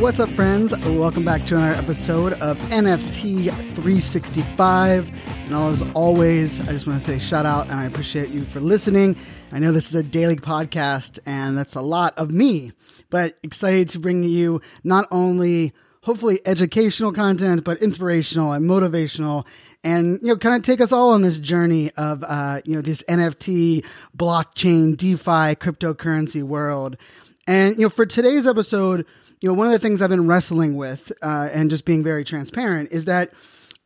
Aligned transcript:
What's 0.00 0.18
up, 0.18 0.30
friends? 0.30 0.72
Welcome 0.86 1.26
back 1.26 1.44
to 1.44 1.56
another 1.56 1.76
episode 1.76 2.32
of 2.40 2.56
NFT 2.70 3.50
365. 3.50 5.14
And 5.44 5.54
as 5.54 5.82
always, 5.92 6.58
I 6.62 6.72
just 6.72 6.86
want 6.86 7.02
to 7.02 7.06
say 7.06 7.18
shout 7.18 7.44
out 7.44 7.64
and 7.66 7.74
I 7.74 7.84
appreciate 7.84 8.30
you 8.30 8.46
for 8.46 8.60
listening. 8.60 9.14
I 9.52 9.58
know 9.58 9.72
this 9.72 9.88
is 9.88 9.94
a 9.94 10.02
daily 10.02 10.36
podcast 10.36 11.18
and 11.26 11.56
that's 11.56 11.74
a 11.74 11.82
lot 11.82 12.16
of 12.16 12.30
me, 12.30 12.72
but 13.10 13.36
excited 13.42 13.90
to 13.90 13.98
bring 13.98 14.24
you 14.24 14.62
not 14.84 15.06
only 15.10 15.74
hopefully 16.00 16.40
educational 16.46 17.12
content, 17.12 17.62
but 17.62 17.82
inspirational 17.82 18.52
and 18.52 18.64
motivational 18.64 19.44
and 19.84 20.18
you 20.22 20.28
know 20.28 20.36
kind 20.38 20.56
of 20.56 20.62
take 20.62 20.80
us 20.80 20.92
all 20.92 21.12
on 21.12 21.20
this 21.20 21.36
journey 21.36 21.90
of 21.98 22.24
uh, 22.24 22.62
you 22.64 22.74
know 22.74 22.82
this 22.82 23.02
nft 23.08 23.84
blockchain 24.16 24.96
defi 24.96 25.54
cryptocurrency 25.56 26.42
world 26.42 26.98
and 27.46 27.76
you 27.76 27.82
know 27.82 27.88
for 27.88 28.04
today's 28.04 28.46
episode 28.46 29.06
you 29.40 29.48
know 29.48 29.54
one 29.54 29.66
of 29.66 29.72
the 29.72 29.78
things 29.78 30.02
i've 30.02 30.10
been 30.10 30.26
wrestling 30.26 30.76
with 30.76 31.12
uh, 31.22 31.48
and 31.52 31.70
just 31.70 31.84
being 31.84 32.02
very 32.02 32.24
transparent 32.24 32.90
is 32.92 33.04
that 33.06 33.32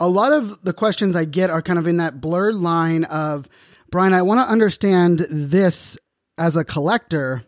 a 0.01 0.09
lot 0.09 0.33
of 0.33 0.63
the 0.65 0.73
questions 0.73 1.17
i 1.17 1.25
get 1.25 1.51
are 1.51 1.63
kind 1.63 1.79
of 1.79 1.87
in 1.87 1.97
that 1.97 2.21
blurred 2.21 2.57
line 2.57 3.05
of 3.05 3.49
brian 3.91 4.13
i 4.13 4.23
want 4.23 4.39
to 4.39 4.51
understand 4.51 5.27
this 5.31 5.99
as 6.39 6.57
a 6.57 6.65
collector 6.65 7.45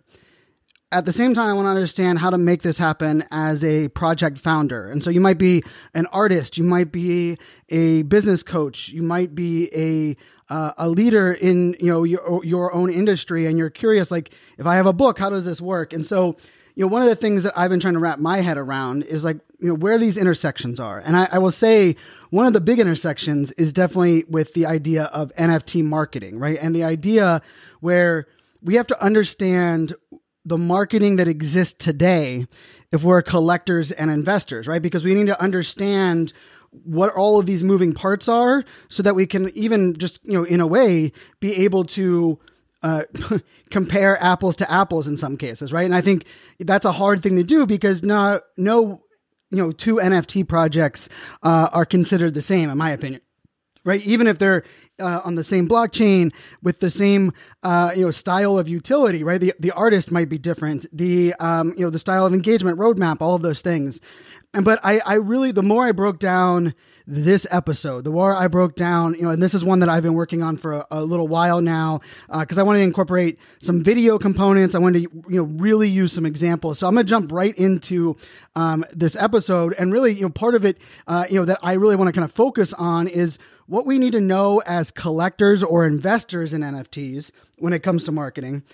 at 0.93 1.05
the 1.05 1.13
same 1.13 1.35
time, 1.35 1.51
I 1.51 1.53
want 1.53 1.67
to 1.67 1.71
understand 1.71 2.21
how 2.21 2.31
to 2.31 2.39
make 2.39 2.63
this 2.63 2.79
happen 2.79 3.25
as 3.33 3.65
a 3.65 3.89
project 3.89 4.39
founder. 4.39 4.89
And 4.89 5.03
so 5.03 5.11
you 5.11 5.21
might 5.21 5.37
be 5.37 5.65
an 5.95 6.07
artist, 6.07 6.57
you 6.57 6.63
might 6.63 6.93
be 6.93 7.37
a 7.69 8.03
business 8.03 8.45
coach, 8.45 8.89
you 8.89 9.03
might 9.03 9.35
be 9.35 9.69
a 9.75 10.17
uh, 10.49 10.73
a 10.79 10.89
leader 10.89 11.33
in 11.33 11.75
you 11.81 11.91
know 11.91 12.05
your 12.05 12.45
your 12.45 12.73
own 12.73 12.93
industry, 12.93 13.47
and 13.47 13.59
you're 13.59 13.69
curious, 13.69 14.13
like 14.13 14.33
if 14.59 14.67
I 14.67 14.77
have 14.77 14.87
a 14.87 14.93
book, 14.93 15.19
how 15.19 15.29
does 15.29 15.45
this 15.45 15.61
work? 15.61 15.93
And 15.93 16.07
so 16.07 16.37
you 16.77 16.85
know 16.85 16.89
one 16.89 17.03
of 17.03 17.09
the 17.09 17.17
things 17.17 17.43
that 17.43 17.55
I've 17.59 17.71
been 17.71 17.81
trying 17.81 17.95
to 17.95 18.01
wrap 18.01 18.19
my 18.19 18.43
head 18.43 18.59
around 18.59 19.03
is 19.05 19.25
like 19.25 19.39
you 19.59 19.69
know 19.69 19.75
where 19.75 19.99
these 19.99 20.17
intersections 20.17 20.79
are, 20.79 21.01
and 21.01 21.17
I, 21.17 21.29
I 21.33 21.39
will 21.39 21.51
say 21.51 21.97
one 22.31 22.47
of 22.47 22.53
the 22.53 22.61
big 22.61 22.79
intersections 22.79 23.51
is 23.53 23.73
definitely 23.73 24.25
with 24.29 24.53
the 24.55 24.67
idea 24.67 25.05
of 25.05 25.35
NFT 25.35 25.83
marketing, 25.83 26.39
right? 26.39 26.59
And 26.61 26.77
the 26.77 26.85
idea 26.85 27.41
where 27.81 28.27
we 28.63 28.75
have 28.75 28.87
to 28.89 29.03
understand 29.03 29.95
the 30.45 30.59
marketing 30.59 31.17
that 31.17 31.27
exists 31.27 31.75
today 31.83 32.47
if 32.93 33.03
we're 33.03 33.23
collectors 33.23 33.91
and 33.91 34.11
investors, 34.11 34.67
right? 34.67 34.83
Because 34.83 35.03
we 35.03 35.15
need 35.15 35.27
to 35.27 35.41
understand 35.41 36.33
what 36.85 37.13
all 37.15 37.39
of 37.39 37.47
these 37.47 37.65
moving 37.65 37.93
parts 37.93 38.29
are 38.29 38.65
so 38.89 39.03
that 39.03 39.15
we 39.15 39.27
can 39.27 39.51
even 39.57 39.97
just, 39.97 40.25
you 40.25 40.35
know, 40.35 40.45
in 40.45 40.61
a 40.61 40.67
way, 40.67 41.11
be 41.41 41.65
able 41.65 41.85
to 41.85 42.39
uh, 42.87 43.03
compare 43.71 44.23
apples 44.23 44.55
to 44.57 44.71
apples 44.71 45.09
in 45.09 45.17
some 45.17 45.37
cases, 45.37 45.73
right? 45.73 45.85
And 45.85 45.95
I 45.95 46.01
think 46.01 46.27
that's 46.61 46.85
a 46.85 46.93
hard 46.93 47.21
thing 47.23 47.37
to 47.37 47.43
do 47.43 47.67
because 47.67 48.05
not, 48.05 48.43
no, 48.57 49.03
you 49.51 49.59
know, 49.59 49.73
two 49.73 49.97
NFT 49.97 50.47
projects 50.47 51.09
uh, 51.43 51.69
are 51.73 51.85
considered 51.85 52.35
the 52.35 52.43
same, 52.43 52.71
in 52.71 52.79
my 52.79 52.91
opinion 52.91 53.21
right? 53.85 54.05
Even 54.05 54.27
if 54.27 54.39
they're 54.39 54.65
uh, 55.01 55.21
on 55.25 55.37
the 55.37 55.45
same 55.45 55.69
blockchain 55.69 56.35
with 56.61 56.81
the 56.81 56.91
same 56.91 57.33
uh, 57.63 57.93
you 57.95 58.05
know 58.05 58.11
style 58.11 58.59
of 58.59 58.69
utility, 58.69 59.23
right? 59.23 59.41
The 59.41 59.55
the 59.61 59.71
artist 59.71 60.11
might 60.11 60.29
be 60.29 60.39
different. 60.39 60.87
The 60.93 61.35
um, 61.39 61.73
you 61.77 61.85
know 61.85 61.91
the 61.91 62.01
style 62.01 62.27
of 62.27 62.35
engagement, 62.35 62.81
roadmap, 62.81 63.19
all 63.21 63.37
of 63.37 63.43
those 63.43 63.61
things. 63.61 64.01
And 64.53 64.65
but 64.65 64.81
I 64.83 64.99
I 65.07 65.15
really 65.15 65.53
the 65.53 65.63
more 65.63 65.87
I 65.87 65.93
broke 65.93 66.19
down 66.19 66.75
this 67.07 67.47
episode, 67.51 68.03
the 68.05 68.11
war 68.11 68.35
I 68.35 68.49
broke 68.49 68.75
down, 68.75 69.15
you 69.15 69.23
know, 69.23 69.31
and 69.31 69.41
this 69.43 69.55
is 69.55 69.65
one 69.65 69.79
that 69.79 69.89
I've 69.89 70.03
been 70.03 70.15
working 70.15 70.43
on 70.43 70.57
for 70.57 70.73
a, 70.73 70.87
a 70.91 71.05
little 71.05 71.29
while 71.29 71.61
now 71.61 72.01
because 72.41 72.59
uh, 72.59 72.63
I 72.63 72.65
wanted 72.65 72.81
to 72.81 72.85
incorporate 72.85 73.39
some 73.61 73.83
video 73.83 74.19
components. 74.19 74.75
I 74.75 74.79
wanted 74.79 75.05
to, 75.05 75.25
you 75.29 75.37
know, 75.37 75.45
really 75.45 75.89
use 75.89 76.13
some 76.13 76.27
examples. 76.27 76.79
So 76.79 76.89
I'm 76.89 76.95
going 76.95 77.07
to 77.07 77.11
jump 77.11 77.31
right 77.31 77.57
into 77.57 78.17
um, 78.57 78.85
this 78.93 79.15
episode, 79.15 79.75
and 79.79 79.93
really, 79.93 80.15
you 80.15 80.23
know, 80.23 80.31
part 80.31 80.55
of 80.55 80.65
it, 80.65 80.81
uh, 81.07 81.27
you 81.31 81.39
know, 81.39 81.45
that 81.45 81.61
I 81.63 81.75
really 81.75 81.97
want 81.97 82.09
to 82.09 82.13
kind 82.13 82.25
of 82.25 82.33
focus 82.33 82.73
on 82.75 83.07
is 83.07 83.39
what 83.67 83.87
we 83.87 83.99
need 83.99 84.13
to 84.13 84.21
know 84.21 84.61
as 84.67 84.91
collectors 84.91 85.63
or 85.63 85.87
investors 85.87 86.53
in 86.53 86.63
NFTs 86.63 87.31
when 87.59 87.73
it 87.73 87.83
comes 87.83 88.05
to 88.05 88.13
marketing. 88.13 88.65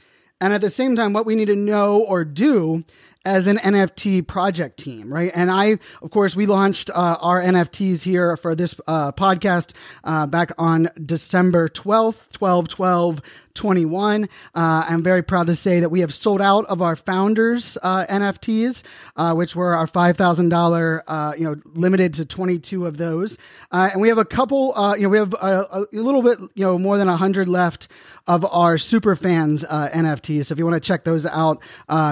And 0.41 0.53
at 0.53 0.61
the 0.61 0.71
same 0.71 0.97
time, 0.97 1.13
what 1.13 1.25
we 1.25 1.37
need 1.37 1.47
to 1.47 1.57
know 1.57 2.03
or 2.03 2.25
do 2.25 2.83
as 3.25 3.47
an 3.47 3.59
NFT 3.59 4.27
project 4.27 4.79
team, 4.79 5.13
right? 5.13 5.31
And 5.35 5.51
I, 5.51 5.79
of 6.03 6.11
course, 6.11 6.35
we 6.35 6.47
launched 6.47 6.91
uh, 6.91 7.17
our 7.21 7.41
NFTs 7.41 8.03
here 8.03 8.37
for 8.37 8.55
this 8.55 8.75
uh, 8.87 9.13
podcast 9.13 9.75
uh, 10.05 10.27
back 10.27 10.53
on 10.59 10.89
December 11.05 11.69
12th, 11.69 12.31
12 12.33 12.69
12 12.69 13.23
21. 13.55 14.25
Uh, 14.55 14.85
I'm 14.89 15.03
very 15.03 15.23
proud 15.23 15.47
to 15.49 15.57
say 15.57 15.81
that 15.81 15.91
we 15.91 16.01
have 16.01 16.15
sold 16.15 16.41
out 16.41 16.65
of 16.67 16.83
our 16.83 16.97
founders 16.97 17.79
uh, 17.83 18.07
NFTs, 18.07 18.83
uh, 19.17 19.35
which 19.35 19.57
were 19.57 19.75
our 19.75 19.87
$5,000, 19.87 21.39
you 21.39 21.45
know, 21.45 21.57
limited 21.75 22.15
to 22.15 22.25
22 22.25 22.87
of 22.87 22.97
those. 22.97 23.39
and 23.71 24.01
we 24.01 24.09
have 24.09 24.19
a 24.19 24.25
couple, 24.25 24.75
you 24.97 25.03
know, 25.05 25.09
we 25.09 25.19
have 25.19 25.35
a, 25.35 25.67
a, 25.73 25.87
little 25.93 26.23
bit, 26.23 26.39
you 26.55 26.65
know, 26.65 26.79
more 26.79 26.99
than 26.99 27.09
100 27.09 27.49
left 27.49 27.89
of 28.27 28.45
our 28.53 28.79
super 28.79 29.17
fans 29.17 29.65
NFTs. 29.65 30.47
So 30.47 30.53
if 30.53 30.59
you 30.59 30.65
want 30.65 30.83
to 30.83 30.87
check 30.87 31.05
those 31.05 31.27
out, 31.27 31.63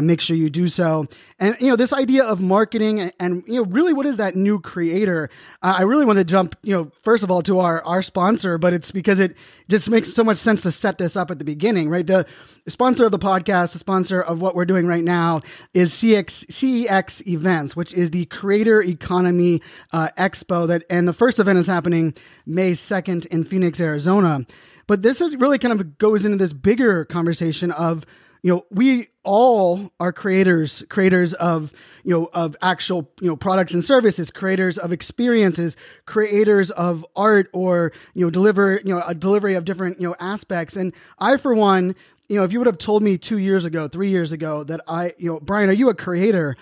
make 0.02 0.20
sure 0.20 0.36
you 0.36 0.50
do 0.50 0.68
so. 0.68 1.06
And 1.38 1.56
you 1.58 1.68
know, 1.68 1.76
this 1.76 1.92
idea 1.92 2.24
of 2.24 2.40
marketing 2.40 3.00
and, 3.00 3.12
and 3.18 3.44
you 3.46 3.54
know, 3.54 3.64
really, 3.64 3.92
what 3.92 4.06
is 4.06 4.18
that 4.18 4.36
new 4.36 4.60
creator? 4.60 5.30
Uh, 5.62 5.76
I 5.78 5.82
really 5.82 6.04
want 6.04 6.18
to 6.18 6.24
jump, 6.24 6.56
you 6.62 6.74
know, 6.74 6.90
first 7.02 7.22
of 7.22 7.30
all 7.30 7.42
to 7.42 7.60
our 7.60 7.82
our 7.84 8.02
sponsor, 8.02 8.58
but 8.58 8.72
it's 8.72 8.90
because 8.90 9.18
it 9.18 9.36
just 9.68 9.88
makes 9.88 10.12
so 10.12 10.22
much 10.22 10.38
sense 10.38 10.62
to 10.62 10.72
set 10.72 10.98
this 10.98 11.16
up 11.16 11.29
at 11.30 11.38
the 11.38 11.44
beginning, 11.44 11.88
right? 11.88 12.06
The 12.06 12.26
sponsor 12.68 13.04
of 13.04 13.12
the 13.12 13.18
podcast, 13.18 13.72
the 13.72 13.78
sponsor 13.78 14.20
of 14.20 14.40
what 14.40 14.54
we're 14.54 14.64
doing 14.64 14.86
right 14.86 15.04
now, 15.04 15.40
is 15.74 15.92
CX 15.92 16.46
CEX 16.46 17.26
Events, 17.26 17.76
which 17.76 17.92
is 17.92 18.10
the 18.10 18.26
Creator 18.26 18.82
Economy 18.82 19.62
uh, 19.92 20.08
Expo. 20.18 20.66
That 20.66 20.84
and 20.90 21.06
the 21.06 21.12
first 21.12 21.38
event 21.38 21.58
is 21.58 21.66
happening 21.66 22.14
May 22.46 22.74
second 22.74 23.26
in 23.26 23.44
Phoenix, 23.44 23.80
Arizona. 23.80 24.46
But 24.86 25.02
this 25.02 25.20
really 25.20 25.58
kind 25.58 25.72
of 25.78 25.98
goes 25.98 26.24
into 26.24 26.36
this 26.36 26.52
bigger 26.52 27.04
conversation 27.04 27.70
of 27.70 28.04
you 28.42 28.52
know 28.52 28.66
we 28.70 29.08
all 29.22 29.90
are 30.00 30.12
creators 30.12 30.82
creators 30.88 31.34
of 31.34 31.72
you 32.04 32.10
know 32.10 32.30
of 32.32 32.56
actual 32.62 33.10
you 33.20 33.28
know 33.28 33.36
products 33.36 33.74
and 33.74 33.84
services 33.84 34.30
creators 34.30 34.78
of 34.78 34.92
experiences 34.92 35.76
creators 36.06 36.70
of 36.70 37.04
art 37.14 37.48
or 37.52 37.92
you 38.14 38.24
know 38.24 38.30
deliver 38.30 38.80
you 38.84 38.94
know 38.94 39.02
a 39.06 39.14
delivery 39.14 39.54
of 39.54 39.64
different 39.64 40.00
you 40.00 40.08
know 40.08 40.16
aspects. 40.20 40.76
And 40.76 40.94
i 41.18 41.36
for 41.36 41.54
one 41.54 41.94
you 42.28 42.36
know 42.36 42.44
if 42.44 42.52
you 42.52 42.58
would 42.58 42.66
have 42.66 42.78
told 42.78 43.02
me 43.02 43.18
2 43.18 43.38
years 43.38 43.64
ago 43.64 43.88
3 43.88 44.08
years 44.08 44.32
ago 44.32 44.64
that 44.64 44.80
i 44.88 45.12
you 45.18 45.30
know 45.30 45.40
Brian 45.40 45.68
are 45.68 45.74
you 45.74 45.88
a 45.88 45.94
creator? 45.94 46.56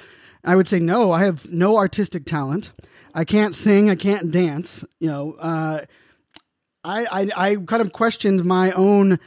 I 0.44 0.56
would 0.56 0.66
say 0.66 0.80
no 0.80 1.12
I 1.12 1.24
have 1.24 1.50
no 1.52 1.76
artistic 1.76 2.24
talent. 2.24 2.72
I 3.14 3.24
can't 3.24 3.54
sing 3.54 3.88
I 3.88 3.94
can't 3.94 4.30
dance 4.30 4.84
you 4.98 5.08
know 5.08 5.34
uh 5.38 5.84
I, 6.84 7.06
I, 7.10 7.31
I 7.36 7.56
kind 7.56 7.82
of 7.82 7.92
questioned 7.92 8.44
my 8.44 8.70
own 8.72 9.19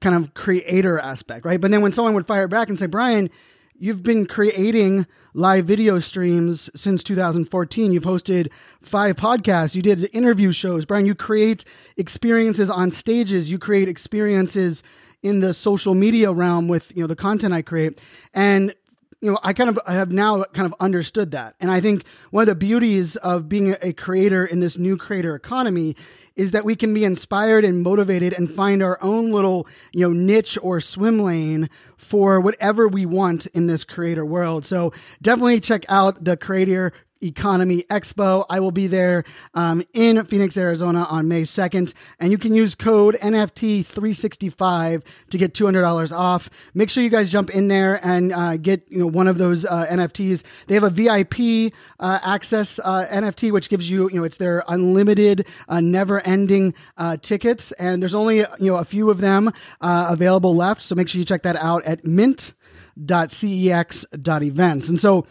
kind 0.00 0.14
of 0.14 0.34
creator 0.34 0.98
aspect, 0.98 1.44
right? 1.44 1.60
But 1.60 1.70
then 1.70 1.82
when 1.82 1.92
someone 1.92 2.14
would 2.14 2.26
fire 2.26 2.48
back 2.48 2.68
and 2.68 2.78
say, 2.78 2.86
Brian, 2.86 3.30
you've 3.78 4.02
been 4.02 4.26
creating 4.26 5.06
live 5.34 5.64
video 5.64 5.98
streams 5.98 6.70
since 6.74 7.02
2014. 7.04 7.92
You've 7.92 8.04
hosted 8.04 8.50
five 8.82 9.16
podcasts. 9.16 9.74
You 9.74 9.82
did 9.82 10.08
interview 10.12 10.52
shows. 10.52 10.84
Brian, 10.84 11.06
you 11.06 11.14
create 11.14 11.64
experiences 11.96 12.70
on 12.70 12.92
stages. 12.92 13.50
You 13.50 13.58
create 13.58 13.88
experiences 13.88 14.82
in 15.22 15.40
the 15.40 15.52
social 15.52 15.94
media 15.94 16.32
realm 16.32 16.68
with, 16.68 16.92
you 16.94 17.02
know, 17.02 17.06
the 17.06 17.16
content 17.16 17.52
I 17.52 17.62
create. 17.62 18.00
And 18.34 18.74
you 19.20 19.30
know, 19.30 19.38
I 19.42 19.52
kind 19.52 19.68
of 19.68 19.78
I 19.86 19.94
have 19.94 20.12
now 20.12 20.44
kind 20.44 20.66
of 20.66 20.74
understood 20.78 21.32
that. 21.32 21.56
And 21.60 21.70
I 21.70 21.80
think 21.80 22.04
one 22.30 22.42
of 22.42 22.46
the 22.46 22.54
beauties 22.54 23.16
of 23.16 23.48
being 23.48 23.74
a 23.82 23.92
creator 23.92 24.46
in 24.46 24.60
this 24.60 24.78
new 24.78 24.96
creator 24.96 25.34
economy 25.34 25.96
is 26.36 26.52
that 26.52 26.64
we 26.64 26.76
can 26.76 26.94
be 26.94 27.04
inspired 27.04 27.64
and 27.64 27.82
motivated 27.82 28.32
and 28.32 28.48
find 28.48 28.80
our 28.80 28.96
own 29.02 29.32
little, 29.32 29.66
you 29.92 30.00
know, 30.00 30.12
niche 30.12 30.56
or 30.62 30.80
swim 30.80 31.18
lane 31.18 31.68
for 31.96 32.40
whatever 32.40 32.86
we 32.86 33.04
want 33.04 33.46
in 33.46 33.66
this 33.66 33.82
creator 33.82 34.24
world. 34.24 34.64
So 34.64 34.92
definitely 35.20 35.58
check 35.58 35.84
out 35.88 36.22
the 36.22 36.36
creator 36.36 36.92
Economy 37.22 37.84
Expo. 37.90 38.44
I 38.48 38.60
will 38.60 38.70
be 38.70 38.86
there 38.86 39.24
um, 39.54 39.82
in 39.92 40.24
Phoenix, 40.26 40.56
Arizona 40.56 41.02
on 41.04 41.28
May 41.28 41.42
2nd, 41.42 41.92
and 42.18 42.30
you 42.30 42.38
can 42.38 42.54
use 42.54 42.74
code 42.74 43.16
NFT365 43.16 45.02
to 45.30 45.38
get 45.38 45.54
$200 45.54 46.16
off. 46.16 46.48
Make 46.74 46.90
sure 46.90 47.02
you 47.02 47.10
guys 47.10 47.30
jump 47.30 47.50
in 47.50 47.68
there 47.68 48.04
and 48.04 48.32
uh, 48.32 48.56
get 48.56 48.90
you 48.90 48.98
know 48.98 49.06
one 49.06 49.28
of 49.28 49.38
those 49.38 49.64
uh, 49.64 49.86
NFTs. 49.86 50.42
They 50.66 50.74
have 50.74 50.84
a 50.84 50.90
VIP 50.90 51.72
uh, 52.00 52.18
access 52.22 52.78
uh, 52.80 53.06
NFT, 53.10 53.52
which 53.52 53.68
gives 53.68 53.90
you 53.90 54.08
you 54.10 54.16
know 54.16 54.24
it's 54.24 54.36
their 54.36 54.64
unlimited, 54.68 55.46
uh, 55.68 55.80
never-ending 55.80 56.74
uh, 56.96 57.16
tickets, 57.18 57.72
and 57.72 58.00
there's 58.02 58.14
only 58.14 58.38
you 58.38 58.46
know 58.60 58.76
a 58.76 58.84
few 58.84 59.10
of 59.10 59.20
them 59.20 59.52
available 59.80 60.54
left. 60.54 60.82
So 60.82 60.94
make 60.94 61.08
sure 61.08 61.18
you 61.18 61.24
check 61.24 61.42
that 61.42 61.56
out 61.56 61.84
at 61.84 62.04
mint.cex.events. 62.04 64.88
And 64.88 65.00
so 65.00 65.26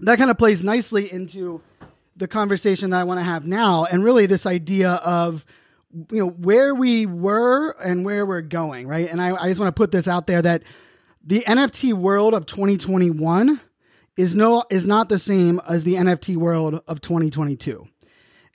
that 0.00 0.18
kind 0.18 0.30
of 0.30 0.38
plays 0.38 0.62
nicely 0.62 1.10
into 1.10 1.60
the 2.16 2.28
conversation 2.28 2.90
that 2.90 3.00
I 3.00 3.04
want 3.04 3.20
to 3.20 3.24
have 3.24 3.46
now, 3.46 3.84
and 3.84 4.04
really 4.04 4.26
this 4.26 4.46
idea 4.46 4.92
of 4.92 5.44
you 6.10 6.18
know 6.18 6.28
where 6.28 6.74
we 6.74 7.06
were 7.06 7.70
and 7.82 8.04
where 8.04 8.26
we're 8.26 8.42
going, 8.42 8.86
right? 8.86 9.08
And 9.10 9.20
I, 9.20 9.34
I 9.34 9.48
just 9.48 9.60
want 9.60 9.74
to 9.74 9.78
put 9.78 9.92
this 9.92 10.08
out 10.08 10.26
there 10.26 10.42
that 10.42 10.62
the 11.24 11.44
NFT 11.46 11.94
world 11.94 12.34
of 12.34 12.46
2021 12.46 13.60
is 14.16 14.34
no 14.34 14.64
is 14.70 14.86
not 14.86 15.08
the 15.08 15.18
same 15.18 15.60
as 15.68 15.84
the 15.84 15.94
NFT 15.94 16.36
world 16.36 16.82
of 16.86 17.00
2022. 17.00 17.86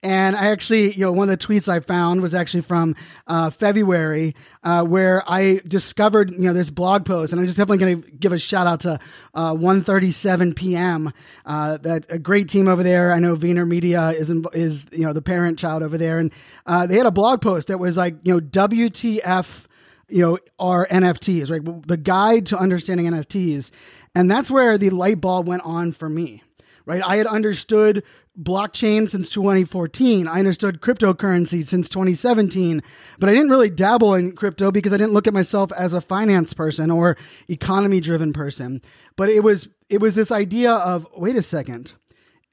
And 0.03 0.35
I 0.35 0.47
actually, 0.47 0.93
you 0.93 1.05
know, 1.05 1.11
one 1.11 1.29
of 1.29 1.39
the 1.39 1.45
tweets 1.45 1.69
I 1.69 1.79
found 1.79 2.21
was 2.21 2.33
actually 2.33 2.61
from 2.61 2.95
uh, 3.27 3.51
February, 3.51 4.35
uh, 4.63 4.83
where 4.83 5.23
I 5.29 5.61
discovered, 5.67 6.31
you 6.31 6.39
know, 6.39 6.53
this 6.53 6.71
blog 6.71 7.05
post, 7.05 7.33
and 7.33 7.39
I'm 7.39 7.45
just 7.45 7.57
definitely 7.57 7.77
going 7.77 8.01
to 8.01 8.11
give 8.11 8.31
a 8.31 8.39
shout 8.39 8.65
out 8.65 8.79
to 8.81 8.99
uh, 9.35 9.53
1:37 9.53 10.55
p.m. 10.55 11.13
Uh, 11.45 11.77
that 11.77 12.05
a 12.09 12.17
great 12.17 12.49
team 12.49 12.67
over 12.67 12.81
there. 12.81 13.11
I 13.11 13.19
know 13.19 13.35
VaynerMedia 13.35 14.15
is 14.15 14.31
in, 14.31 14.43
is 14.53 14.87
you 14.91 15.05
know 15.05 15.13
the 15.13 15.21
parent 15.21 15.59
child 15.59 15.83
over 15.83 15.97
there, 15.97 16.17
and 16.17 16.33
uh, 16.65 16.87
they 16.87 16.97
had 16.97 17.05
a 17.05 17.11
blog 17.11 17.41
post 17.41 17.67
that 17.67 17.77
was 17.77 17.95
like, 17.95 18.15
you 18.23 18.33
know, 18.33 18.39
WTF 18.39 19.67
you 20.11 20.21
know, 20.21 20.37
are 20.59 20.85
NFTs, 20.87 21.49
right? 21.49 21.87
The 21.87 21.97
guide 21.97 22.45
to 22.47 22.57
understanding 22.57 23.07
NFTs. 23.07 23.71
And 24.13 24.29
that's 24.29 24.51
where 24.51 24.77
the 24.77 24.89
light 24.89 25.21
bulb 25.21 25.47
went 25.47 25.63
on 25.63 25.93
for 25.93 26.09
me, 26.09 26.43
right? 26.85 27.01
I 27.03 27.15
had 27.15 27.27
understood 27.27 28.03
blockchain 28.41 29.07
since 29.07 29.29
2014. 29.29 30.27
I 30.27 30.39
understood 30.39 30.81
cryptocurrency 30.81 31.65
since 31.65 31.87
2017, 31.89 32.81
but 33.19 33.29
I 33.29 33.33
didn't 33.33 33.49
really 33.49 33.69
dabble 33.69 34.15
in 34.15 34.33
crypto 34.33 34.71
because 34.71 34.93
I 34.93 34.97
didn't 34.97 35.13
look 35.13 35.27
at 35.27 35.33
myself 35.33 35.71
as 35.73 35.93
a 35.93 36.01
finance 36.01 36.53
person 36.53 36.89
or 36.89 37.17
economy 37.47 38.01
driven 38.01 38.33
person. 38.33 38.81
But 39.15 39.29
it 39.29 39.43
was 39.43 39.69
it 39.89 40.01
was 40.01 40.15
this 40.15 40.31
idea 40.31 40.71
of 40.71 41.07
wait 41.15 41.35
a 41.35 41.41
second. 41.41 41.93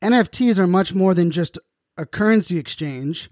NFTs 0.03 0.59
are 0.59 0.67
much 0.67 0.95
more 0.95 1.15
than 1.15 1.31
just 1.31 1.59
a 1.97 2.07
currency 2.07 2.59
exchange 2.59 3.31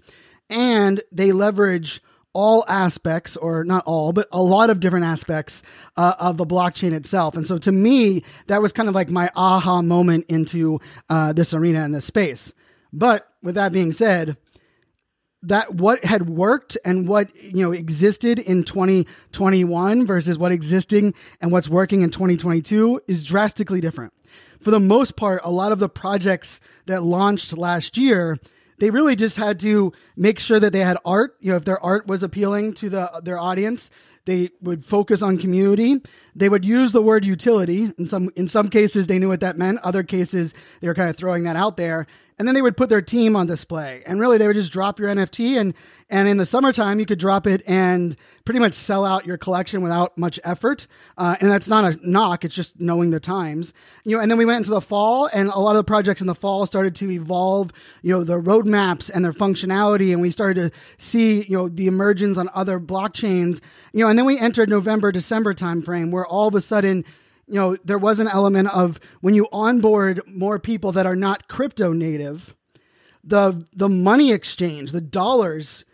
and 0.49 1.01
they 1.11 1.31
leverage 1.31 2.01
all 2.37 2.63
aspects, 2.67 3.35
or 3.35 3.63
not 3.63 3.83
all, 3.87 4.13
but 4.13 4.27
a 4.31 4.39
lot 4.39 4.69
of 4.69 4.79
different 4.79 5.05
aspects 5.05 5.63
uh, 5.95 6.13
of 6.19 6.37
the 6.37 6.45
blockchain 6.45 6.93
itself. 6.93 7.35
And 7.35 7.47
so 7.47 7.57
to 7.57 7.71
me, 7.71 8.21
that 8.45 8.61
was 8.61 8.71
kind 8.71 8.87
of 8.87 8.93
like 8.93 9.09
my 9.09 9.31
aha 9.35 9.81
moment 9.81 10.25
into 10.27 10.79
uh, 11.09 11.33
this 11.33 11.51
arena 11.55 11.79
and 11.79 11.95
this 11.95 12.05
space. 12.05 12.53
But 12.93 13.27
with 13.41 13.55
that 13.55 13.71
being 13.71 13.91
said, 13.91 14.37
that 15.41 15.73
what 15.73 16.05
had 16.05 16.29
worked 16.29 16.77
and 16.85 17.07
what 17.07 17.35
you 17.41 17.63
know 17.63 17.71
existed 17.71 18.37
in 18.37 18.63
2021 18.63 20.05
versus 20.05 20.37
what 20.37 20.51
existing 20.51 21.15
and 21.41 21.51
what's 21.51 21.67
working 21.67 22.03
in 22.03 22.11
2022 22.11 23.01
is 23.07 23.23
drastically 23.23 23.81
different. 23.81 24.13
For 24.61 24.69
the 24.69 24.79
most 24.79 25.15
part, 25.15 25.41
a 25.43 25.49
lot 25.49 25.71
of 25.71 25.79
the 25.79 25.89
projects 25.89 26.59
that 26.85 27.01
launched 27.01 27.57
last 27.57 27.97
year 27.97 28.37
they 28.79 28.89
really 28.89 29.15
just 29.15 29.37
had 29.37 29.59
to 29.61 29.93
make 30.15 30.39
sure 30.39 30.59
that 30.59 30.73
they 30.73 30.79
had 30.79 30.97
art. 31.05 31.35
You 31.39 31.51
know, 31.51 31.57
if 31.57 31.65
their 31.65 31.83
art 31.83 32.07
was 32.07 32.23
appealing 32.23 32.73
to 32.73 32.89
the 32.89 33.21
their 33.23 33.39
audience, 33.39 33.89
they 34.25 34.51
would 34.61 34.83
focus 34.83 35.21
on 35.21 35.37
community. 35.37 36.01
They 36.35 36.49
would 36.49 36.65
use 36.65 36.91
the 36.91 37.01
word 37.01 37.25
utility. 37.25 37.91
In 37.97 38.07
some 38.07 38.29
in 38.35 38.47
some 38.47 38.69
cases, 38.69 39.07
they 39.07 39.19
knew 39.19 39.29
what 39.29 39.39
that 39.39 39.57
meant. 39.57 39.79
Other 39.83 40.03
cases, 40.03 40.53
they 40.81 40.87
were 40.87 40.93
kind 40.93 41.09
of 41.09 41.17
throwing 41.17 41.43
that 41.45 41.55
out 41.55 41.77
there 41.77 42.07
and 42.39 42.47
then 42.47 42.53
they 42.53 42.61
would 42.61 42.77
put 42.77 42.89
their 42.89 43.01
team 43.01 43.35
on 43.35 43.47
display. 43.47 44.03
And 44.05 44.19
really 44.19 44.37
they 44.37 44.47
would 44.47 44.55
just 44.55 44.71
drop 44.71 44.99
your 44.99 45.13
nft 45.13 45.59
and 45.59 45.73
and 46.09 46.27
in 46.27 46.37
the 46.37 46.45
summertime 46.45 46.99
you 46.99 47.05
could 47.05 47.19
drop 47.19 47.47
it 47.47 47.61
and 47.67 48.15
pretty 48.45 48.59
much 48.59 48.73
sell 48.73 49.03
out 49.03 49.25
your 49.25 49.37
collection 49.37 49.81
without 49.81 50.17
much 50.17 50.39
effort. 50.43 50.87
Uh, 51.17 51.35
and 51.41 51.49
that's 51.49 51.67
not 51.67 51.83
a 51.83 51.99
knock 52.07 52.45
it's 52.45 52.55
just 52.55 52.79
knowing 52.79 53.09
the 53.09 53.19
times. 53.19 53.73
You 54.03 54.15
know 54.15 54.21
and 54.21 54.29
then 54.29 54.37
we 54.37 54.45
went 54.45 54.57
into 54.57 54.71
the 54.71 54.81
fall 54.81 55.29
and 55.33 55.49
a 55.49 55.59
lot 55.59 55.71
of 55.71 55.77
the 55.77 55.83
projects 55.83 56.21
in 56.21 56.27
the 56.27 56.35
fall 56.35 56.65
started 56.65 56.95
to 56.95 57.11
evolve 57.11 57.71
you 58.01 58.13
know 58.13 58.23
the 58.23 58.39
roadmaps 58.39 59.09
and 59.13 59.25
their 59.25 59.33
functionality 59.33 60.11
and 60.11 60.21
we 60.21 60.31
started 60.31 60.71
to 60.71 60.79
see 60.97 61.43
you 61.45 61.57
know 61.57 61.67
the 61.67 61.87
emergence 61.87 62.37
on 62.37 62.49
other 62.53 62.79
blockchains. 62.79 63.61
You 63.93 64.03
know 64.03 64.09
and 64.09 64.17
then 64.17 64.25
we 64.25 64.39
entered 64.39 64.69
november 64.69 65.11
december 65.11 65.53
timeframe 65.53 66.11
where 66.11 66.25
all 66.25 66.47
of 66.47 66.55
a 66.55 66.61
sudden 66.61 67.03
you 67.47 67.55
know, 67.55 67.75
there 67.83 67.97
was 67.97 68.19
an 68.19 68.27
element 68.27 68.69
of 68.69 68.99
when 69.21 69.33
you 69.33 69.47
onboard 69.51 70.21
more 70.27 70.59
people 70.59 70.91
that 70.91 71.05
are 71.05 71.15
not 71.15 71.47
crypto 71.47 71.93
native, 71.93 72.55
the 73.23 73.65
the 73.73 73.89
money 73.89 74.31
exchange, 74.31 74.91
the 74.91 75.01
dollars 75.01 75.85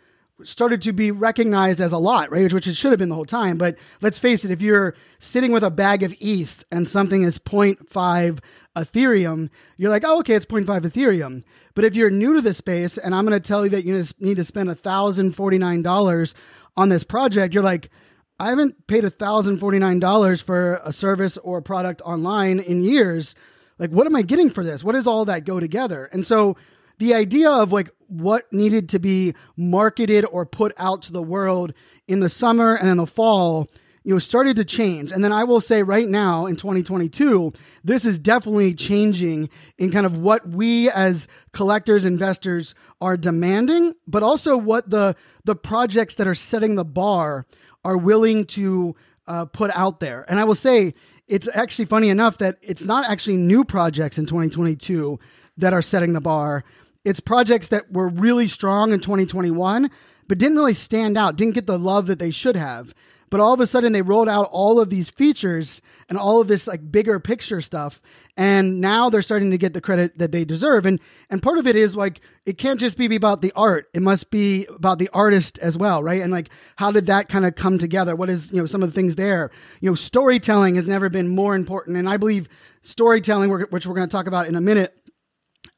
started 0.42 0.82
to 0.82 0.92
be 0.92 1.10
recognized 1.10 1.80
as 1.80 1.92
a 1.92 1.98
lot, 1.98 2.30
right? 2.30 2.52
Which 2.52 2.66
it 2.66 2.76
should 2.76 2.90
have 2.90 2.98
been 2.98 3.08
the 3.08 3.14
whole 3.14 3.24
time. 3.24 3.56
But 3.56 3.78
let's 4.00 4.18
face 4.18 4.44
it, 4.44 4.50
if 4.50 4.60
you're 4.60 4.94
sitting 5.18 5.52
with 5.52 5.62
a 5.62 5.70
bag 5.70 6.02
of 6.02 6.14
ETH 6.20 6.64
and 6.72 6.88
something 6.88 7.22
is 7.22 7.38
0.5 7.38 8.40
Ethereum, 8.76 9.48
you're 9.76 9.90
like, 9.90 10.02
oh, 10.04 10.18
okay, 10.18 10.34
it's 10.34 10.44
0.5 10.44 10.82
Ethereum. 10.82 11.44
But 11.74 11.84
if 11.84 11.94
you're 11.94 12.10
new 12.10 12.34
to 12.34 12.40
the 12.40 12.52
space 12.52 12.98
and 12.98 13.14
I'm 13.14 13.24
going 13.24 13.40
to 13.40 13.48
tell 13.48 13.64
you 13.64 13.70
that 13.70 13.84
you 13.84 14.02
need 14.18 14.36
to 14.36 14.44
spend 14.44 14.68
$1,049 14.68 16.34
on 16.76 16.88
this 16.88 17.04
project, 17.04 17.54
you're 17.54 17.62
like, 17.62 17.90
I 18.38 18.48
haven't 18.48 18.86
paid 18.86 19.04
$1,049 19.04 20.42
for 20.42 20.80
a 20.84 20.92
service 20.92 21.36
or 21.38 21.58
a 21.58 21.62
product 21.62 22.02
online 22.04 22.58
in 22.60 22.82
years. 22.82 23.34
Like, 23.78 23.90
what 23.90 24.06
am 24.06 24.16
I 24.16 24.22
getting 24.22 24.50
for 24.50 24.64
this? 24.64 24.82
What 24.82 24.92
does 24.92 25.06
all 25.06 25.24
that 25.26 25.44
go 25.44 25.60
together? 25.60 26.08
And 26.12 26.26
so 26.26 26.56
the 26.98 27.14
idea 27.14 27.50
of 27.50 27.72
like 27.72 27.90
what 28.06 28.52
needed 28.52 28.88
to 28.90 28.98
be 28.98 29.34
marketed 29.56 30.24
or 30.30 30.46
put 30.46 30.72
out 30.76 31.02
to 31.02 31.12
the 31.12 31.22
world 31.22 31.72
in 32.06 32.20
the 32.20 32.28
summer 32.28 32.74
and 32.74 32.88
in 32.88 32.96
the 32.96 33.06
fall 33.06 33.68
you 34.04 34.12
know 34.12 34.18
started 34.18 34.54
to 34.56 34.64
change 34.64 35.10
and 35.10 35.24
then 35.24 35.32
i 35.32 35.42
will 35.42 35.60
say 35.60 35.82
right 35.82 36.06
now 36.06 36.46
in 36.46 36.54
2022 36.56 37.52
this 37.82 38.04
is 38.04 38.18
definitely 38.18 38.74
changing 38.74 39.48
in 39.78 39.90
kind 39.90 40.06
of 40.06 40.18
what 40.18 40.46
we 40.48 40.90
as 40.90 41.26
collectors 41.52 42.04
investors 42.04 42.74
are 43.00 43.16
demanding 43.16 43.94
but 44.06 44.22
also 44.22 44.56
what 44.56 44.90
the 44.90 45.16
the 45.44 45.56
projects 45.56 46.14
that 46.14 46.28
are 46.28 46.34
setting 46.34 46.74
the 46.74 46.84
bar 46.84 47.46
are 47.84 47.96
willing 47.96 48.44
to 48.44 48.96
uh, 49.26 49.44
put 49.46 49.70
out 49.74 50.00
there. 50.00 50.24
And 50.28 50.38
I 50.38 50.44
will 50.44 50.54
say, 50.54 50.94
it's 51.26 51.48
actually 51.54 51.86
funny 51.86 52.08
enough 52.08 52.38
that 52.38 52.58
it's 52.60 52.82
not 52.82 53.08
actually 53.08 53.36
new 53.36 53.64
projects 53.64 54.18
in 54.18 54.26
2022 54.26 55.18
that 55.56 55.72
are 55.72 55.82
setting 55.82 56.12
the 56.12 56.20
bar. 56.20 56.64
It's 57.04 57.20
projects 57.20 57.68
that 57.68 57.90
were 57.92 58.08
really 58.08 58.48
strong 58.48 58.92
in 58.92 59.00
2021, 59.00 59.90
but 60.26 60.38
didn't 60.38 60.56
really 60.56 60.74
stand 60.74 61.16
out, 61.16 61.36
didn't 61.36 61.54
get 61.54 61.66
the 61.66 61.78
love 61.78 62.06
that 62.06 62.18
they 62.18 62.30
should 62.30 62.56
have. 62.56 62.94
But 63.34 63.40
all 63.40 63.52
of 63.52 63.58
a 63.58 63.66
sudden, 63.66 63.92
they 63.92 64.00
rolled 64.00 64.28
out 64.28 64.48
all 64.52 64.78
of 64.78 64.90
these 64.90 65.10
features 65.10 65.82
and 66.08 66.16
all 66.16 66.40
of 66.40 66.46
this 66.46 66.68
like 66.68 66.92
bigger 66.92 67.18
picture 67.18 67.60
stuff, 67.60 68.00
and 68.36 68.80
now 68.80 69.10
they're 69.10 69.22
starting 69.22 69.50
to 69.50 69.58
get 69.58 69.74
the 69.74 69.80
credit 69.80 70.16
that 70.18 70.30
they 70.30 70.44
deserve. 70.44 70.86
And 70.86 71.00
and 71.30 71.42
part 71.42 71.58
of 71.58 71.66
it 71.66 71.74
is 71.74 71.96
like 71.96 72.20
it 72.46 72.58
can't 72.58 72.78
just 72.78 72.96
be 72.96 73.12
about 73.16 73.42
the 73.42 73.50
art; 73.56 73.90
it 73.92 74.02
must 74.02 74.30
be 74.30 74.66
about 74.66 75.00
the 75.00 75.10
artist 75.12 75.58
as 75.58 75.76
well, 75.76 76.00
right? 76.00 76.22
And 76.22 76.30
like 76.32 76.48
how 76.76 76.92
did 76.92 77.06
that 77.06 77.28
kind 77.28 77.44
of 77.44 77.56
come 77.56 77.76
together? 77.76 78.14
What 78.14 78.30
is 78.30 78.52
you 78.52 78.60
know 78.60 78.66
some 78.66 78.84
of 78.84 78.90
the 78.90 78.94
things 78.94 79.16
there? 79.16 79.50
You 79.80 79.90
know, 79.90 79.96
storytelling 79.96 80.76
has 80.76 80.86
never 80.86 81.08
been 81.08 81.26
more 81.26 81.56
important, 81.56 81.96
and 81.96 82.08
I 82.08 82.18
believe 82.18 82.48
storytelling, 82.84 83.50
which 83.50 83.84
we're 83.84 83.96
going 83.96 84.08
to 84.08 84.16
talk 84.16 84.28
about 84.28 84.46
in 84.46 84.54
a 84.54 84.60
minute, 84.60 84.96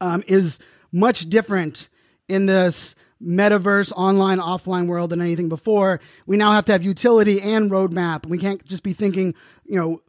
um, 0.03 0.23
is 0.27 0.59
much 0.93 1.31
different 1.31 1.89
in 2.29 2.45
this 2.45 2.95
metaverse 3.23 3.93
online 3.97 4.39
offline 4.39 4.87
world 4.87 5.11
than 5.11 5.21
anything 5.21 5.49
before. 5.49 6.01
We 6.27 6.37
now 6.37 6.53
have 6.53 6.65
to 6.67 6.73
have 6.73 6.83
utility 6.83 7.41
and 7.41 7.71
roadmap. 7.71 8.27
We 8.27 8.39
can't 8.39 8.65
just 8.65 8.83
be 8.83 8.93
thinking 8.93 9.35
you 9.65 9.79
know 9.79 10.03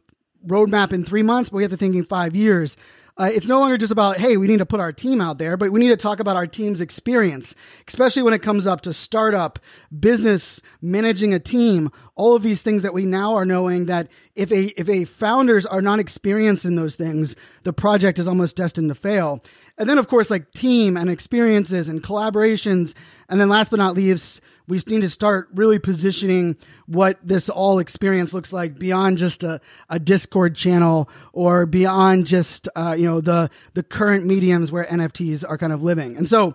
roadmap 0.46 0.92
in 0.92 1.04
three 1.04 1.22
months 1.22 1.50
but 1.50 1.56
we 1.56 1.62
have 1.62 1.72
to 1.72 1.76
thinking 1.76 2.04
five 2.04 2.34
years 2.34 2.76
uh, 3.18 3.30
it's 3.32 3.46
no 3.46 3.60
longer 3.60 3.76
just 3.76 3.92
about 3.92 4.16
hey 4.16 4.36
we 4.36 4.46
need 4.46 4.58
to 4.58 4.66
put 4.66 4.80
our 4.80 4.92
team 4.92 5.20
out 5.20 5.38
there 5.38 5.56
but 5.56 5.70
we 5.70 5.80
need 5.80 5.88
to 5.88 5.96
talk 5.96 6.20
about 6.20 6.36
our 6.36 6.46
team's 6.46 6.80
experience 6.80 7.54
especially 7.86 8.22
when 8.22 8.34
it 8.34 8.42
comes 8.42 8.66
up 8.66 8.80
to 8.80 8.92
startup 8.92 9.58
business 9.98 10.62
managing 10.80 11.34
a 11.34 11.38
team 11.38 11.90
all 12.14 12.34
of 12.34 12.42
these 12.42 12.62
things 12.62 12.82
that 12.82 12.94
we 12.94 13.04
now 13.04 13.34
are 13.34 13.44
knowing 13.44 13.86
that 13.86 14.08
if 14.34 14.50
a 14.52 14.66
if 14.80 14.88
a 14.88 15.04
founders 15.04 15.66
are 15.66 15.82
not 15.82 15.98
experienced 15.98 16.64
in 16.64 16.76
those 16.76 16.94
things 16.94 17.36
the 17.62 17.72
project 17.72 18.18
is 18.18 18.26
almost 18.26 18.56
destined 18.56 18.88
to 18.88 18.94
fail. 18.94 19.44
And 19.76 19.88
then 19.88 19.98
of 19.98 20.08
course 20.08 20.30
like 20.30 20.52
team 20.52 20.96
and 20.96 21.10
experiences 21.10 21.88
and 21.88 22.02
collaborations. 22.02 22.94
And 23.28 23.40
then 23.40 23.48
last 23.48 23.70
but 23.70 23.78
not 23.78 23.94
least 23.94 24.40
we 24.68 24.80
need 24.88 25.00
to 25.00 25.10
start 25.10 25.48
really 25.54 25.78
positioning 25.78 26.56
what 26.86 27.18
this 27.26 27.48
all 27.48 27.78
experience 27.78 28.34
looks 28.34 28.52
like 28.52 28.78
beyond 28.78 29.16
just 29.16 29.42
a, 29.42 29.60
a 29.88 29.98
Discord 29.98 30.54
channel 30.54 31.08
or 31.32 31.64
beyond 31.64 32.26
just 32.26 32.68
uh, 32.76 32.94
you 32.96 33.06
know 33.06 33.20
the 33.20 33.50
the 33.74 33.82
current 33.82 34.26
mediums 34.26 34.70
where 34.70 34.84
NFTs 34.84 35.44
are 35.48 35.56
kind 35.56 35.72
of 35.72 35.82
living. 35.82 36.16
And 36.16 36.28
so 36.28 36.54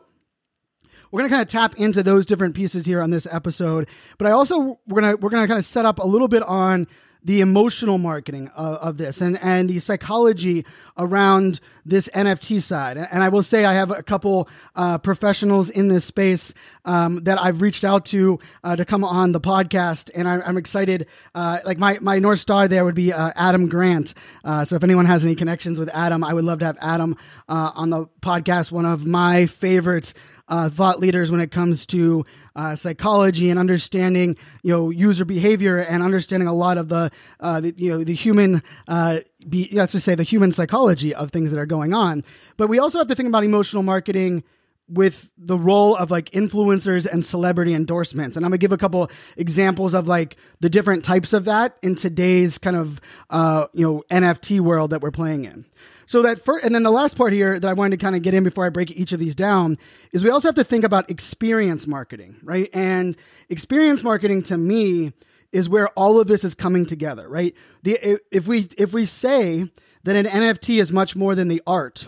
we're 1.11 1.19
going 1.19 1.29
to 1.29 1.35
kind 1.35 1.41
of 1.41 1.47
tap 1.47 1.75
into 1.77 2.01
those 2.01 2.25
different 2.25 2.55
pieces 2.55 2.85
here 2.85 3.01
on 3.01 3.09
this 3.09 3.27
episode, 3.31 3.89
but 4.17 4.27
I 4.27 4.31
also 4.31 4.79
we're 4.87 5.01
going 5.01 5.15
to 5.15 5.17
we're 5.17 5.29
going 5.29 5.43
to 5.43 5.47
kind 5.47 5.59
of 5.59 5.65
set 5.65 5.85
up 5.85 5.99
a 5.99 6.07
little 6.07 6.27
bit 6.27 6.43
on 6.43 6.87
the 7.23 7.41
emotional 7.41 7.97
marketing 7.97 8.49
of, 8.49 8.77
of, 8.77 8.97
this 8.97 9.21
and, 9.21 9.39
and 9.41 9.69
the 9.69 9.79
psychology 9.79 10.65
around 10.97 11.59
this 11.85 12.09
NFT 12.13 12.61
side. 12.61 12.97
And 12.97 13.23
I 13.23 13.29
will 13.29 13.43
say 13.43 13.65
I 13.65 13.73
have 13.73 13.91
a 13.91 14.03
couple 14.03 14.49
uh, 14.75 14.97
professionals 14.97 15.69
in 15.69 15.87
this 15.87 16.05
space 16.05 16.53
um, 16.85 17.23
that 17.23 17.41
I've 17.41 17.61
reached 17.61 17.83
out 17.83 18.05
to 18.07 18.39
uh, 18.63 18.75
to 18.75 18.85
come 18.85 19.03
on 19.03 19.31
the 19.31 19.41
podcast, 19.41 20.09
and 20.13 20.27
I'm, 20.27 20.41
I'm 20.45 20.57
excited. 20.57 21.07
Uh, 21.33 21.59
like 21.65 21.77
my 21.77 21.97
my 22.01 22.19
north 22.19 22.39
star 22.39 22.67
there 22.67 22.83
would 22.85 22.95
be 22.95 23.13
uh, 23.13 23.31
Adam 23.35 23.67
Grant. 23.67 24.13
Uh, 24.43 24.65
so 24.65 24.75
if 24.75 24.83
anyone 24.83 25.05
has 25.05 25.25
any 25.25 25.35
connections 25.35 25.79
with 25.79 25.89
Adam, 25.93 26.23
I 26.23 26.33
would 26.33 26.43
love 26.45 26.59
to 26.59 26.65
have 26.65 26.77
Adam 26.81 27.15
uh, 27.47 27.71
on 27.75 27.89
the 27.89 28.05
podcast. 28.21 28.71
One 28.71 28.85
of 28.85 29.05
my 29.05 29.45
favorites 29.45 30.13
uh, 30.47 30.69
thought 30.69 30.99
leaders 30.99 31.31
when 31.31 31.41
it 31.41 31.51
comes 31.51 31.85
to 31.87 32.25
uh, 32.55 32.75
psychology 32.75 33.49
and 33.49 33.59
understanding, 33.59 34.35
you 34.61 34.71
know, 34.71 34.89
user 34.89 35.25
behavior 35.25 35.77
and 35.77 36.03
understanding 36.03 36.47
a 36.47 36.53
lot 36.53 36.77
of 36.77 36.89
the, 36.89 37.11
uh, 37.39 37.59
the 37.59 37.73
you 37.77 37.89
know, 37.89 38.03
the 38.03 38.13
human, 38.13 38.61
uh, 38.87 39.19
be, 39.47 39.69
let's 39.71 39.93
just 39.93 40.05
say 40.05 40.15
the 40.15 40.23
human 40.23 40.51
psychology 40.51 41.13
of 41.15 41.31
things 41.31 41.51
that 41.51 41.59
are 41.59 41.65
going 41.65 41.93
on. 41.93 42.23
But 42.57 42.67
we 42.67 42.79
also 42.79 42.97
have 42.99 43.07
to 43.07 43.15
think 43.15 43.27
about 43.27 43.43
emotional 43.43 43.83
marketing 43.83 44.43
with 44.87 45.31
the 45.37 45.57
role 45.57 45.95
of 45.95 46.11
like 46.11 46.29
influencers 46.31 47.05
and 47.05 47.25
celebrity 47.25 47.73
endorsements. 47.73 48.35
And 48.35 48.45
I'm 48.45 48.51
gonna 48.51 48.57
give 48.57 48.71
a 48.71 48.77
couple 48.77 49.09
examples 49.37 49.93
of 49.93 50.07
like 50.07 50.35
the 50.59 50.69
different 50.69 51.05
types 51.05 51.33
of 51.33 51.45
that 51.45 51.77
in 51.81 51.95
today's 51.95 52.57
kind 52.57 52.75
of 52.75 52.99
uh, 53.29 53.67
you 53.73 53.85
know 53.85 54.03
NFT 54.09 54.59
world 54.59 54.91
that 54.91 55.01
we're 55.01 55.11
playing 55.11 55.45
in. 55.45 55.65
So 56.05 56.21
that 56.23 56.43
first, 56.43 56.65
and 56.65 56.75
then 56.75 56.83
the 56.83 56.91
last 56.91 57.15
part 57.15 57.33
here 57.33 57.59
that 57.59 57.67
I 57.67 57.73
wanted 57.73 57.97
to 57.99 58.03
kind 58.03 58.15
of 58.15 58.21
get 58.21 58.33
in 58.33 58.43
before 58.43 58.65
I 58.65 58.69
break 58.69 58.91
each 58.91 59.13
of 59.13 59.19
these 59.19 59.35
down 59.35 59.77
is 60.11 60.23
we 60.23 60.29
also 60.29 60.49
have 60.49 60.55
to 60.55 60.63
think 60.63 60.83
about 60.83 61.09
experience 61.09 61.87
marketing, 61.87 62.37
right? 62.43 62.69
And 62.73 63.17
experience 63.49 64.03
marketing 64.03 64.43
to 64.43 64.57
me 64.57 65.13
is 65.51 65.69
where 65.69 65.87
all 65.89 66.19
of 66.19 66.27
this 66.27 66.43
is 66.43 66.55
coming 66.55 66.85
together, 66.85 67.29
right? 67.29 67.55
The 67.83 68.19
if 68.31 68.47
we 68.47 68.67
if 68.77 68.91
we 68.91 69.05
say 69.05 69.69
that 70.03 70.15
an 70.15 70.25
NFT 70.25 70.81
is 70.81 70.91
much 70.91 71.15
more 71.15 71.35
than 71.35 71.47
the 71.47 71.61
art, 71.65 72.07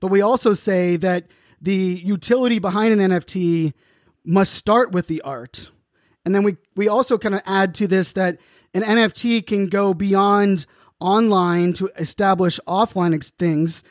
but 0.00 0.08
we 0.08 0.20
also 0.20 0.54
say 0.54 0.96
that 0.96 1.26
the 1.60 2.00
utility 2.04 2.58
behind 2.58 2.98
an 2.98 3.10
NFT 3.10 3.72
must 4.24 4.54
start 4.54 4.92
with 4.92 5.06
the 5.06 5.20
art. 5.22 5.70
And 6.24 6.34
then 6.34 6.42
we 6.42 6.56
we 6.76 6.88
also 6.88 7.18
kind 7.18 7.34
of 7.34 7.42
add 7.46 7.74
to 7.76 7.86
this 7.86 8.12
that 8.12 8.38
an 8.74 8.82
NFT 8.82 9.46
can 9.46 9.66
go 9.68 9.94
beyond 9.94 10.66
online 11.00 11.72
to 11.74 11.90
establish 11.96 12.60
offline 12.66 13.14
things, 13.38 13.82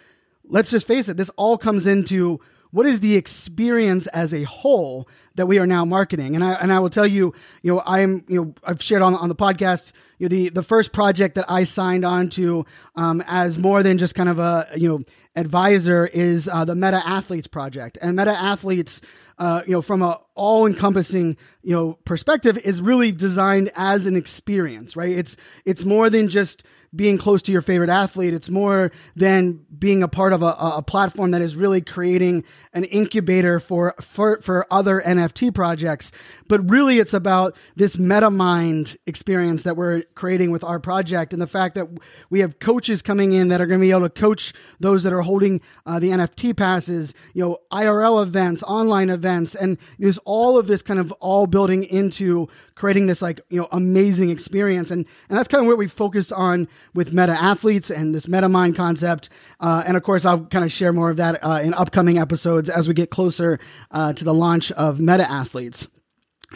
let's 0.43 0.71
just 0.71 0.87
face 0.87 1.09
it, 1.09 1.17
this 1.17 1.29
all 1.31 1.57
comes 1.57 1.87
into 1.87 2.39
what 2.77 2.85
is 2.85 2.99
the 2.99 3.15
experience 3.15 4.05
as 4.05 4.35
a 4.35 4.43
whole 4.43 5.09
that 5.33 5.47
we 5.47 5.57
are 5.57 5.65
now 5.65 5.83
marketing. 5.83 6.35
And 6.35 6.43
I 6.43 6.53
and 6.53 6.71
I 6.71 6.77
will 6.77 6.91
tell 6.91 7.07
you, 7.07 7.33
you 7.63 7.73
know, 7.73 7.81
I'm 7.83 8.23
you 8.27 8.39
know 8.39 8.53
I've 8.63 8.83
shared 8.83 9.01
on 9.01 9.15
on 9.15 9.29
the 9.29 9.35
podcast, 9.35 9.93
you 10.19 10.29
know, 10.29 10.35
the 10.35 10.49
the 10.49 10.61
first 10.61 10.91
project 10.91 11.33
that 11.35 11.45
I 11.49 11.63
signed 11.63 12.05
on 12.05 12.29
to 12.29 12.67
um, 12.95 13.23
as 13.25 13.57
more 13.57 13.81
than 13.81 13.97
just 13.97 14.13
kind 14.13 14.29
of 14.29 14.37
a 14.37 14.67
you 14.75 14.89
know 14.89 14.99
advisor 15.35 16.05
is 16.05 16.47
uh, 16.47 16.65
the 16.65 16.75
Meta 16.75 17.01
Athletes 17.03 17.47
project. 17.47 17.97
And 17.99 18.15
Meta 18.15 18.37
Athletes, 18.37 19.01
uh, 19.39 19.63
you 19.65 19.71
know, 19.71 19.81
from 19.81 20.03
a 20.03 20.21
all 20.35 20.67
encompassing 20.67 21.35
you 21.63 21.73
know 21.73 21.93
perspective, 22.05 22.59
is 22.59 22.79
really 22.79 23.11
designed 23.11 23.71
as 23.75 24.05
an 24.05 24.15
experience, 24.15 24.95
right? 24.95 25.17
It's 25.17 25.35
it's 25.65 25.83
more 25.83 26.11
than 26.11 26.27
just 26.27 26.63
being 26.95 27.17
close 27.17 27.41
to 27.43 27.51
your 27.51 27.61
favorite 27.61 27.89
athlete. 27.89 28.33
It's 28.33 28.49
more 28.49 28.91
than 29.15 29.65
being 29.77 30.03
a 30.03 30.07
part 30.07 30.33
of 30.33 30.41
a, 30.41 30.55
a 30.59 30.81
platform 30.81 31.31
that 31.31 31.41
is 31.41 31.55
really 31.55 31.81
creating 31.81 32.43
an 32.73 32.83
incubator 32.85 33.59
for, 33.59 33.93
for, 34.01 34.41
for 34.41 34.65
other 34.71 35.01
NFT 35.01 35.53
projects. 35.53 36.11
But 36.47 36.69
really, 36.69 36.99
it's 36.99 37.13
about 37.13 37.55
this 37.75 37.97
meta 37.97 38.29
mind 38.29 38.97
experience 39.05 39.63
that 39.63 39.75
we're 39.75 40.03
creating 40.15 40.51
with 40.51 40.63
our 40.63 40.79
project 40.79 41.33
and 41.33 41.41
the 41.41 41.47
fact 41.47 41.75
that 41.75 41.87
we 42.29 42.39
have 42.39 42.59
coaches 42.59 43.01
coming 43.01 43.33
in 43.33 43.49
that 43.49 43.61
are 43.61 43.67
going 43.67 43.79
to 43.79 43.85
be 43.85 43.91
able 43.91 44.01
to 44.01 44.09
coach 44.09 44.53
those 44.79 45.03
that 45.03 45.13
are 45.13 45.21
holding 45.21 45.61
uh, 45.85 45.99
the 45.99 46.09
NFT 46.09 46.55
passes, 46.55 47.13
you 47.33 47.43
know, 47.43 47.57
IRL 47.71 48.23
events, 48.23 48.63
online 48.63 49.09
events, 49.09 49.55
and 49.55 49.77
there's 49.99 50.17
all 50.19 50.57
of 50.57 50.67
this 50.67 50.81
kind 50.81 50.99
of 50.99 51.11
all 51.13 51.47
building 51.47 51.83
into 51.83 52.47
creating 52.77 53.07
this 53.07 53.21
like, 53.21 53.41
you 53.49 53.59
know, 53.59 53.67
amazing 53.71 54.29
experience. 54.29 54.91
And, 54.91 55.05
and 55.29 55.37
that's 55.37 55.47
kind 55.47 55.61
of 55.61 55.67
what 55.67 55.77
we 55.77 55.87
focused 55.87 56.31
on 56.31 56.67
with 56.93 57.11
meta 57.11 57.31
athletes 57.33 57.89
and 57.89 58.13
this 58.13 58.27
meta 58.27 58.47
mind 58.47 58.75
concept. 58.75 59.29
Uh, 59.59 59.83
and 59.85 59.97
of 59.97 60.03
course, 60.03 60.25
I'll 60.25 60.45
kind 60.45 60.63
of 60.63 60.71
share 60.71 60.93
more 60.93 61.09
of 61.09 61.17
that 61.17 61.43
uh, 61.43 61.59
in 61.63 61.73
upcoming 61.73 62.19
episodes 62.19 62.69
as 62.69 62.87
we 62.87 62.93
get 62.93 63.09
closer 63.09 63.59
uh, 63.91 64.13
to 64.13 64.23
the 64.23 64.33
launch 64.33 64.71
of 64.73 64.99
meta 64.99 65.29
athletes. 65.29 65.87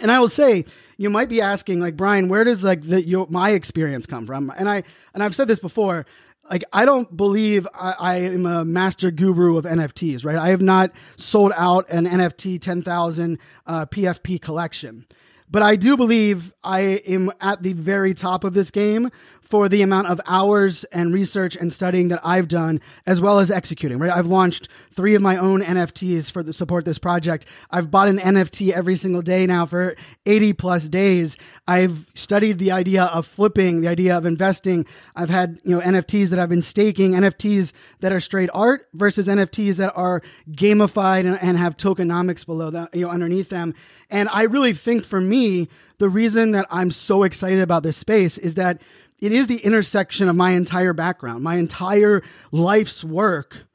And 0.02 0.12
I 0.12 0.20
will 0.20 0.30
say, 0.30 0.66
you 0.98 1.10
might 1.10 1.28
be 1.28 1.42
asking, 1.42 1.82
like 1.82 1.98
Brian, 1.98 2.30
where 2.30 2.44
does 2.44 2.64
like 2.64 2.84
the 2.84 3.06
your, 3.06 3.28
my 3.30 3.50
experience 3.50 4.06
come 4.06 4.26
from? 4.26 4.54
And 4.56 4.70
I 4.70 4.84
and 5.14 5.22
I've 5.22 5.36
said 5.36 5.48
this 5.48 5.60
before. 5.60 6.06
Like 6.50 6.64
I 6.72 6.86
don't 6.86 7.16
believe 7.16 7.68
I, 7.74 7.96
I 8.00 8.16
am 8.18 8.46
a 8.46 8.64
master 8.64 9.12
guru 9.12 9.58
of 9.58 9.66
NFTs, 9.66 10.24
right? 10.24 10.38
I 10.38 10.50
have 10.50 10.62
not 10.62 10.92
sold 11.18 11.52
out 11.58 11.90
an 11.90 12.06
NFT 12.06 12.62
ten 12.62 12.82
thousand 12.82 13.40
uh, 13.66 13.86
PFP 13.88 14.42
collection. 14.42 15.06
But 15.52 15.64
I 15.64 15.76
do 15.76 15.98
believe 15.98 16.54
I 16.64 16.80
am 16.80 17.30
at 17.42 17.62
the 17.62 17.74
very 17.74 18.14
top 18.14 18.46
of 18.46 18.54
this 18.54 18.72
game 18.72 19.10
for 19.52 19.68
the 19.68 19.82
amount 19.82 20.08
of 20.08 20.22
hours 20.28 20.86
and 20.86 21.14
research 21.14 21.58
and 21.58 21.74
studying 21.74 22.08
that 22.08 22.22
I've 22.24 22.48
done, 22.48 22.80
as 23.06 23.20
well 23.20 23.38
as 23.38 23.52
executing. 23.52 24.00
Right, 24.00 24.10
I've 24.10 24.26
launched 24.26 24.70
three 24.92 25.14
of 25.14 25.22
my 25.22 25.36
own 25.36 25.62
NFTs 25.62 26.32
for 26.32 26.42
the 26.42 26.54
support 26.54 26.86
this 26.86 26.98
project. 26.98 27.46
I've 27.70 27.92
bought 27.92 28.08
an 28.08 28.18
NFT 28.18 28.72
every 28.72 28.96
single 28.96 29.22
day 29.22 29.46
now 29.46 29.66
for 29.66 29.98
80 30.26 30.54
plus 30.54 30.88
days. 30.88 31.36
I've 31.68 32.10
studied 32.16 32.60
the 32.60 32.72
idea 32.72 33.04
of 33.04 33.28
flipping, 33.28 33.82
the 33.82 33.90
idea 33.90 34.18
of 34.18 34.26
investing. 34.26 34.86
I've 35.18 35.30
had 35.30 35.60
you 35.66 35.76
know 35.76 35.82
NFTs 35.82 36.30
that 36.30 36.40
I've 36.40 36.50
been 36.50 36.62
staking, 36.62 37.12
NFTs 37.12 37.74
that 38.00 38.14
are 38.14 38.22
straight 38.22 38.50
art 38.54 38.88
versus 38.94 39.28
NFTs 39.28 39.76
that 39.76 39.92
are 39.98 40.22
gamified 40.52 41.26
and, 41.26 41.38
and 41.42 41.58
have 41.58 41.76
tokenomics 41.76 42.46
below 42.46 42.70
them, 42.70 42.88
you 42.94 43.02
know, 43.02 43.10
underneath 43.10 43.50
them. 43.50 43.74
And 44.10 44.30
I 44.30 44.44
really 44.44 44.74
think 44.74 45.04
for 45.04 45.20
me, 45.20 45.68
the 45.98 46.10
reason 46.10 46.50
that 46.52 46.66
I'm 46.72 46.90
so 46.90 47.22
excited 47.22 47.60
about 47.60 47.84
this 47.84 47.96
space 47.96 48.40
is 48.40 48.56
that 48.56 48.82
it 49.22 49.32
is 49.32 49.48
the 49.48 49.60
intersection 49.60 50.28
of 50.28 50.36
my 50.36 50.52
entire 50.52 50.94
background. 50.94 51.44
My 51.44 51.56
entire 51.56 52.22
life's 52.52 53.04
work 53.04 53.66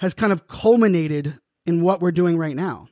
has 0.00 0.14
kind 0.14 0.32
of 0.32 0.48
culminated 0.48 1.38
in 1.64 1.82
what 1.82 2.00
we're 2.00 2.10
doing 2.10 2.36
right 2.36 2.56
now. 2.56 2.88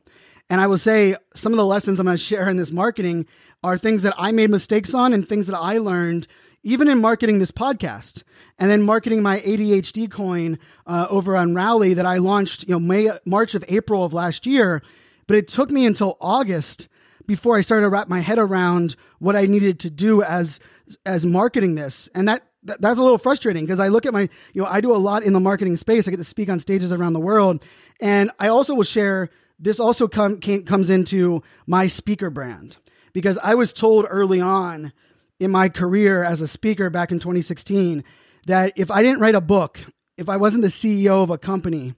And 0.50 0.60
I 0.60 0.66
will 0.66 0.78
say 0.78 1.16
some 1.34 1.52
of 1.52 1.58
the 1.58 1.66
lessons 1.66 1.98
I'm 1.98 2.06
going 2.06 2.16
to 2.16 2.22
share 2.22 2.48
in 2.48 2.56
this 2.56 2.72
marketing 2.72 3.26
are 3.62 3.76
things 3.76 4.02
that 4.02 4.14
I 4.16 4.32
made 4.32 4.50
mistakes 4.50 4.94
on 4.94 5.12
and 5.12 5.26
things 5.26 5.46
that 5.48 5.56
I 5.56 5.78
learned 5.78 6.26
even 6.62 6.88
in 6.88 7.00
marketing 7.00 7.38
this 7.38 7.50
podcast 7.50 8.22
and 8.58 8.70
then 8.70 8.82
marketing 8.82 9.22
my 9.22 9.40
ADHD 9.40 10.10
coin 10.10 10.58
uh, 10.86 11.06
over 11.10 11.36
on 11.36 11.54
Rally 11.54 11.94
that 11.94 12.06
I 12.06 12.18
launched, 12.18 12.64
you 12.68 12.74
know, 12.74 12.80
May, 12.80 13.10
March 13.24 13.54
of 13.54 13.64
April 13.68 14.04
of 14.04 14.12
last 14.12 14.46
year. 14.46 14.82
But 15.26 15.36
it 15.36 15.48
took 15.48 15.70
me 15.70 15.86
until 15.86 16.16
August 16.20 16.88
before 17.28 17.56
I 17.56 17.60
started 17.60 17.82
to 17.82 17.90
wrap 17.90 18.08
my 18.08 18.20
head 18.20 18.38
around 18.38 18.96
what 19.20 19.36
I 19.36 19.46
needed 19.46 19.78
to 19.80 19.90
do 19.90 20.22
as 20.22 20.58
as 21.06 21.24
marketing 21.24 21.76
this. 21.76 22.08
And 22.14 22.26
that 22.26 22.42
that's 22.64 22.98
a 22.98 23.02
little 23.02 23.18
frustrating 23.18 23.64
because 23.64 23.78
I 23.78 23.88
look 23.88 24.04
at 24.04 24.12
my, 24.12 24.28
you 24.52 24.62
know, 24.62 24.66
I 24.66 24.80
do 24.80 24.92
a 24.92 24.98
lot 24.98 25.22
in 25.22 25.32
the 25.32 25.40
marketing 25.40 25.76
space. 25.76 26.08
I 26.08 26.10
get 26.10 26.16
to 26.16 26.24
speak 26.24 26.48
on 26.48 26.58
stages 26.58 26.90
around 26.90 27.12
the 27.12 27.20
world, 27.20 27.64
and 28.00 28.32
I 28.40 28.48
also 28.48 28.74
will 28.74 28.82
share. 28.82 29.28
This 29.60 29.80
also 29.80 30.06
come, 30.06 30.38
came, 30.38 30.64
comes 30.64 30.88
into 30.88 31.42
my 31.66 31.88
speaker 31.88 32.30
brand 32.30 32.76
because 33.12 33.38
I 33.42 33.56
was 33.56 33.72
told 33.72 34.06
early 34.08 34.40
on 34.40 34.92
in 35.40 35.50
my 35.50 35.68
career 35.68 36.22
as 36.22 36.40
a 36.40 36.46
speaker 36.46 36.90
back 36.90 37.10
in 37.10 37.18
2016 37.18 38.04
that 38.46 38.72
if 38.76 38.88
I 38.88 39.02
didn't 39.02 39.20
write 39.20 39.34
a 39.34 39.40
book, 39.40 39.80
if 40.16 40.28
I 40.28 40.36
wasn't 40.36 40.62
the 40.62 40.68
CEO 40.68 41.24
of 41.24 41.30
a 41.30 41.38
company, 41.38 41.94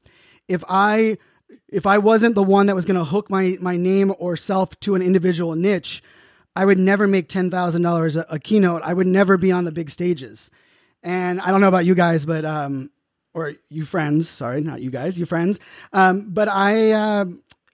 if 0.48 0.64
I 0.70 1.18
if 1.68 1.86
I 1.86 1.98
wasn't 1.98 2.34
the 2.34 2.42
one 2.42 2.66
that 2.66 2.74
was 2.74 2.84
going 2.84 2.98
to 2.98 3.04
hook 3.04 3.30
my 3.30 3.56
my 3.60 3.76
name 3.76 4.14
or 4.18 4.36
self 4.36 4.78
to 4.80 4.94
an 4.94 5.02
individual 5.02 5.54
niche, 5.54 6.02
I 6.56 6.64
would 6.64 6.78
never 6.78 7.06
make 7.06 7.28
ten 7.28 7.50
thousand 7.50 7.82
dollars 7.82 8.16
a 8.16 8.38
keynote. 8.38 8.82
I 8.82 8.92
would 8.92 9.06
never 9.06 9.36
be 9.36 9.52
on 9.52 9.64
the 9.64 9.72
big 9.72 9.90
stages. 9.90 10.50
And 11.02 11.40
I 11.40 11.50
don't 11.50 11.60
know 11.60 11.68
about 11.68 11.86
you 11.86 11.94
guys, 11.94 12.26
but 12.26 12.44
um, 12.44 12.90
or 13.34 13.54
you 13.68 13.84
friends, 13.84 14.28
sorry, 14.28 14.60
not 14.60 14.80
you 14.80 14.90
guys, 14.90 15.18
you 15.18 15.26
friends. 15.26 15.60
Um, 15.92 16.26
but 16.28 16.48
I, 16.48 16.92
uh, 16.92 17.24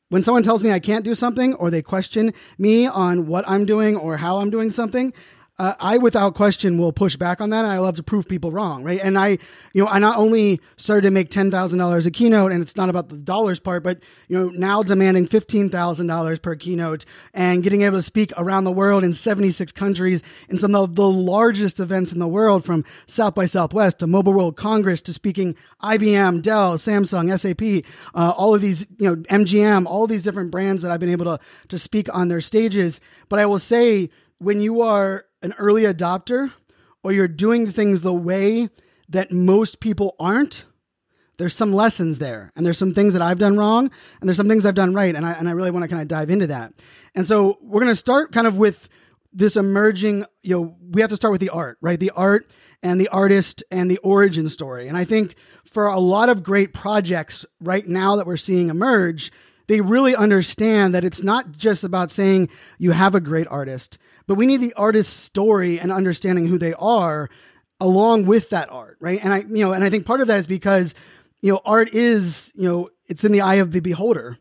when 0.08 0.22
someone 0.22 0.42
tells 0.42 0.62
me 0.62 0.70
I 0.70 0.78
can't 0.78 1.04
do 1.04 1.14
something 1.14 1.54
or 1.54 1.70
they 1.70 1.82
question 1.82 2.32
me 2.58 2.86
on 2.86 3.26
what 3.26 3.48
I'm 3.48 3.64
doing 3.64 3.96
or 3.96 4.16
how 4.16 4.38
I'm 4.38 4.50
doing 4.50 4.70
something, 4.70 5.12
uh, 5.58 5.74
I 5.80 5.96
without 5.96 6.34
question 6.34 6.76
will 6.76 6.92
push 6.92 7.16
back 7.16 7.40
on 7.40 7.50
that. 7.50 7.64
And 7.64 7.72
I 7.72 7.78
love 7.78 7.96
to 7.96 8.02
prove 8.02 8.28
people 8.28 8.50
wrong, 8.50 8.84
right? 8.84 9.00
And 9.02 9.18
I, 9.18 9.38
you 9.72 9.82
know, 9.82 9.86
I 9.86 9.98
not 9.98 10.18
only 10.18 10.60
started 10.76 11.02
to 11.02 11.10
make 11.10 11.30
ten 11.30 11.50
thousand 11.50 11.78
dollars 11.78 12.06
a 12.06 12.10
keynote, 12.10 12.52
and 12.52 12.60
it's 12.62 12.76
not 12.76 12.90
about 12.90 13.08
the 13.08 13.16
dollars 13.16 13.58
part, 13.58 13.82
but 13.82 14.00
you 14.28 14.38
know, 14.38 14.50
now 14.50 14.82
demanding 14.82 15.26
fifteen 15.26 15.70
thousand 15.70 16.08
dollars 16.08 16.38
per 16.38 16.54
keynote 16.56 17.06
and 17.32 17.62
getting 17.62 17.82
able 17.82 17.96
to 17.96 18.02
speak 18.02 18.32
around 18.36 18.64
the 18.64 18.72
world 18.72 19.02
in 19.02 19.14
seventy 19.14 19.50
six 19.50 19.72
countries 19.72 20.22
in 20.50 20.58
some 20.58 20.74
of 20.74 20.94
the 20.94 21.08
largest 21.08 21.80
events 21.80 22.12
in 22.12 22.18
the 22.18 22.28
world, 22.28 22.64
from 22.64 22.84
South 23.06 23.34
by 23.34 23.46
Southwest 23.46 24.00
to 24.00 24.06
Mobile 24.06 24.34
World 24.34 24.56
Congress 24.56 25.00
to 25.02 25.12
speaking 25.12 25.56
IBM, 25.82 26.42
Dell, 26.42 26.76
Samsung, 26.76 27.38
SAP, 27.38 27.90
uh, 28.14 28.30
all 28.36 28.54
of 28.54 28.60
these, 28.60 28.86
you 28.98 29.08
know, 29.08 29.16
MGM, 29.16 29.86
all 29.86 30.06
these 30.06 30.22
different 30.22 30.50
brands 30.50 30.82
that 30.82 30.90
I've 30.90 31.00
been 31.00 31.08
able 31.08 31.24
to 31.24 31.40
to 31.68 31.78
speak 31.78 32.14
on 32.14 32.28
their 32.28 32.42
stages. 32.42 33.00
But 33.30 33.38
I 33.38 33.46
will 33.46 33.58
say, 33.58 34.10
when 34.38 34.60
you 34.60 34.82
are 34.82 35.25
an 35.42 35.54
early 35.58 35.82
adopter 35.82 36.52
or 37.02 37.12
you're 37.12 37.28
doing 37.28 37.70
things 37.70 38.02
the 38.02 38.12
way 38.12 38.68
that 39.08 39.30
most 39.32 39.80
people 39.80 40.16
aren't, 40.18 40.64
there's 41.38 41.54
some 41.54 41.72
lessons 41.72 42.18
there 42.18 42.50
and 42.56 42.64
there's 42.64 42.78
some 42.78 42.94
things 42.94 43.12
that 43.12 43.22
I've 43.22 43.38
done 43.38 43.56
wrong 43.56 43.90
and 44.20 44.28
there's 44.28 44.36
some 44.36 44.48
things 44.48 44.64
I've 44.64 44.74
done 44.74 44.94
right. 44.94 45.14
And 45.14 45.24
I, 45.24 45.32
and 45.32 45.48
I 45.48 45.52
really 45.52 45.70
want 45.70 45.84
to 45.84 45.88
kind 45.88 46.02
of 46.02 46.08
dive 46.08 46.30
into 46.30 46.46
that. 46.48 46.72
And 47.14 47.26
so 47.26 47.58
we're 47.60 47.80
going 47.80 47.92
to 47.92 47.96
start 47.96 48.32
kind 48.32 48.46
of 48.46 48.56
with 48.56 48.88
this 49.32 49.56
emerging, 49.56 50.24
you 50.42 50.56
know, 50.56 50.76
we 50.90 51.02
have 51.02 51.10
to 51.10 51.16
start 51.16 51.30
with 51.30 51.42
the 51.42 51.50
art, 51.50 51.76
right? 51.82 52.00
The 52.00 52.10
art 52.10 52.50
and 52.82 52.98
the 52.98 53.08
artist 53.08 53.62
and 53.70 53.90
the 53.90 53.98
origin 53.98 54.48
story. 54.48 54.88
And 54.88 54.96
I 54.96 55.04
think 55.04 55.34
for 55.66 55.86
a 55.86 55.98
lot 55.98 56.30
of 56.30 56.42
great 56.42 56.72
projects 56.72 57.44
right 57.60 57.86
now 57.86 58.16
that 58.16 58.26
we're 58.26 58.38
seeing 58.38 58.70
emerge, 58.70 59.30
they 59.66 59.82
really 59.82 60.16
understand 60.16 60.94
that 60.94 61.04
it's 61.04 61.22
not 61.22 61.52
just 61.52 61.84
about 61.84 62.10
saying 62.10 62.48
you 62.78 62.92
have 62.92 63.14
a 63.14 63.20
great 63.20 63.46
artist, 63.48 63.98
but 64.26 64.34
we 64.34 64.46
need 64.46 64.60
the 64.60 64.74
artist's 64.74 65.14
story 65.14 65.78
and 65.78 65.92
understanding 65.92 66.46
who 66.46 66.58
they 66.58 66.74
are 66.74 67.28
along 67.80 68.26
with 68.26 68.50
that 68.50 68.70
art, 68.70 68.96
right? 69.00 69.22
And 69.22 69.32
I, 69.32 69.38
you 69.38 69.64
know, 69.64 69.72
and 69.72 69.84
I 69.84 69.90
think 69.90 70.06
part 70.06 70.20
of 70.20 70.28
that 70.28 70.38
is 70.38 70.46
because, 70.46 70.94
you 71.40 71.52
know, 71.52 71.60
art 71.64 71.94
is, 71.94 72.52
you 72.54 72.68
know, 72.68 72.90
it's 73.06 73.24
in 73.24 73.32
the 73.32 73.42
eye 73.42 73.56
of 73.56 73.72
the 73.72 73.80
beholder. 73.80 74.38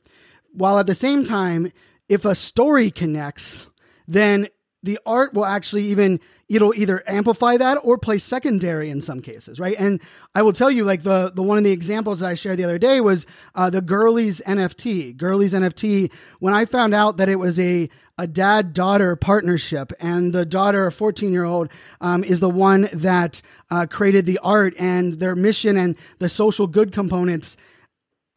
While 0.52 0.80
at 0.80 0.88
the 0.88 0.96
same 0.96 1.24
time, 1.24 1.72
if 2.08 2.24
a 2.24 2.36
story 2.36 2.92
connects, 2.92 3.68
then 4.08 4.48
the 4.86 5.00
art 5.06 5.34
will 5.34 5.46
actually 5.46 5.84
even 5.86 6.20
it'll 6.48 6.76
either 6.76 7.04
amplify 7.08 7.58
that 7.58 7.76
or 7.84 7.98
play 7.98 8.20
secondary 8.20 8.92
in 8.92 9.02
some 9.02 9.20
cases, 9.20 9.60
right? 9.60 9.76
And 9.80 10.00
I 10.36 10.44
will 10.44 10.54
tell 10.54 10.70
you, 10.70 10.86
like 10.86 11.04
the 11.04 11.32
the 11.34 11.42
one 11.42 11.58
of 11.58 11.64
the 11.64 11.72
examples 11.72 12.20
that 12.20 12.28
I 12.28 12.36
shared 12.36 12.60
the 12.60 12.64
other 12.64 12.78
day 12.78 13.02
was 13.02 13.26
uh, 13.56 13.70
the 13.70 13.82
Girlies 13.82 14.42
NFT. 14.46 15.18
Girlies 15.18 15.54
NFT. 15.54 16.12
When 16.40 16.54
I 16.54 16.66
found 16.66 16.94
out 16.94 17.18
that 17.18 17.30
it 17.30 17.38
was 17.38 17.60
a 17.60 17.90
a 18.18 18.28
dad 18.28 18.74
daughter 18.74 19.16
partnership, 19.16 19.92
and 20.00 20.32
the 20.32 20.46
daughter, 20.46 20.86
a 20.86 20.92
14 20.92 21.34
year 21.34 21.44
old, 21.44 21.70
um, 22.00 22.24
is 22.24 22.40
the 22.40 22.50
one 22.50 22.88
that 22.94 23.42
uh, 23.72 23.88
created 23.90 24.26
the 24.26 24.40
art 24.42 24.74
and 24.80 25.16
their 25.16 25.36
mission 25.36 25.76
and 25.78 25.98
the 26.20 26.30
social 26.30 26.68
good 26.68 26.94
components. 26.94 27.58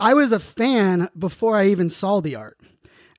I 0.00 0.14
was 0.14 0.33
a 0.33 0.40
fan 0.40 1.09
before 1.17 1.57
I 1.57 1.67
even 1.67 1.90
saw 1.90 2.21
the 2.21 2.37
art. 2.37 2.59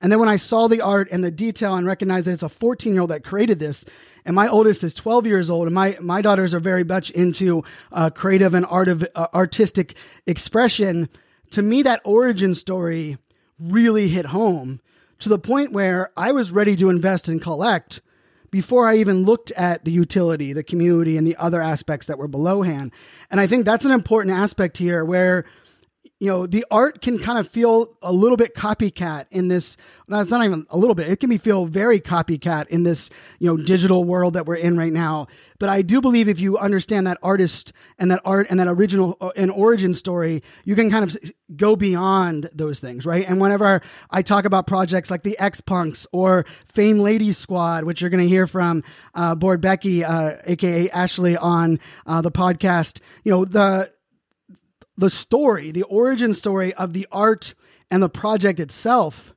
And 0.02 0.10
then 0.10 0.18
when 0.18 0.28
I 0.28 0.36
saw 0.36 0.66
the 0.66 0.80
art 0.80 1.08
and 1.10 1.22
the 1.22 1.30
detail 1.30 1.76
and 1.76 1.86
recognized 1.86 2.26
that 2.26 2.32
it's 2.32 2.42
a 2.42 2.48
14 2.48 2.92
year 2.92 3.02
old 3.02 3.10
that 3.10 3.22
created 3.22 3.58
this, 3.58 3.84
and 4.24 4.34
my 4.34 4.48
oldest 4.48 4.82
is 4.82 4.94
12 4.94 5.26
years 5.26 5.50
old, 5.50 5.66
and 5.66 5.74
my, 5.74 5.96
my 6.00 6.22
daughters 6.22 6.54
are 6.54 6.60
very 6.60 6.84
much 6.84 7.10
into 7.10 7.62
uh, 7.92 8.10
creative 8.10 8.54
and 8.54 8.64
art 8.66 8.88
of 8.88 9.06
uh, 9.14 9.26
artistic 9.34 9.94
expression, 10.26 11.08
to 11.50 11.62
me, 11.62 11.82
that 11.82 12.00
origin 12.04 12.54
story 12.54 13.18
really 13.58 14.08
hit 14.08 14.26
home 14.26 14.80
to 15.18 15.28
the 15.28 15.38
point 15.38 15.72
where 15.72 16.10
I 16.16 16.32
was 16.32 16.50
ready 16.50 16.76
to 16.76 16.88
invest 16.88 17.28
and 17.28 17.42
collect 17.42 18.00
before 18.50 18.88
I 18.88 18.96
even 18.96 19.24
looked 19.24 19.50
at 19.52 19.84
the 19.84 19.92
utility, 19.92 20.52
the 20.52 20.62
community, 20.62 21.16
and 21.16 21.26
the 21.26 21.36
other 21.36 21.60
aspects 21.60 22.06
that 22.06 22.18
were 22.18 22.28
below 22.28 22.62
hand. 22.62 22.92
And 23.30 23.40
I 23.40 23.46
think 23.46 23.64
that's 23.64 23.84
an 23.84 23.92
important 23.92 24.34
aspect 24.36 24.78
here 24.78 25.04
where 25.04 25.44
you 26.20 26.26
know 26.26 26.46
the 26.46 26.64
art 26.70 27.00
can 27.00 27.18
kind 27.18 27.38
of 27.38 27.48
feel 27.48 27.96
a 28.02 28.12
little 28.12 28.36
bit 28.36 28.54
copycat 28.54 29.24
in 29.30 29.48
this 29.48 29.76
no, 30.06 30.20
it's 30.20 30.30
not 30.30 30.44
even 30.44 30.66
a 30.70 30.76
little 30.76 30.94
bit 30.94 31.08
it 31.08 31.18
can 31.18 31.30
be 31.30 31.38
feel 31.38 31.64
very 31.66 31.98
copycat 31.98 32.68
in 32.68 32.84
this 32.84 33.10
you 33.38 33.48
know 33.48 33.56
digital 33.56 34.04
world 34.04 34.34
that 34.34 34.46
we're 34.46 34.54
in 34.54 34.78
right 34.78 34.92
now. 34.92 35.26
But 35.58 35.70
i 35.70 35.82
do 35.82 36.00
believe 36.00 36.28
if 36.28 36.38
you 36.38 36.58
understand 36.58 37.06
that 37.06 37.18
artist 37.22 37.72
and 37.98 38.10
that 38.10 38.20
art 38.24 38.46
and 38.50 38.60
that 38.60 38.68
original 38.68 39.16
uh, 39.20 39.30
and 39.34 39.50
origin 39.50 39.94
story 39.94 40.42
you 40.64 40.76
can 40.76 40.90
kind 40.90 41.04
of 41.04 41.16
go 41.56 41.74
beyond 41.74 42.50
those 42.52 42.78
things 42.78 43.04
right? 43.06 43.28
And 43.28 43.40
whenever 43.40 43.80
i 44.10 44.22
talk 44.22 44.44
about 44.44 44.66
projects 44.66 45.10
like 45.10 45.22
the 45.22 45.38
x 45.38 45.60
punks 45.60 46.06
or 46.12 46.44
fame 46.66 47.00
ladies 47.00 47.38
squad 47.38 47.84
which 47.84 48.00
you're 48.00 48.10
going 48.10 48.22
to 48.22 48.28
hear 48.28 48.46
from 48.46 48.84
uh, 49.14 49.34
Bored 49.34 49.62
Becky 49.62 50.04
uh, 50.04 50.36
aka 50.44 50.90
ashley 50.90 51.36
on 51.36 51.80
uh, 52.06 52.20
the 52.20 52.30
podcast 52.30 53.00
you 53.24 53.32
know 53.32 53.46
the 53.46 53.90
the 54.96 55.10
story, 55.10 55.70
the 55.70 55.82
origin 55.84 56.34
story 56.34 56.74
of 56.74 56.92
the 56.92 57.06
art 57.10 57.54
and 57.90 58.02
the 58.02 58.08
project 58.08 58.60
itself, 58.60 59.34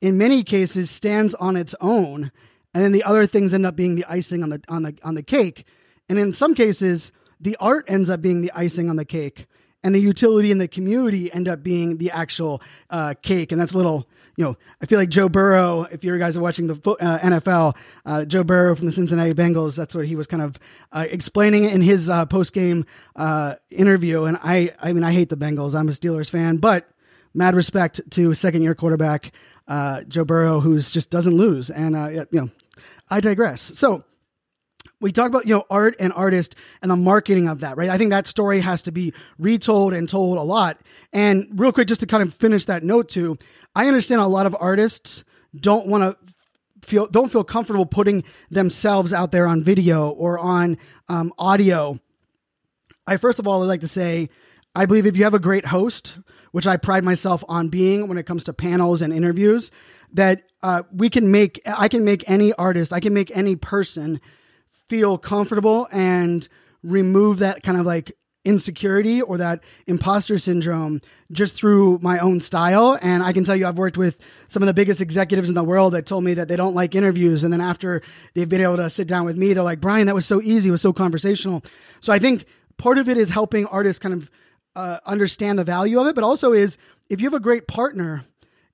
in 0.00 0.16
many 0.16 0.42
cases 0.42 0.90
stands 0.90 1.34
on 1.34 1.56
its 1.56 1.74
own, 1.80 2.30
and 2.72 2.84
then 2.84 2.92
the 2.92 3.02
other 3.02 3.26
things 3.26 3.52
end 3.52 3.66
up 3.66 3.76
being 3.76 3.96
the 3.96 4.04
icing 4.08 4.42
on 4.42 4.50
the 4.50 4.62
on 4.68 4.82
the 4.82 4.96
on 5.02 5.14
the 5.14 5.22
cake. 5.22 5.66
And 6.08 6.18
in 6.18 6.32
some 6.32 6.54
cases, 6.54 7.12
the 7.40 7.56
art 7.60 7.84
ends 7.88 8.08
up 8.10 8.22
being 8.22 8.42
the 8.42 8.52
icing 8.54 8.88
on 8.88 8.96
the 8.96 9.04
cake, 9.04 9.46
and 9.82 9.94
the 9.94 9.98
utility 9.98 10.52
and 10.52 10.60
the 10.60 10.68
community 10.68 11.32
end 11.32 11.48
up 11.48 11.62
being 11.62 11.96
the 11.96 12.10
actual 12.10 12.62
uh, 12.90 13.14
cake. 13.22 13.52
And 13.52 13.60
that's 13.60 13.72
a 13.72 13.76
little, 13.76 14.08
you 14.36 14.44
know, 14.44 14.56
I 14.82 14.86
feel 14.86 14.98
like 14.98 15.08
Joe 15.08 15.28
Burrow, 15.28 15.84
if 15.90 16.04
you 16.04 16.16
guys 16.18 16.36
are 16.36 16.40
watching 16.40 16.66
the 16.66 16.74
uh, 16.74 17.18
NFL, 17.18 17.76
uh, 18.04 18.24
Joe 18.24 18.44
Burrow 18.44 18.74
from 18.74 18.86
the 18.86 18.92
Cincinnati 18.92 19.32
Bengals, 19.32 19.76
that's 19.76 19.94
what 19.94 20.06
he 20.06 20.16
was 20.16 20.26
kind 20.26 20.42
of 20.42 20.58
uh, 20.92 21.06
explaining 21.08 21.64
in 21.64 21.80
his 21.80 22.10
uh, 22.10 22.26
post 22.26 22.52
game 22.52 22.84
uh, 23.16 23.54
interview. 23.70 24.24
And 24.24 24.38
I, 24.42 24.74
I 24.82 24.92
mean, 24.92 25.04
I 25.04 25.12
hate 25.12 25.30
the 25.30 25.36
Bengals. 25.36 25.74
I'm 25.74 25.88
a 25.88 25.92
Steelers 25.92 26.28
fan, 26.28 26.58
but 26.58 26.88
mad 27.32 27.54
respect 27.54 28.00
to 28.10 28.34
second 28.34 28.62
year 28.62 28.74
quarterback 28.74 29.32
Joe 30.08 30.24
Burrow, 30.24 30.60
who's 30.60 30.90
just 30.90 31.10
doesn't 31.10 31.36
lose. 31.36 31.70
And, 31.70 31.94
you 32.30 32.40
know, 32.40 32.50
I 33.08 33.20
digress. 33.20 33.78
So, 33.78 34.04
we 35.00 35.12
talk 35.12 35.28
about 35.28 35.46
you 35.46 35.54
know 35.54 35.64
art 35.70 35.96
and 35.98 36.12
artist 36.12 36.54
and 36.82 36.90
the 36.90 36.96
marketing 36.96 37.48
of 37.48 37.60
that 37.60 37.76
right? 37.76 37.88
I 37.88 37.98
think 37.98 38.10
that 38.10 38.26
story 38.26 38.60
has 38.60 38.82
to 38.82 38.92
be 38.92 39.12
retold 39.38 39.94
and 39.94 40.08
told 40.08 40.38
a 40.38 40.42
lot. 40.42 40.80
And 41.12 41.48
real 41.54 41.72
quick 41.72 41.88
just 41.88 42.00
to 42.00 42.06
kind 42.06 42.22
of 42.22 42.32
finish 42.34 42.66
that 42.66 42.82
note 42.82 43.08
too 43.08 43.38
i 43.74 43.86
understand 43.86 44.20
a 44.20 44.26
lot 44.26 44.46
of 44.46 44.56
artists 44.60 45.24
don't 45.58 45.86
want 45.86 46.02
to 46.02 46.34
feel 46.82 47.06
don't 47.06 47.30
feel 47.30 47.44
comfortable 47.44 47.86
putting 47.86 48.24
themselves 48.50 49.12
out 49.12 49.32
there 49.32 49.46
on 49.46 49.62
video 49.62 50.10
or 50.10 50.38
on 50.38 50.78
um, 51.08 51.32
audio. 51.38 51.98
I 53.06 53.16
first 53.16 53.38
of 53.38 53.46
all 53.46 53.60
would 53.60 53.66
like 53.66 53.80
to 53.80 53.88
say 53.88 54.28
i 54.74 54.86
believe 54.86 55.06
if 55.06 55.16
you 55.16 55.24
have 55.24 55.34
a 55.34 55.40
great 55.40 55.66
host 55.66 56.18
which 56.52 56.66
i 56.66 56.76
pride 56.76 57.04
myself 57.04 57.42
on 57.48 57.68
being 57.68 58.06
when 58.08 58.18
it 58.18 58.26
comes 58.26 58.44
to 58.44 58.52
panels 58.52 59.02
and 59.02 59.12
interviews 59.12 59.70
that 60.12 60.42
uh, 60.62 60.82
we 60.92 61.08
can 61.08 61.30
make 61.30 61.60
i 61.66 61.88
can 61.88 62.04
make 62.04 62.28
any 62.30 62.52
artist 62.54 62.92
i 62.92 63.00
can 63.00 63.12
make 63.12 63.36
any 63.36 63.56
person 63.56 64.20
feel 64.90 65.16
comfortable 65.16 65.86
and 65.92 66.48
remove 66.82 67.38
that 67.38 67.62
kind 67.62 67.78
of 67.78 67.86
like 67.86 68.12
insecurity 68.44 69.22
or 69.22 69.38
that 69.38 69.62
imposter 69.86 70.36
syndrome 70.36 71.00
just 71.30 71.54
through 71.54 72.00
my 72.02 72.18
own 72.18 72.40
style. 72.40 72.98
And 73.00 73.22
I 73.22 73.32
can 73.32 73.44
tell 73.44 73.54
you, 73.54 73.68
I've 73.68 73.78
worked 73.78 73.96
with 73.96 74.18
some 74.48 74.64
of 74.64 74.66
the 74.66 74.74
biggest 74.74 75.00
executives 75.00 75.48
in 75.48 75.54
the 75.54 75.62
world 75.62 75.92
that 75.92 76.06
told 76.06 76.24
me 76.24 76.34
that 76.34 76.48
they 76.48 76.56
don't 76.56 76.74
like 76.74 76.96
interviews. 76.96 77.44
And 77.44 77.52
then 77.52 77.60
after 77.60 78.02
they've 78.34 78.48
been 78.48 78.62
able 78.62 78.78
to 78.78 78.90
sit 78.90 79.06
down 79.06 79.24
with 79.24 79.36
me, 79.36 79.52
they're 79.52 79.62
like, 79.62 79.80
Brian, 79.80 80.06
that 80.06 80.14
was 80.14 80.26
so 80.26 80.42
easy, 80.42 80.70
it 80.70 80.72
was 80.72 80.82
so 80.82 80.92
conversational. 80.92 81.62
So 82.00 82.12
I 82.12 82.18
think 82.18 82.46
part 82.76 82.98
of 82.98 83.08
it 83.08 83.16
is 83.16 83.30
helping 83.30 83.66
artists 83.66 84.00
kind 84.00 84.14
of 84.14 84.28
uh, 84.74 84.98
understand 85.06 85.60
the 85.60 85.64
value 85.64 86.00
of 86.00 86.08
it, 86.08 86.16
but 86.16 86.24
also 86.24 86.52
is 86.52 86.76
if 87.08 87.20
you 87.20 87.26
have 87.28 87.34
a 87.34 87.40
great 87.40 87.68
partner 87.68 88.24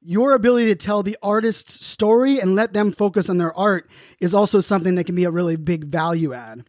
your 0.03 0.35
ability 0.35 0.67
to 0.67 0.75
tell 0.75 1.03
the 1.03 1.17
artist's 1.23 1.85
story 1.85 2.39
and 2.39 2.55
let 2.55 2.73
them 2.73 2.93
focus 2.93 3.29
on 3.29 3.39
their 3.39 3.57
art 3.57 3.91
is 4.21 4.35
also 4.35 4.61
something 4.61 4.95
that 4.95 5.05
can 5.05 5.15
be 5.15 5.25
a 5.25 5.31
really 5.31 5.57
big 5.57 5.85
value 5.85 6.33
add. 6.33 6.65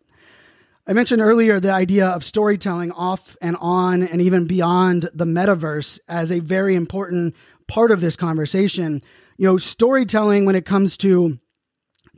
I 0.89 0.93
mentioned 0.93 1.21
earlier 1.21 1.59
the 1.59 1.71
idea 1.71 2.07
of 2.07 2.23
storytelling 2.23 2.93
off 2.93 3.35
and 3.41 3.57
on 3.59 4.03
and 4.03 4.21
even 4.21 4.47
beyond 4.47 5.09
the 5.13 5.25
metaverse 5.25 5.99
as 6.07 6.31
a 6.31 6.39
very 6.39 6.75
important 6.75 7.35
part 7.67 7.91
of 7.91 7.99
this 7.99 8.15
conversation. 8.15 9.01
You 9.37 9.47
know, 9.47 9.57
storytelling 9.57 10.45
when 10.45 10.55
it 10.55 10.65
comes 10.65 10.95
to 10.99 11.39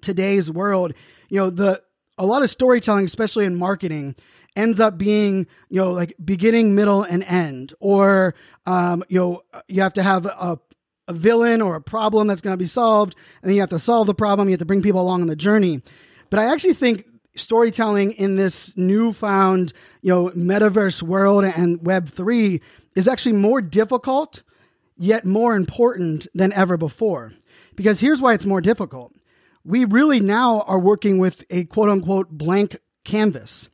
today's 0.01 0.51
world, 0.51 0.93
you 1.29 1.39
know, 1.39 1.49
the 1.49 1.81
a 2.19 2.25
lot 2.25 2.43
of 2.43 2.49
storytelling, 2.49 3.05
especially 3.05 3.45
in 3.45 3.55
marketing, 3.55 4.15
ends 4.55 4.79
up 4.79 4.97
being 4.97 5.47
you 5.69 5.81
know 5.81 5.91
like 5.91 6.13
beginning, 6.23 6.75
middle, 6.75 7.01
and 7.01 7.23
end, 7.23 7.73
or 7.79 8.35
um, 8.67 9.03
you 9.07 9.19
know 9.19 9.41
you 9.67 9.81
have 9.81 9.93
to 9.93 10.03
have 10.03 10.25
a 10.25 10.59
a 11.09 11.13
villain 11.13 11.61
or 11.61 11.75
a 11.75 11.81
problem 11.81 12.27
that's 12.27 12.41
going 12.41 12.53
to 12.53 12.57
be 12.57 12.65
solved, 12.65 13.15
and 13.41 13.49
then 13.49 13.55
you 13.55 13.61
have 13.61 13.69
to 13.71 13.79
solve 13.79 14.07
the 14.07 14.13
problem. 14.13 14.47
You 14.47 14.53
have 14.53 14.59
to 14.59 14.65
bring 14.65 14.81
people 14.81 15.01
along 15.01 15.21
on 15.21 15.27
the 15.27 15.35
journey. 15.35 15.81
But 16.29 16.39
I 16.39 16.45
actually 16.45 16.75
think 16.75 17.05
storytelling 17.35 18.11
in 18.11 18.35
this 18.35 18.73
newfound, 18.77 19.73
you 20.01 20.13
know, 20.13 20.29
metaverse 20.29 21.01
world 21.01 21.43
and 21.45 21.85
Web 21.85 22.09
three 22.09 22.61
is 22.95 23.07
actually 23.07 23.33
more 23.33 23.61
difficult, 23.61 24.43
yet 24.97 25.25
more 25.25 25.55
important 25.55 26.27
than 26.33 26.53
ever 26.53 26.77
before. 26.77 27.33
Because 27.75 27.99
here's 28.01 28.21
why 28.21 28.33
it's 28.33 28.45
more 28.45 28.61
difficult. 28.61 29.13
we 29.63 29.85
really 29.85 30.19
now 30.19 30.61
are 30.61 30.79
working 30.79 31.19
with 31.19 31.45
a 31.49 31.65
quote 31.65 31.89
unquote 31.89 32.29
blank 32.31 32.77
canvas. 33.03 33.69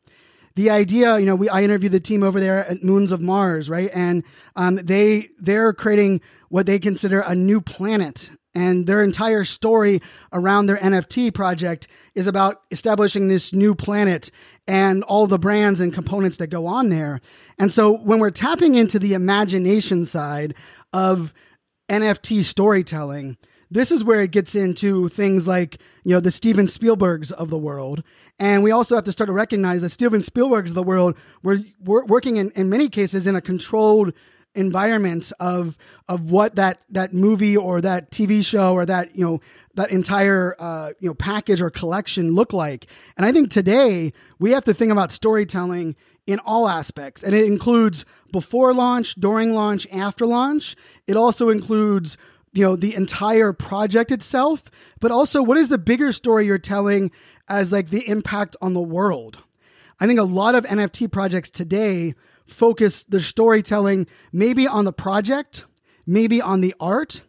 The 0.55 0.69
idea, 0.69 1.19
you 1.19 1.25
know, 1.25 1.35
we 1.35 1.49
I 1.49 1.63
interviewed 1.63 1.91
the 1.91 1.99
team 1.99 2.23
over 2.23 2.39
there 2.39 2.65
at 2.65 2.83
Moons 2.83 3.11
of 3.11 3.21
Mars, 3.21 3.69
right? 3.69 3.89
And 3.93 4.23
um, 4.55 4.75
they 4.75 5.29
they're 5.39 5.73
creating 5.73 6.21
what 6.49 6.65
they 6.65 6.79
consider 6.79 7.19
a 7.19 7.35
new 7.35 7.59
planet 7.61 8.31
and 8.55 8.87
their 8.87 9.03
entire 9.03 9.43
story 9.43 10.01
around 10.31 10.65
their 10.65 10.77
NFT 10.77 11.33
project 11.33 11.87
is 12.15 12.25
about 12.25 12.61
establishing 12.71 13.27
this 13.27 13.53
new 13.53 13.75
planet 13.75 14.31
and 14.65 15.03
all 15.03 15.27
the 15.27 15.37
brands 15.37 15.81
and 15.81 15.93
components 15.93 16.37
that 16.37 16.47
go 16.47 16.65
on 16.65 16.89
there. 16.89 17.19
And 17.59 17.71
so 17.71 17.91
when 17.91 18.19
we're 18.19 18.31
tapping 18.31 18.75
into 18.75 18.97
the 18.97 19.13
imagination 19.13 20.05
side 20.05 20.55
of 20.93 21.33
NFT 21.89 22.43
storytelling, 22.45 23.37
this 23.71 23.91
is 23.91 24.03
where 24.03 24.21
it 24.21 24.31
gets 24.31 24.55
into 24.55 25.09
things 25.09 25.47
like, 25.47 25.77
you 26.03 26.13
know, 26.13 26.19
the 26.19 26.31
Steven 26.31 26.67
Spielbergs 26.67 27.31
of 27.31 27.49
the 27.49 27.57
world. 27.57 28.03
And 28.39 28.63
we 28.63 28.71
also 28.71 28.95
have 28.95 29.03
to 29.05 29.11
start 29.11 29.27
to 29.27 29.33
recognize 29.33 29.81
that 29.81 29.89
Steven 29.89 30.21
Spielbergs 30.21 30.69
of 30.69 30.75
the 30.75 30.83
world 30.83 31.17
were, 31.43 31.59
were 31.83 32.05
working 32.05 32.37
in, 32.37 32.51
in 32.51 32.69
many 32.69 32.89
cases 32.89 33.27
in 33.27 33.35
a 33.35 33.41
controlled 33.41 34.13
environment 34.55 35.31
of 35.39 35.77
of 36.07 36.31
what 36.31 36.55
that 36.55 36.81
that 36.89 37.13
movie 37.13 37.55
or 37.57 37.81
that 37.81 38.09
TV 38.09 38.43
show 38.43 38.73
or 38.73 38.85
that 38.85 39.15
you 39.15 39.25
know 39.25 39.41
that 39.75 39.91
entire 39.91 40.55
uh, 40.59 40.91
you 40.99 41.09
know 41.09 41.13
package 41.13 41.61
or 41.61 41.69
collection 41.69 42.33
look 42.33 42.53
like. 42.53 42.87
And 43.17 43.25
I 43.25 43.31
think 43.31 43.51
today 43.51 44.13
we 44.39 44.51
have 44.51 44.63
to 44.63 44.73
think 44.73 44.91
about 44.91 45.11
storytelling 45.11 45.95
in 46.25 46.39
all 46.39 46.67
aspects, 46.67 47.21
and 47.21 47.35
it 47.35 47.45
includes 47.45 48.05
before 48.31 48.73
launch, 48.73 49.15
during 49.15 49.53
launch, 49.53 49.87
after 49.91 50.25
launch. 50.25 50.75
It 51.05 51.15
also 51.15 51.49
includes 51.49 52.17
you 52.55 52.63
know 52.63 52.75
the 52.75 52.95
entire 52.95 53.53
project 53.53 54.11
itself, 54.11 54.63
but 54.99 55.11
also 55.11 55.43
what 55.43 55.57
is 55.57 55.69
the 55.69 55.77
bigger 55.77 56.11
story 56.11 56.45
you're 56.47 56.57
telling 56.57 57.11
as 57.47 57.71
like 57.71 57.89
the 57.89 58.07
impact 58.09 58.55
on 58.61 58.73
the 58.73 58.81
world. 58.81 59.43
I 59.99 60.07
think 60.07 60.19
a 60.19 60.23
lot 60.23 60.55
of 60.55 60.65
NFT 60.65 61.11
projects 61.11 61.49
today 61.49 62.15
focus 62.47 63.03
their 63.03 63.19
storytelling 63.19 64.07
maybe 64.31 64.67
on 64.67 64.85
the 64.85 64.93
project, 64.93 65.65
maybe 66.05 66.41
on 66.41 66.61
the 66.61 66.73
art, 66.79 67.23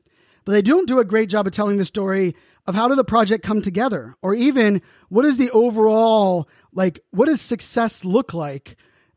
but 0.45 0.53
they 0.53 0.62
don't 0.62 0.89
do 0.89 1.01
a 1.01 1.05
great 1.05 1.29
job 1.29 1.47
of 1.47 1.53
telling 1.53 1.77
the 1.77 1.85
story 1.85 2.35
of 2.67 2.75
how 2.75 2.89
did 2.89 2.99
the 2.99 3.05
project 3.05 3.45
come 3.45 3.62
together 3.62 4.15
or 4.23 4.35
even 4.35 4.81
what 5.09 5.25
is 5.25 5.39
the 5.39 5.51
overall 5.51 6.49
like 6.73 7.01
what 7.11 7.27
does 7.27 7.41
success 7.41 8.05
look 8.05 8.33
like 8.33 8.77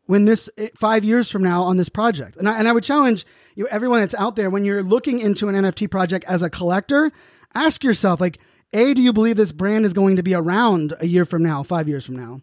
when 0.09 0.25
this 0.25 0.49
eh, 0.57 0.69
five 0.75 1.03
years 1.03 1.29
from 1.29 1.43
now 1.43 1.61
on 1.61 1.77
this 1.77 1.87
project. 1.87 2.35
And 2.37 2.49
I, 2.49 2.57
and 2.57 2.67
I 2.67 2.71
would 2.71 2.83
challenge 2.83 3.27
you 3.53 3.67
everyone 3.67 3.99
that's 3.99 4.15
out 4.15 4.35
there 4.35 4.49
when 4.49 4.65
you're 4.65 4.81
looking 4.81 5.19
into 5.19 5.47
an 5.49 5.55
nft 5.55 5.91
project 5.91 6.25
as 6.27 6.41
a 6.41 6.49
collector 6.49 7.11
ask 7.53 7.83
yourself 7.83 8.19
like 8.19 8.39
a 8.73 8.95
do 8.95 9.03
you 9.03 9.13
believe 9.13 9.37
this 9.37 9.51
brand 9.51 9.85
is 9.85 9.93
going 9.93 10.15
to 10.15 10.23
be 10.23 10.33
around 10.33 10.93
a 10.99 11.05
year 11.05 11.25
from 11.25 11.43
now 11.43 11.61
five 11.61 11.87
years 11.87 12.07
from 12.07 12.15
now? 12.15 12.41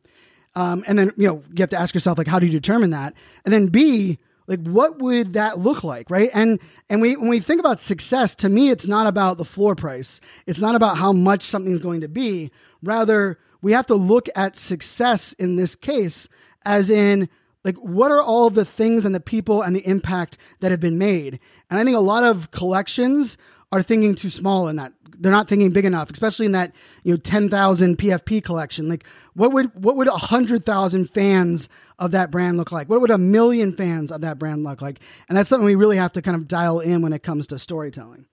Um, 0.55 0.85
and 0.87 0.97
then, 0.97 1.11
you 1.17 1.27
know, 1.27 1.43
you 1.51 1.61
have 1.61 1.71
to 1.71 1.77
ask 1.77 1.93
yourself, 1.93 2.19
like, 2.19 2.29
how 2.29 2.39
do 2.39 2.47
you 2.47 2.53
determine 2.53 2.91
that? 2.91 3.15
And 3.45 3.53
then 3.53 3.67
B, 3.67 4.19
like 4.47 4.61
what 4.61 5.01
would 5.01 5.33
that 5.33 5.59
look 5.59 5.83
like 5.83 6.09
right? 6.09 6.31
And 6.33 6.61
and 6.89 7.03
we 7.03 7.17
when 7.17 7.29
we 7.29 7.41
think 7.41 7.59
about 7.59 7.81
success 7.81 8.37
to 8.37 8.49
me 8.49 8.71
it's 8.71 8.87
not 8.87 9.09
about 9.09 9.39
the 9.39 9.45
floor 9.45 9.75
price. 9.75 10.21
It's 10.47 10.61
not 10.61 10.77
about 10.77 10.99
how 10.99 11.13
much 11.13 11.43
something's 11.43 11.81
going 11.81 12.01
to 12.03 12.09
be. 12.09 12.53
Rather 12.81 13.41
we 13.61 13.73
have 13.73 13.87
to 13.87 13.97
look 13.97 14.29
at 14.37 14.57
success 14.57 15.33
in 15.33 15.57
this 15.57 15.75
case 15.75 16.29
as 16.65 16.91
in 16.91 17.29
like 17.67 17.77
what 17.77 18.11
are 18.11 18.23
all 18.23 18.49
the 18.49 18.65
things 18.65 19.05
and 19.05 19.15
the 19.15 19.21
people 19.21 19.61
and 19.61 19.77
the 19.77 19.87
impact 19.87 20.39
that 20.61 20.71
have 20.71 20.81
been 20.81 20.97
made 20.97 21.39
and 21.69 21.79
i 21.79 21.85
think 21.85 21.97
a 21.97 22.01
lot 22.01 22.25
of 22.25 22.51
collections 22.51 23.37
are 23.73 23.83
thinking 23.83 24.15
too 24.15 24.31
small 24.31 24.69
in 24.69 24.77
that 24.77 24.93
they're 25.19 25.33
not 25.33 25.49
thinking 25.49 25.71
big 25.71 25.85
enough, 25.85 26.11
especially 26.11 26.47
in 26.47 26.53
that 26.53 26.75
you 27.03 27.13
know 27.13 27.17
ten 27.17 27.49
thousand 27.49 27.99
PFP 27.99 28.43
collection. 28.43 28.89
Like, 28.89 29.05
what 29.35 29.53
would 29.53 29.71
what 29.83 29.97
would 29.97 30.09
a 30.09 30.13
hundred 30.13 30.65
thousand 30.65 31.09
fans 31.11 31.69
of 31.99 32.11
that 32.11 32.31
brand 32.31 32.57
look 32.57 32.73
like? 32.73 32.89
What 32.89 33.01
would 33.01 33.11
a 33.11 33.19
million 33.19 33.73
fans 33.73 34.13
of 34.13 34.21
that 34.23 34.39
brand 34.39 34.65
look 34.65 34.83
like? 34.83 35.01
And 35.29 35.37
that's 35.37 35.49
something 35.49 35.65
we 35.65 35.75
really 35.75 35.97
have 35.97 36.13
to 36.13 36.23
kind 36.23 36.37
of 36.37 36.49
dial 36.49 36.81
in 36.81 37.03
when 37.03 37.13
it 37.13 37.23
comes 37.23 37.47
to 37.49 37.59
storytelling. 37.59 38.27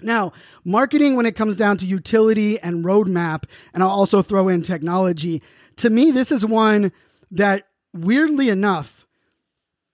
Now, 0.00 0.32
marketing 0.64 1.16
when 1.16 1.26
it 1.26 1.36
comes 1.36 1.56
down 1.56 1.76
to 1.78 1.86
utility 1.86 2.58
and 2.60 2.84
roadmap, 2.84 3.44
and 3.72 3.82
I'll 3.82 3.88
also 3.88 4.22
throw 4.22 4.48
in 4.48 4.62
technology. 4.62 5.42
To 5.76 5.90
me, 5.90 6.10
this 6.10 6.30
is 6.30 6.44
one 6.44 6.92
that 7.30 7.68
weirdly 7.94 8.50
enough, 8.50 9.06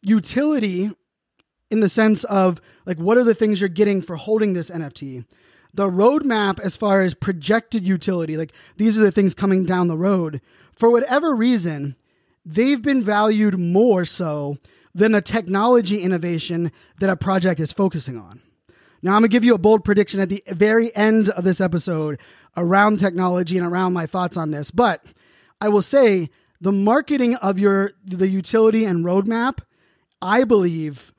utility 0.02 0.90
in 1.70 1.80
the 1.80 1.88
sense 1.88 2.24
of 2.24 2.60
like 2.84 2.98
what 2.98 3.16
are 3.16 3.24
the 3.24 3.34
things 3.34 3.60
you're 3.60 3.68
getting 3.68 4.02
for 4.02 4.16
holding 4.16 4.54
this 4.54 4.70
NFT 4.70 5.24
the 5.74 5.88
roadmap 5.88 6.58
as 6.60 6.76
far 6.76 7.02
as 7.02 7.14
projected 7.14 7.86
utility, 7.86 8.36
like 8.36 8.52
these 8.76 8.98
are 8.98 9.02
the 9.02 9.12
things 9.12 9.34
coming 9.34 9.64
down 9.64 9.88
the 9.88 9.96
road, 9.96 10.40
for 10.72 10.90
whatever 10.90 11.34
reason, 11.34 11.96
they've 12.44 12.82
been 12.82 13.02
valued 13.02 13.58
more 13.58 14.04
so 14.04 14.58
than 14.94 15.12
the 15.12 15.22
technology 15.22 16.02
innovation 16.02 16.72
that 16.98 17.10
a 17.10 17.16
project 17.16 17.60
is 17.60 17.72
focusing 17.72 18.18
on. 18.18 18.40
Now, 19.02 19.12
I'm 19.12 19.20
going 19.20 19.30
to 19.30 19.32
give 19.32 19.44
you 19.44 19.54
a 19.54 19.58
bold 19.58 19.84
prediction 19.84 20.20
at 20.20 20.28
the 20.28 20.42
very 20.48 20.94
end 20.94 21.30
of 21.30 21.44
this 21.44 21.60
episode 21.60 22.20
around 22.56 22.98
technology 22.98 23.56
and 23.56 23.66
around 23.66 23.92
my 23.92 24.06
thoughts 24.06 24.36
on 24.36 24.50
this, 24.50 24.70
but 24.70 25.04
I 25.60 25.68
will 25.68 25.82
say 25.82 26.28
the 26.60 26.72
marketing 26.72 27.36
of 27.36 27.58
your 27.58 27.92
the 28.04 28.28
utility 28.28 28.84
and 28.84 29.04
roadmap, 29.04 29.60
I 30.20 30.44
believe, 30.44 31.12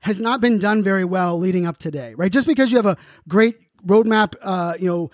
has 0.00 0.20
not 0.20 0.40
been 0.40 0.58
done 0.58 0.82
very 0.82 1.04
well 1.04 1.38
leading 1.38 1.66
up 1.66 1.78
today, 1.78 2.14
right? 2.14 2.32
Just 2.32 2.46
because 2.46 2.70
you 2.70 2.78
have 2.78 2.86
a 2.86 2.96
great 3.28 3.56
roadmap, 3.86 4.34
uh, 4.42 4.74
you 4.78 4.88
know, 4.88 5.10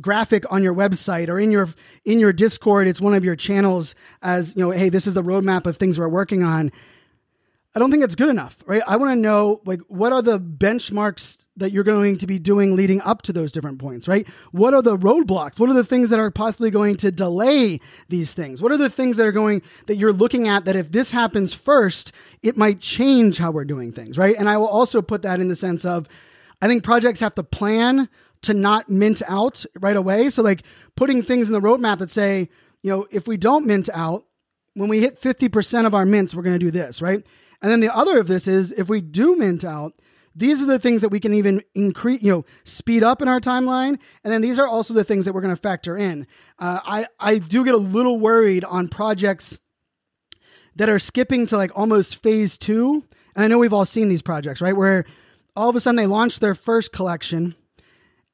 graphic 0.00 0.50
on 0.52 0.62
your 0.62 0.74
website 0.74 1.28
or 1.28 1.38
in 1.38 1.50
your 1.50 1.68
in 2.04 2.18
your 2.18 2.32
Discord, 2.32 2.86
it's 2.86 3.00
one 3.00 3.14
of 3.14 3.24
your 3.24 3.36
channels 3.36 3.94
as 4.22 4.56
you 4.56 4.62
know, 4.62 4.70
hey, 4.70 4.88
this 4.88 5.06
is 5.06 5.14
the 5.14 5.22
roadmap 5.22 5.66
of 5.66 5.76
things 5.76 5.98
we're 5.98 6.08
working 6.08 6.42
on. 6.42 6.72
I 7.74 7.78
don't 7.78 7.90
think 7.90 8.04
it's 8.04 8.14
good 8.14 8.30
enough, 8.30 8.56
right? 8.66 8.82
I 8.86 8.96
want 8.96 9.10
to 9.12 9.16
know 9.16 9.60
like 9.66 9.80
what 9.88 10.12
are 10.12 10.22
the 10.22 10.40
benchmarks 10.40 11.38
that 11.56 11.72
you're 11.72 11.84
going 11.84 12.18
to 12.18 12.26
be 12.26 12.38
doing 12.38 12.76
leading 12.76 13.00
up 13.02 13.22
to 13.22 13.32
those 13.32 13.50
different 13.50 13.78
points, 13.78 14.06
right? 14.06 14.28
What 14.52 14.74
are 14.74 14.82
the 14.82 14.96
roadblocks? 14.96 15.58
What 15.58 15.70
are 15.70 15.74
the 15.74 15.84
things 15.84 16.10
that 16.10 16.18
are 16.18 16.30
possibly 16.30 16.70
going 16.70 16.96
to 16.98 17.10
delay 17.10 17.80
these 18.08 18.34
things? 18.34 18.60
What 18.60 18.72
are 18.72 18.76
the 18.76 18.90
things 18.90 19.16
that 19.16 19.26
are 19.26 19.32
going 19.32 19.62
that 19.86 19.96
you're 19.96 20.12
looking 20.12 20.48
at 20.48 20.64
that 20.66 20.76
if 20.76 20.92
this 20.92 21.10
happens 21.10 21.54
first, 21.54 22.12
it 22.42 22.56
might 22.56 22.80
change 22.80 23.38
how 23.38 23.50
we're 23.50 23.64
doing 23.64 23.92
things, 23.92 24.18
right? 24.18 24.36
And 24.38 24.48
I 24.48 24.56
will 24.56 24.68
also 24.68 25.00
put 25.00 25.22
that 25.22 25.40
in 25.40 25.48
the 25.48 25.56
sense 25.56 25.84
of 25.84 26.08
I 26.60 26.68
think 26.68 26.84
projects 26.84 27.20
have 27.20 27.34
to 27.34 27.42
plan 27.42 28.08
to 28.42 28.54
not 28.54 28.88
mint 28.88 29.22
out 29.26 29.64
right 29.80 29.96
away. 29.96 30.30
So, 30.30 30.42
like 30.42 30.62
putting 30.94 31.22
things 31.22 31.48
in 31.48 31.52
the 31.52 31.60
roadmap 31.60 31.98
that 31.98 32.10
say, 32.10 32.48
you 32.82 32.90
know, 32.90 33.06
if 33.10 33.26
we 33.26 33.36
don't 33.36 33.66
mint 33.66 33.88
out, 33.92 34.24
when 34.74 34.88
we 34.88 35.00
hit 35.00 35.20
50% 35.20 35.86
of 35.86 35.94
our 35.94 36.04
mints, 36.04 36.34
we're 36.34 36.42
going 36.42 36.58
to 36.58 36.64
do 36.64 36.70
this, 36.70 37.00
right? 37.00 37.24
And 37.62 37.72
then 37.72 37.80
the 37.80 37.94
other 37.94 38.18
of 38.18 38.28
this 38.28 38.46
is 38.46 38.72
if 38.72 38.88
we 38.88 39.00
do 39.00 39.34
mint 39.36 39.64
out, 39.64 39.94
these 40.36 40.60
are 40.60 40.66
the 40.66 40.78
things 40.78 41.00
that 41.00 41.08
we 41.08 41.18
can 41.18 41.32
even 41.32 41.62
increase, 41.74 42.22
you 42.22 42.30
know, 42.30 42.44
speed 42.64 43.02
up 43.02 43.22
in 43.22 43.28
our 43.28 43.40
timeline. 43.40 43.98
And 44.22 44.32
then 44.32 44.42
these 44.42 44.58
are 44.58 44.68
also 44.68 44.92
the 44.92 45.02
things 45.02 45.24
that 45.24 45.32
we're 45.32 45.40
going 45.40 45.54
to 45.54 45.60
factor 45.60 45.96
in. 45.96 46.26
Uh, 46.58 46.80
I, 46.84 47.06
I 47.18 47.38
do 47.38 47.64
get 47.64 47.74
a 47.74 47.78
little 47.78 48.18
worried 48.18 48.62
on 48.64 48.88
projects 48.88 49.58
that 50.76 50.90
are 50.90 50.98
skipping 50.98 51.46
to 51.46 51.56
like 51.56 51.70
almost 51.74 52.22
phase 52.22 52.58
two. 52.58 53.02
And 53.34 53.44
I 53.44 53.48
know 53.48 53.56
we've 53.56 53.72
all 53.72 53.86
seen 53.86 54.10
these 54.10 54.20
projects, 54.20 54.60
right? 54.60 54.76
Where 54.76 55.06
all 55.56 55.70
of 55.70 55.76
a 55.76 55.80
sudden 55.80 55.96
they 55.96 56.06
launched 56.06 56.40
their 56.40 56.54
first 56.54 56.92
collection 56.92 57.54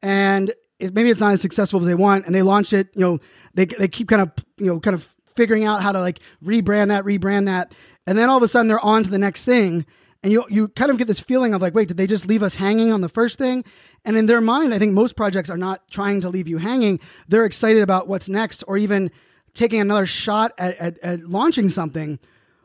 and 0.03 0.53
it, 0.79 0.95
maybe 0.95 1.11
it's 1.11 1.21
not 1.21 1.33
as 1.33 1.41
successful 1.41 1.81
as 1.81 1.87
they 1.87 1.95
want 1.95 2.27
and 2.27 2.35
they 2.35 2.43
launch 2.43 2.73
it 2.73 2.89
you 2.95 3.01
know 3.01 3.19
they, 3.55 3.65
they 3.65 3.89
keep 3.89 4.09
kind 4.09 4.21
of 4.21 4.33
you 4.59 4.67
know 4.67 4.81
kind 4.81 4.95
of 4.95 5.15
figuring 5.37 5.65
out 5.65 5.81
how 5.81 5.93
to 5.93 6.01
like 6.01 6.19
rebrand 6.45 6.89
that 6.89 7.05
rebrand 7.05 7.47
that 7.47 7.73
and 8.07 8.19
then 8.19 8.29
all 8.29 8.37
of 8.37 8.43
a 8.43 8.49
sudden 8.49 8.67
they're 8.67 8.85
on 8.85 9.05
to 9.05 9.11
the 9.11 9.19
next 9.19 9.45
thing 9.45 9.87
and 10.23 10.33
you 10.33 10.45
you 10.49 10.69
kind 10.69 10.91
of 10.91 10.99
get 10.99 11.07
this 11.07 11.21
feeling 11.21 11.55
of 11.55 11.63
like 11.63 11.75
wait 11.75 11.89
did 11.89 11.97
they 11.97 12.07
just 12.07 12.27
leave 12.27 12.43
us 12.43 12.55
hanging 12.55 12.93
on 12.93 13.01
the 13.01 13.09
first 13.09 13.39
thing? 13.39 13.65
And 14.05 14.17
in 14.17 14.27
their 14.27 14.41
mind 14.41 14.75
i 14.75 14.79
think 14.79 14.93
most 14.93 15.17
projects 15.17 15.51
are 15.51 15.57
not 15.57 15.89
trying 15.91 16.21
to 16.21 16.29
leave 16.29 16.49
you 16.49 16.59
hanging. 16.59 17.01
They're 17.29 17.45
excited 17.45 17.83
about 17.83 18.09
what's 18.09 18.29
next 18.29 18.63
or 18.67 18.77
even 18.77 19.11
taking 19.55 19.81
another 19.81 20.07
shot 20.07 20.53
at, 20.57 20.77
at, 20.79 20.99
at 21.01 21.21
launching 21.21 21.69
something. 21.69 22.19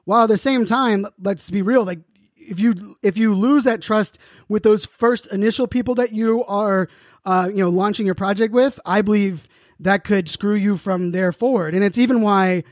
While 0.06 0.24
at 0.24 0.30
the 0.30 0.38
same 0.38 0.65
time 0.65 1.06
let's 1.22 1.50
be 1.50 1.62
real 1.62 1.84
like 1.84 2.00
if 2.36 2.60
you 2.60 2.96
if 3.04 3.17
you 3.17 3.34
lose 3.36 3.65
that 3.65 3.82
trust 3.82 4.17
with 4.48 4.63
those 4.63 4.86
first 4.86 5.28
initial 5.34 5.67
people 5.67 5.96
that 5.96 6.13
you 6.13 6.46
are 6.46 6.88
uh, 7.26 7.50
you 7.52 7.58
know 7.58 7.70
launching 7.70 8.06
your 8.06 8.15
project 8.15 8.54
with, 8.54 8.80
I 8.86 9.02
believe 9.02 9.48
that 9.80 10.04
could 10.04 10.30
screw 10.30 10.56
you 10.56 10.78
from 10.78 11.12
there 11.12 11.32
forward. 11.32 11.76
And 11.76 11.84
it's 11.84 11.98
even 11.98 12.22
why 12.22 12.63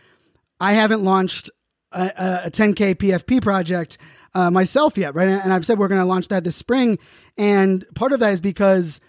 I 0.60 0.74
haven't 0.74 1.04
launched 1.04 1.50
a, 1.92 2.42
a 2.46 2.52
10k 2.52 2.96
PFP 2.96 3.42
project 3.42 3.98
uh, 4.36 4.52
myself 4.52 4.98
yet, 4.98 5.16
right? 5.16 5.28
And 5.28 5.52
I've 5.52 5.66
said 5.66 5.80
we're 5.80 5.88
going 5.88 6.02
to 6.02 6.06
launch 6.06 6.28
that 6.28 6.44
this 6.44 6.56
spring, 6.56 7.00
and 7.38 7.86
part 7.96 8.14
of 8.14 8.20
that 8.20 8.34
is 8.34 8.42
because 8.42 9.00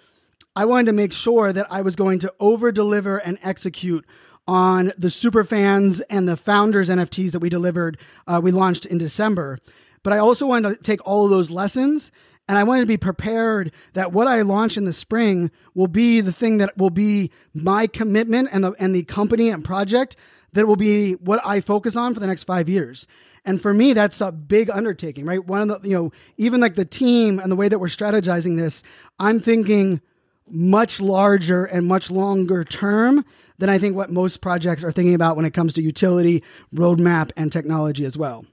I 0.55 0.65
wanted 0.65 0.87
to 0.87 0.93
make 0.93 1.13
sure 1.13 1.53
that 1.53 1.67
I 1.71 1.83
was 1.83 1.97
going 1.97 2.19
to 2.21 2.33
over 2.41 2.73
deliver 2.73 3.19
and 3.19 3.39
execute 3.43 4.07
on 4.49 4.93
the 4.97 5.11
super 5.11 5.45
fans 5.45 6.01
and 6.03 6.27
the 6.27 6.37
founders 6.37 6.89
NFTs 6.89 7.33
that 7.33 7.41
we 7.41 7.51
delivered. 7.51 7.99
Uh, 8.27 8.41
we 8.43 8.53
launched 8.53 8.87
in 8.87 8.97
December. 8.97 9.59
But 10.03 10.13
I 10.13 10.19
also 10.19 10.47
wanted 10.47 10.77
to 10.77 10.83
take 10.83 11.07
all 11.07 11.25
of 11.25 11.31
those 11.31 11.51
lessons 11.51 12.13
And 12.49 12.57
I 12.57 12.65
wanted 12.65 12.83
to 12.83 12.87
be 12.87 12.97
prepared 12.97 13.73
that 13.95 14.13
what 14.13 14.29
I 14.29 14.43
launch 14.43 14.77
in 14.77 14.85
the 14.85 14.93
spring 14.93 15.51
will 15.75 15.89
be 15.89 16.21
the 16.21 16.33
thing 16.33 16.59
that 16.59 16.77
will 16.77 16.91
be 16.91 17.31
my 17.53 17.87
commitment 17.87 18.51
and 18.53 18.63
the, 18.63 18.73
and 18.79 18.95
the 18.95 19.03
company 19.03 19.49
and 19.49 19.65
project 19.65 20.17
that 20.57 20.67
will 20.67 20.77
be 20.77 21.13
what 21.13 21.41
I 21.45 21.61
focus 21.61 21.97
on 21.97 22.15
for 22.15 22.21
the 22.21 22.27
next 22.27 22.45
five 22.45 22.69
years. 22.69 23.07
And 23.45 23.61
for 23.61 23.73
me, 23.73 23.93
that's 23.93 24.21
a 24.21 24.33
big 24.33 24.71
undertaking, 24.71 25.25
right? 25.25 25.45
One 25.45 25.71
of 25.71 25.83
the, 25.83 25.89
you 25.89 25.95
know, 25.95 26.13
even 26.37 26.61
like 26.61 26.75
the 26.75 26.85
team 26.85 27.39
and 27.39 27.51
the 27.51 27.57
way 27.57 27.69
that 27.69 27.79
we're 27.79 27.87
strategizing 27.87 28.57
this, 28.57 28.83
I'm 29.19 29.39
thinking 29.39 30.01
much 30.49 31.01
larger 31.01 31.65
and 31.65 31.87
much 31.87 32.11
longer 32.11 32.65
term 32.65 33.25
than 33.59 33.69
I 33.69 33.79
think 33.79 33.97
what 33.97 34.11
most 34.11 34.41
projects 34.41 34.83
are 34.83 34.93
thinking 34.93 35.15
about 35.15 35.37
when 35.37 35.45
it 35.45 35.55
comes 35.55 35.75
to 35.75 35.83
utility, 35.83 36.43
roadmap, 36.75 37.33
and 37.37 37.53
technology 37.53 38.05
as 38.05 38.17
well. 38.17 38.45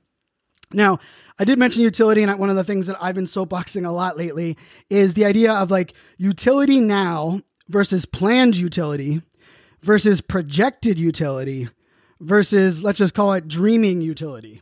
Now, 0.72 1.00
I 1.40 1.46
did 1.46 1.60
mention 1.60 1.84
utility, 1.84 2.24
and 2.24 2.40
one 2.40 2.50
of 2.50 2.56
the 2.56 2.64
things 2.64 2.88
that 2.88 2.98
I've 3.02 3.16
been 3.16 3.26
soapboxing 3.26 3.86
a 3.86 3.92
lot 3.92 4.18
lately 4.18 4.58
is 4.90 5.14
the 5.14 5.26
idea 5.26 5.54
of 5.54 5.72
like 5.72 5.94
utility 6.18 6.80
now 6.80 7.42
versus 7.70 8.06
planned 8.06 8.58
utility 8.58 9.22
versus 9.82 10.22
projected 10.22 10.98
utility 10.98 11.70
versus, 12.20 12.84
let's 12.84 13.00
just 13.00 13.14
call 13.14 13.34
it 13.34 13.48
dreaming 13.48 14.02
utility. 14.02 14.62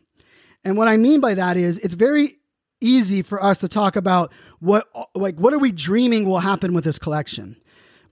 And 0.64 0.78
what 0.78 0.88
I 0.88 0.98
mean 0.98 1.20
by 1.20 1.34
that 1.34 1.58
is 1.58 1.78
it's 1.80 1.96
very 1.96 2.38
easy 2.82 3.22
for 3.22 3.44
us 3.44 3.60
to 3.60 3.68
talk 3.68 3.96
about 3.96 4.32
what 4.60 4.88
like 5.14 5.40
what 5.40 5.54
are 5.54 5.60
we 5.60 5.72
dreaming 5.72 6.26
will 6.26 6.40
happen 6.40 6.74
with 6.74 6.84
this 6.84 7.00
collection. 7.00 7.56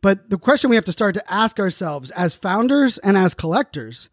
But 0.02 0.30
the 0.30 0.38
question 0.38 0.70
we 0.70 0.76
have 0.76 0.86
to 0.86 0.92
start 0.92 1.16
to 1.16 1.34
ask 1.34 1.60
ourselves 1.60 2.12
as 2.12 2.34
founders 2.34 2.98
and 3.00 3.18
as 3.18 3.34
collectors 3.34 4.10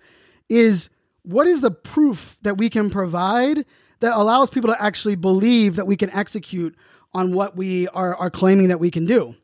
is 0.49 0.89
what 1.23 1.47
is 1.47 1.61
the 1.61 1.71
proof 1.71 2.39
that 2.43 2.57
we 2.57 2.71
can 2.71 2.91
provide 2.91 3.65
that 4.01 4.17
allows 4.17 4.51
people 4.51 4.73
to 4.73 4.83
actually 4.83 5.17
believe 5.17 5.77
that 5.77 5.87
we 5.87 5.97
can 5.97 6.11
execute 6.11 6.77
on 7.15 7.33
what 7.33 7.57
we 7.57 7.89
are, 7.89 8.15
are 8.17 8.31
claiming 8.31 8.69
that 8.69 8.81
we 8.81 8.91
can 8.91 9.07
do? 9.07 9.35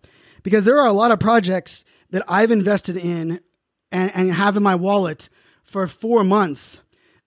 Because 0.43 0.65
there 0.65 0.81
are 0.81 0.87
a 0.87 0.93
lot 0.93 1.11
of 1.11 1.21
projects 1.21 1.85
that 2.11 2.25
I've 2.29 2.51
invested 2.51 2.97
in 2.97 3.41
and, 3.91 4.13
and 4.15 4.33
have 4.33 4.57
in 4.57 4.63
my 4.63 4.75
wallet 4.75 5.29
for 5.73 5.87
four 5.87 6.23
months 6.23 6.81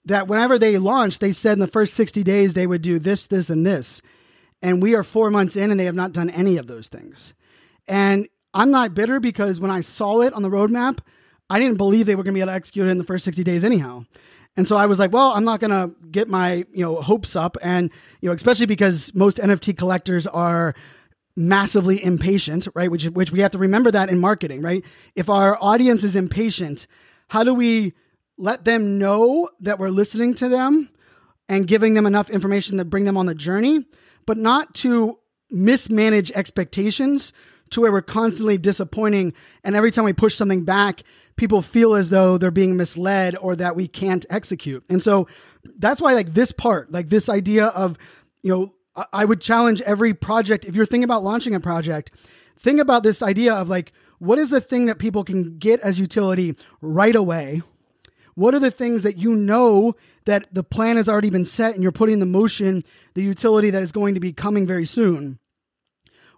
that 0.05 0.27
whenever 0.27 0.58
they 0.60 0.77
launched, 0.77 1.19
they 1.19 1.31
said 1.31 1.53
in 1.53 1.60
the 1.60 1.67
first 1.67 1.95
60 1.95 2.23
days 2.23 2.53
they 2.53 2.67
would 2.67 2.81
do 2.81 2.99
this, 2.99 3.25
this, 3.25 3.49
and 3.49 3.65
this. 3.65 4.01
And 4.62 4.81
we 4.81 4.95
are 4.95 5.03
four 5.03 5.31
months 5.31 5.55
in 5.55 5.71
and 5.71 5.79
they 5.79 5.86
have 5.86 5.95
not 5.95 6.13
done 6.13 6.29
any 6.29 6.58
of 6.58 6.67
those 6.67 6.88
things. 6.88 7.34
And 7.88 8.27
I'm 8.53 8.71
not 8.71 8.93
bitter 8.93 9.19
because 9.19 9.60
when 9.60 9.71
I 9.71 9.81
saw 9.81 10.21
it 10.21 10.34
on 10.34 10.43
the 10.43 10.49
roadmap, 10.49 10.99
I 11.49 11.60
didn't 11.60 11.77
believe 11.77 12.05
they 12.05 12.15
were 12.15 12.23
going 12.23 12.34
to 12.34 12.38
be 12.38 12.41
able 12.41 12.51
to 12.51 12.55
execute 12.55 12.88
it 12.88 12.91
in 12.91 12.97
the 12.97 13.03
first 13.03 13.25
60 13.25 13.43
days 13.43 13.63
anyhow. 13.63 14.05
And 14.58 14.67
so 14.67 14.77
I 14.77 14.86
was 14.86 14.99
like, 14.99 15.12
well, 15.12 15.31
I'm 15.31 15.43
not 15.43 15.60
going 15.60 15.71
to 15.71 15.93
get 16.10 16.29
my, 16.29 16.65
you 16.71 16.86
know, 16.86 17.01
hopes 17.01 17.36
up 17.36 17.58
and, 17.62 17.91
you 18.21 18.29
know, 18.29 18.36
especially 18.36 18.67
because 18.67 19.13
most 19.13 19.38
NFT 19.38 19.77
collectors 19.77 20.25
are 20.27 20.73
massively 21.36 22.01
impatient, 22.03 22.67
right? 22.73 22.89
Which 22.89 23.05
which 23.05 23.31
we 23.31 23.41
have 23.41 23.51
to 23.51 23.58
remember 23.58 23.91
that 23.91 24.10
in 24.10 24.19
marketing, 24.19 24.62
right? 24.62 24.86
If 25.15 25.29
our 25.29 25.58
audience 25.62 26.03
is 26.03 26.15
impatient, 26.15 26.88
how 27.27 27.43
do 27.43 27.53
we 27.53 27.93
let 28.38 28.65
them 28.65 28.98
know 28.98 29.50
that 29.60 29.80
we're 29.80 29.89
listening 29.89 30.34
to 30.36 30.50
them 30.50 30.89
and 31.48 31.67
giving 31.67 31.93
them 31.93 32.06
enough 32.06 32.30
information 32.30 32.78
to 32.78 32.86
bring 32.86 33.06
them 33.06 33.17
on 33.17 33.26
the 33.26 33.36
journey, 33.36 33.86
but 34.26 34.38
not 34.38 34.74
to 34.76 35.19
mismanage 35.50 36.32
expectations 36.32 37.32
to 37.69 37.82
where 37.82 37.91
we're 37.91 38.02
constantly 38.02 38.58
disappointing. 38.58 39.34
And 39.63 39.76
every 39.76 39.91
time 39.91 40.06
we 40.06 40.13
push 40.13 40.36
something 40.36 40.65
back, 40.65 41.04
people 41.36 41.62
feel 41.62 41.95
as 41.95 42.10
though 42.10 42.38
they're 42.38 42.52
being 42.52 42.78
misled 42.78 43.36
or 43.38 43.56
that 43.56 43.76
we 43.76 43.88
can't 43.88 44.26
execute. 44.30 44.84
And 44.89 45.02
so 45.02 45.28
that's 45.78 46.02
why, 46.02 46.13
like, 46.13 46.34
this 46.34 46.52
part, 46.52 46.91
like, 46.91 47.10
this 47.10 47.30
idea 47.30 47.67
of, 47.67 47.98
you 48.41 48.52
know, 48.52 48.74
I 49.12 49.26
would 49.26 49.41
challenge 49.41 49.82
every 49.82 50.13
project. 50.13 50.63
If 50.65 50.76
you're 50.76 50.86
thinking 50.86 51.04
about 51.04 51.24
launching 51.24 51.54
a 51.54 51.60
project, 51.60 52.12
think 52.58 52.80
about 52.80 53.04
this 53.04 53.21
idea 53.21 53.54
of 53.54 53.67
like, 53.67 53.91
what 54.19 54.39
is 54.39 54.50
the 54.50 54.62
thing 54.62 54.86
that 54.86 55.00
people 55.00 55.24
can 55.24 55.58
get 55.58 55.82
as 55.82 56.00
utility 56.00 56.56
right 56.82 57.15
away? 57.15 57.62
What 58.36 58.54
are 58.54 58.60
the 58.60 58.71
things 58.71 59.04
that 59.04 59.17
you 59.17 59.36
know 59.36 59.95
that 60.26 60.54
the 60.54 60.63
plan 60.63 60.98
has 60.98 61.10
already 61.10 61.30
been 61.30 61.45
set 61.45 61.74
and 61.74 61.82
you're 61.82 61.91
putting 61.91 62.19
the 62.19 62.26
motion 62.26 62.84
the 63.13 63.24
utility 63.24 63.69
that 63.69 63.82
is 63.82 63.91
going 63.91 64.13
to 64.13 64.19
be 64.19 64.34
coming 64.34 64.67
very 64.67 64.86
soon? 64.86 65.39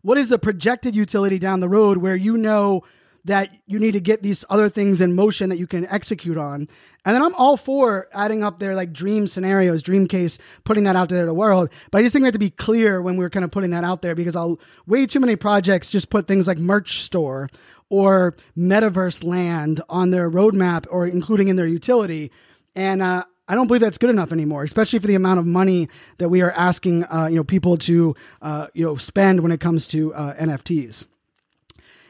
what 0.07 0.17
is 0.17 0.31
a 0.31 0.39
projected 0.39 0.95
utility 0.95 1.37
down 1.37 1.59
the 1.59 1.67
road 1.67 1.97
where 1.97 2.15
you 2.15 2.37
know 2.37 2.81
that 3.27 3.53
you 3.65 3.77
need 3.77 3.91
to 3.91 3.99
get 3.99 4.23
these 4.23 4.43
other 4.49 4.69
things 4.69 5.01
in 5.01 5.13
motion 5.13 5.49
that 5.49 5.59
you 5.59 5.67
can 5.67 5.85
execute 5.87 6.37
on. 6.37 6.67
And 7.05 7.15
then 7.15 7.21
I'm 7.21 7.35
all 7.35 7.57
for 7.57 8.07
adding 8.13 8.43
up 8.43 8.59
their 8.59 8.73
like 8.73 8.93
dream 8.93 9.27
scenarios, 9.27 9.83
dream 9.83 10.07
case, 10.07 10.37
putting 10.63 10.85
that 10.85 10.95
out 10.95 11.09
there 11.09 11.21
to 11.21 11.25
the 11.25 11.33
world. 11.33 11.69
But 11.91 11.99
I 11.99 12.01
just 12.03 12.13
think 12.13 12.23
we 12.23 12.27
have 12.27 12.33
to 12.33 12.39
be 12.39 12.49
clear 12.49 13.01
when 13.01 13.17
we're 13.17 13.29
kind 13.29 13.43
of 13.43 13.51
putting 13.51 13.71
that 13.71 13.83
out 13.83 14.01
there 14.01 14.15
because 14.15 14.35
I'll 14.35 14.59
way 14.87 15.05
too 15.05 15.19
many 15.19 15.35
projects 15.35 15.91
just 15.91 16.09
put 16.09 16.25
things 16.25 16.47
like 16.47 16.57
merch 16.57 17.01
store 17.03 17.49
or 17.89 18.35
metaverse 18.57 19.23
land 19.23 19.81
on 19.89 20.09
their 20.11 20.31
roadmap 20.31 20.87
or 20.89 21.05
including 21.05 21.49
in 21.49 21.57
their 21.57 21.67
utility. 21.67 22.31
And 22.75 23.01
uh, 23.01 23.25
I 23.49 23.55
don't 23.55 23.67
believe 23.67 23.81
that's 23.81 23.97
good 23.97 24.09
enough 24.09 24.31
anymore, 24.31 24.63
especially 24.63 24.99
for 24.99 25.07
the 25.07 25.15
amount 25.15 25.41
of 25.41 25.45
money 25.45 25.89
that 26.17 26.29
we 26.29 26.41
are 26.41 26.51
asking, 26.51 27.03
uh, 27.05 27.27
you 27.29 27.35
know, 27.35 27.43
people 27.43 27.75
to, 27.79 28.15
uh, 28.41 28.67
you 28.73 28.85
know, 28.85 28.95
spend 28.95 29.41
when 29.41 29.51
it 29.51 29.59
comes 29.59 29.85
to 29.87 30.13
uh, 30.13 30.33
NFTs. 30.35 31.05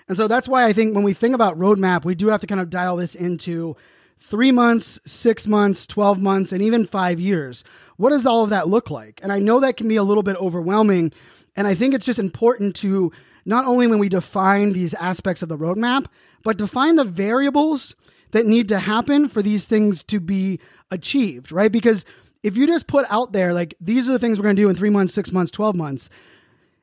And 0.07 0.15
so 0.15 0.27
that's 0.27 0.47
why 0.47 0.65
I 0.65 0.73
think 0.73 0.95
when 0.95 1.03
we 1.03 1.13
think 1.13 1.35
about 1.35 1.59
roadmap, 1.59 2.05
we 2.05 2.15
do 2.15 2.27
have 2.27 2.41
to 2.41 2.47
kind 2.47 2.61
of 2.61 2.69
dial 2.69 2.95
this 2.95 3.15
into 3.15 3.75
three 4.19 4.51
months, 4.51 4.99
six 5.05 5.47
months, 5.47 5.85
12 5.85 6.21
months, 6.21 6.51
and 6.51 6.61
even 6.61 6.85
five 6.85 7.19
years. 7.19 7.63
What 7.97 8.09
does 8.09 8.25
all 8.25 8.43
of 8.43 8.49
that 8.49 8.67
look 8.67 8.89
like? 8.89 9.19
And 9.21 9.31
I 9.31 9.39
know 9.39 9.59
that 9.59 9.77
can 9.77 9.87
be 9.87 9.95
a 9.95 10.03
little 10.03 10.23
bit 10.23 10.37
overwhelming. 10.37 11.11
And 11.55 11.67
I 11.67 11.75
think 11.75 11.93
it's 11.93 12.05
just 12.05 12.19
important 12.19 12.75
to 12.77 13.11
not 13.45 13.65
only 13.65 13.87
when 13.87 13.99
we 13.99 14.09
define 14.09 14.73
these 14.73 14.93
aspects 14.95 15.41
of 15.41 15.49
the 15.49 15.57
roadmap, 15.57 16.07
but 16.43 16.57
define 16.57 16.95
the 16.95 17.03
variables 17.03 17.95
that 18.31 18.45
need 18.45 18.67
to 18.69 18.79
happen 18.79 19.27
for 19.27 19.41
these 19.41 19.65
things 19.65 20.03
to 20.05 20.19
be 20.19 20.59
achieved, 20.91 21.51
right? 21.51 21.71
Because 21.71 22.03
if 22.43 22.57
you 22.57 22.67
just 22.67 22.87
put 22.87 23.05
out 23.09 23.31
there, 23.31 23.53
like, 23.53 23.75
these 23.79 24.07
are 24.07 24.11
the 24.11 24.19
things 24.19 24.37
we're 24.37 24.43
going 24.43 24.55
to 24.55 24.61
do 24.61 24.69
in 24.69 24.75
three 24.75 24.89
months, 24.89 25.13
six 25.13 25.31
months, 25.31 25.51
12 25.51 25.75
months, 25.75 26.09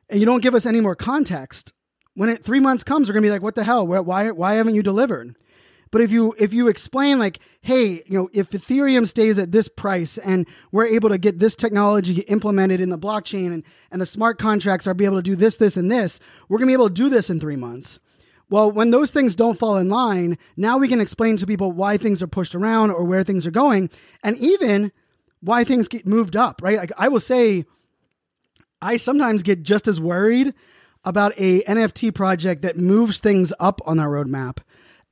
and 0.09 0.21
you 0.21 0.27
don't 0.27 0.43
give 0.43 0.55
us 0.55 0.67
any 0.67 0.81
more 0.81 0.97
context, 0.97 1.73
when 2.15 2.29
it 2.29 2.45
three 2.45 2.61
months 2.61 2.85
comes, 2.85 3.09
we're 3.09 3.15
to 3.23 3.27
be 3.27 3.31
like, 3.31 3.43
what 3.43 3.55
the 3.55 3.65
hell? 3.65 3.87
Why, 3.87 4.31
why 4.31 4.55
haven't 4.55 4.75
you 4.75 4.83
delivered? 4.83 5.37
But 5.95 6.01
if 6.01 6.11
you 6.11 6.35
if 6.41 6.53
you 6.53 6.67
explain 6.67 7.21
like, 7.21 7.39
hey, 7.61 8.03
you 8.07 8.19
know, 8.19 8.29
if 8.33 8.51
Ethereum 8.51 9.07
stays 9.07 9.39
at 9.39 9.53
this 9.53 9.69
price 9.69 10.19
and 10.19 10.45
we're 10.73 10.87
able 10.87 11.09
to 11.11 11.19
get 11.19 11.39
this 11.39 11.55
technology 11.55 12.23
implemented 12.23 12.81
in 12.81 12.89
the 12.89 12.99
blockchain 12.99 13.53
and, 13.53 13.63
and 13.93 14.03
the 14.03 14.07
smart 14.07 14.37
contracts 14.37 14.89
are 14.89 14.95
be 14.95 15.05
able 15.05 15.19
to 15.19 15.23
do 15.23 15.37
this, 15.37 15.55
this, 15.55 15.77
and 15.77 15.93
this, 15.93 16.19
we're 16.49 16.59
gonna 16.59 16.67
be 16.67 16.73
able 16.73 16.89
to 16.89 16.95
do 16.95 17.09
this 17.09 17.31
in 17.31 17.39
three 17.39 17.55
months. 17.55 18.01
Well, 18.51 18.73
when 18.73 18.91
those 18.91 19.13
things 19.13 19.37
don't 19.37 19.57
fall 19.57 19.77
in 19.77 19.89
line, 19.89 20.37
now 20.57 20.79
we 20.79 20.89
can 20.89 21.01
explain 21.01 21.37
to 21.37 21.47
people 21.47 21.71
why 21.71 21.97
things 21.97 22.25
are 22.25 22.27
pushed 22.27 22.57
around 22.57 22.91
or 22.91 23.05
where 23.05 23.23
things 23.23 23.47
are 23.47 23.53
going, 23.53 23.89
and 24.25 24.37
even 24.39 24.91
why 25.43 25.63
things 25.63 25.87
get 25.87 26.09
moved 26.09 26.35
up, 26.35 26.61
right? 26.61 26.79
Like 26.79 26.93
I 26.99 27.07
will 27.07 27.21
say, 27.21 27.67
I 28.83 28.97
sometimes 28.97 29.45
get 29.45 29.63
just 29.63 29.87
as 29.87 30.01
worried 30.01 30.55
about 31.05 31.33
a 31.37 31.63
NFT 31.63 32.15
project 32.15 32.63
that 32.63 32.79
moves 32.79 33.19
things 33.19 33.53
up 33.61 33.81
on 33.87 33.97
their 33.97 34.09
roadmap 34.09 34.59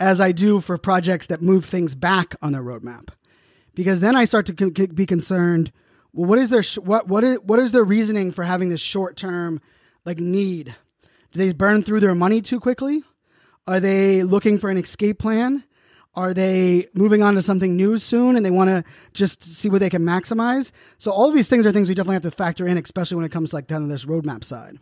as 0.00 0.20
I 0.20 0.32
do 0.32 0.60
for 0.60 0.76
projects 0.78 1.26
that 1.28 1.42
move 1.42 1.64
things 1.64 1.94
back 1.94 2.34
on 2.42 2.52
their 2.52 2.62
roadmap. 2.62 3.10
Because 3.74 4.00
then 4.00 4.16
I 4.16 4.24
start 4.24 4.46
to 4.46 4.52
be 4.88 5.06
concerned. 5.06 5.72
Well, 6.12 6.28
what 6.28 6.38
is 6.38 6.50
their 6.50 6.62
what 6.82 7.08
what 7.08 7.24
is 7.24 7.38
what 7.40 7.58
is 7.58 7.72
their 7.72 7.84
reasoning 7.84 8.32
for 8.32 8.44
having 8.44 8.68
this 8.68 8.80
short 8.80 9.16
term 9.16 9.60
like 10.04 10.18
need? 10.18 10.74
Do 11.32 11.38
they 11.38 11.52
burn 11.52 11.82
through 11.82 12.00
their 12.00 12.14
money 12.14 12.42
too 12.42 12.60
quickly? 12.60 13.04
Are 13.66 13.80
they 13.80 14.22
looking 14.22 14.58
for 14.58 14.68
an 14.68 14.76
escape 14.76 15.18
plan? 15.18 15.64
Are 16.14 16.34
they 16.34 16.88
moving 16.92 17.22
on 17.22 17.34
to 17.36 17.42
something 17.42 17.74
new 17.74 17.96
soon 17.96 18.36
and 18.36 18.44
they 18.44 18.50
want 18.50 18.68
to 18.68 18.84
just 19.14 19.42
see 19.42 19.70
what 19.70 19.80
they 19.80 19.88
can 19.88 20.02
maximize? 20.02 20.70
So 20.98 21.10
all 21.10 21.30
these 21.30 21.48
things 21.48 21.64
are 21.64 21.72
things 21.72 21.88
we 21.88 21.94
definitely 21.94 22.16
have 22.16 22.22
to 22.22 22.30
factor 22.30 22.66
in, 22.66 22.76
especially 22.76 23.16
when 23.16 23.24
it 23.24 23.32
comes 23.32 23.50
to 23.50 23.56
like 23.56 23.66
down 23.66 23.88
this 23.88 24.04
roadmap 24.04 24.44
side. 24.44 24.78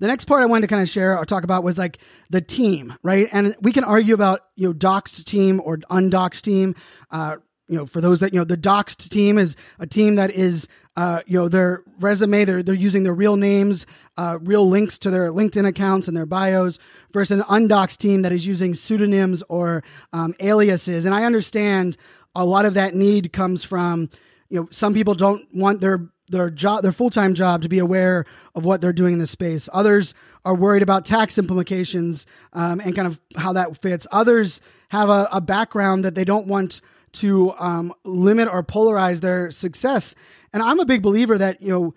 The 0.00 0.06
next 0.06 0.24
part 0.26 0.42
I 0.42 0.46
wanted 0.46 0.62
to 0.62 0.66
kind 0.68 0.82
of 0.82 0.88
share 0.88 1.16
or 1.16 1.24
talk 1.24 1.44
about 1.44 1.64
was 1.64 1.78
like 1.78 1.98
the 2.30 2.40
team, 2.40 2.94
right? 3.02 3.28
And 3.32 3.54
we 3.60 3.72
can 3.72 3.84
argue 3.84 4.14
about 4.14 4.40
you 4.56 4.68
know 4.68 4.74
doxed 4.74 5.24
team 5.24 5.60
or 5.64 5.78
undoxed 5.90 6.44
team. 6.44 6.74
Uh, 7.10 7.36
you 7.68 7.78
know, 7.78 7.86
for 7.86 8.00
those 8.00 8.20
that 8.20 8.34
you 8.34 8.38
know, 8.38 8.44
the 8.44 8.58
doxed 8.58 9.08
team 9.08 9.38
is 9.38 9.56
a 9.78 9.86
team 9.86 10.16
that 10.16 10.30
is, 10.30 10.68
uh, 10.96 11.22
you 11.26 11.38
know, 11.38 11.48
their 11.48 11.82
resume. 11.98 12.44
They're 12.44 12.62
they're 12.62 12.74
using 12.74 13.04
their 13.04 13.14
real 13.14 13.36
names, 13.36 13.86
uh, 14.18 14.38
real 14.42 14.68
links 14.68 14.98
to 15.00 15.10
their 15.10 15.32
LinkedIn 15.32 15.66
accounts 15.66 16.06
and 16.06 16.16
their 16.16 16.26
bios, 16.26 16.78
versus 17.12 17.38
an 17.38 17.44
undoxed 17.48 18.00
team 18.00 18.22
that 18.22 18.32
is 18.32 18.46
using 18.46 18.74
pseudonyms 18.74 19.42
or 19.48 19.82
um, 20.12 20.34
aliases. 20.40 21.06
And 21.06 21.14
I 21.14 21.24
understand 21.24 21.96
a 22.34 22.44
lot 22.44 22.66
of 22.66 22.74
that 22.74 22.94
need 22.94 23.32
comes 23.32 23.64
from, 23.64 24.10
you 24.50 24.60
know, 24.60 24.68
some 24.70 24.92
people 24.92 25.14
don't 25.14 25.46
want 25.54 25.80
their 25.80 26.10
their 26.28 26.48
job 26.50 26.82
their 26.82 26.92
full-time 26.92 27.34
job 27.34 27.62
to 27.62 27.68
be 27.68 27.78
aware 27.78 28.24
of 28.54 28.64
what 28.64 28.80
they're 28.80 28.92
doing 28.92 29.14
in 29.14 29.18
this 29.18 29.30
space 29.30 29.68
others 29.72 30.14
are 30.44 30.54
worried 30.54 30.82
about 30.82 31.04
tax 31.04 31.36
implications 31.38 32.26
um, 32.54 32.80
and 32.80 32.94
kind 32.96 33.06
of 33.06 33.20
how 33.36 33.52
that 33.52 33.76
fits 33.76 34.06
others 34.10 34.60
have 34.88 35.08
a, 35.08 35.28
a 35.32 35.40
background 35.40 36.04
that 36.04 36.14
they 36.14 36.24
don't 36.24 36.46
want 36.46 36.80
to 37.14 37.52
um, 37.58 37.92
limit 38.04 38.48
or 38.48 38.62
polarize 38.62 39.20
their 39.20 39.50
success. 39.50 40.14
And 40.52 40.62
I'm 40.62 40.80
a 40.80 40.84
big 40.84 41.02
believer 41.02 41.38
that, 41.38 41.62
you 41.62 41.68
know, 41.68 41.94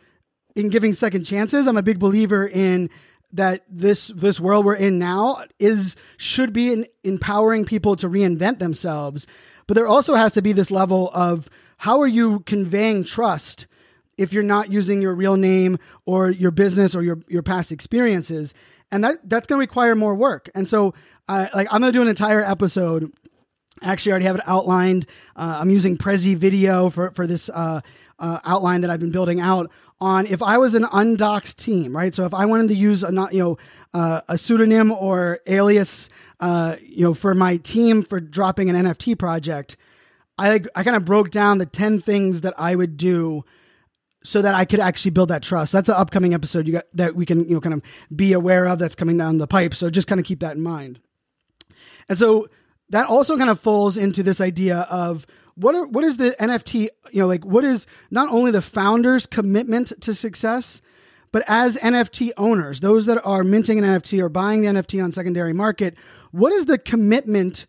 in 0.55 0.69
giving 0.69 0.93
second 0.93 1.25
chances. 1.25 1.67
I'm 1.67 1.77
a 1.77 1.83
big 1.83 1.99
believer 1.99 2.47
in 2.47 2.89
that 3.33 3.65
this 3.69 4.07
this 4.15 4.39
world 4.39 4.63
we're 4.63 4.73
in 4.73 4.97
now 4.97 5.43
is 5.59 5.97
should 6.15 6.53
be 6.53 6.71
in, 6.71 6.85
empowering 7.03 7.65
people 7.65 7.97
to 7.97 8.07
reinvent 8.07 8.59
themselves 8.59 9.27
but 9.67 9.73
there 9.73 9.85
also 9.85 10.15
has 10.15 10.33
to 10.33 10.41
be 10.41 10.53
this 10.53 10.71
level 10.71 11.11
of 11.13 11.49
how 11.79 11.99
are 11.99 12.07
you 12.07 12.39
conveying 12.45 13.03
trust 13.03 13.67
if 14.17 14.33
you're 14.33 14.43
not 14.43 14.71
using 14.71 15.01
your 15.01 15.13
real 15.13 15.37
name 15.37 15.77
or 16.05 16.29
your 16.29 16.51
business 16.51 16.95
or 16.95 17.03
your 17.03 17.19
your 17.27 17.43
past 17.43 17.71
experiences 17.71 18.53
and 18.91 19.03
that 19.03 19.17
that's 19.29 19.47
going 19.47 19.57
to 19.57 19.61
require 19.61 19.95
more 19.95 20.15
work 20.15 20.49
and 20.55 20.69
so 20.69 20.93
like 21.27 21.67
i'm 21.71 21.81
going 21.81 21.91
to 21.91 21.97
do 21.97 22.01
an 22.01 22.07
entire 22.07 22.41
episode 22.41 23.11
I 23.81 23.91
Actually, 23.91 24.11
I 24.11 24.13
already 24.13 24.25
have 24.25 24.35
it 24.37 24.41
outlined. 24.45 25.05
Uh, 25.35 25.57
I'm 25.59 25.69
using 25.69 25.97
Prezi 25.97 26.35
Video 26.35 26.89
for 26.89 27.11
for 27.11 27.27
this 27.27 27.49
uh, 27.49 27.81
uh, 28.19 28.39
outline 28.43 28.81
that 28.81 28.89
I've 28.89 28.99
been 28.99 29.11
building 29.11 29.39
out 29.39 29.71
on. 29.99 30.25
If 30.25 30.41
I 30.41 30.57
was 30.57 30.73
an 30.73 30.85
undoxed 30.91 31.57
team, 31.57 31.95
right? 31.95 32.13
So 32.13 32.25
if 32.25 32.33
I 32.33 32.45
wanted 32.45 32.69
to 32.69 32.75
use 32.75 33.03
a 33.03 33.11
not 33.11 33.33
you 33.33 33.39
know 33.39 33.57
uh, 33.93 34.21
a 34.27 34.37
pseudonym 34.37 34.91
or 34.91 35.39
alias, 35.45 36.09
uh, 36.39 36.77
you 36.81 37.03
know, 37.03 37.13
for 37.13 37.35
my 37.35 37.57
team 37.57 38.03
for 38.03 38.19
dropping 38.19 38.69
an 38.69 38.75
NFT 38.75 39.17
project, 39.17 39.77
I 40.37 40.61
I 40.75 40.83
kind 40.83 40.95
of 40.95 41.05
broke 41.05 41.29
down 41.29 41.59
the 41.59 41.65
ten 41.65 41.99
things 42.01 42.41
that 42.41 42.55
I 42.57 42.75
would 42.75 42.97
do 42.97 43.45
so 44.23 44.41
that 44.41 44.55
I 44.55 44.65
could 44.65 44.79
actually 44.79 45.11
build 45.11 45.29
that 45.29 45.43
trust. 45.43 45.71
That's 45.71 45.89
an 45.89 45.95
upcoming 45.95 46.33
episode 46.33 46.67
you 46.67 46.73
got 46.73 46.85
that 46.93 47.15
we 47.15 47.25
can 47.25 47.47
you 47.47 47.55
know 47.55 47.61
kind 47.61 47.73
of 47.73 47.81
be 48.15 48.33
aware 48.33 48.65
of 48.65 48.79
that's 48.79 48.95
coming 48.95 49.17
down 49.17 49.37
the 49.37 49.47
pipe. 49.47 49.73
So 49.75 49.89
just 49.89 50.07
kind 50.07 50.19
of 50.19 50.25
keep 50.25 50.39
that 50.41 50.55
in 50.55 50.63
mind. 50.63 50.99
And 52.09 52.17
so 52.17 52.47
that 52.89 53.07
also 53.07 53.37
kind 53.37 53.49
of 53.49 53.59
falls 53.59 53.97
into 53.97 54.23
this 54.23 54.41
idea 54.41 54.87
of 54.89 55.25
what 55.55 55.75
are 55.75 55.87
what 55.87 56.03
is 56.03 56.17
the 56.17 56.35
NFT, 56.39 56.89
you 57.11 57.21
know, 57.21 57.27
like 57.27 57.45
what 57.45 57.65
is 57.65 57.87
not 58.11 58.29
only 58.29 58.51
the 58.51 58.61
founder's 58.61 59.25
commitment 59.25 59.93
to 60.01 60.13
success, 60.13 60.81
but 61.31 61.43
as 61.47 61.77
NFT 61.77 62.31
owners, 62.37 62.79
those 62.79 63.05
that 63.07 63.23
are 63.25 63.43
minting 63.43 63.79
an 63.79 63.85
NFT 63.85 64.21
or 64.21 64.29
buying 64.29 64.61
the 64.61 64.67
NFT 64.67 65.03
on 65.03 65.11
secondary 65.11 65.53
market, 65.53 65.95
what 66.31 66.53
is 66.53 66.65
the 66.65 66.77
commitment 66.77 67.65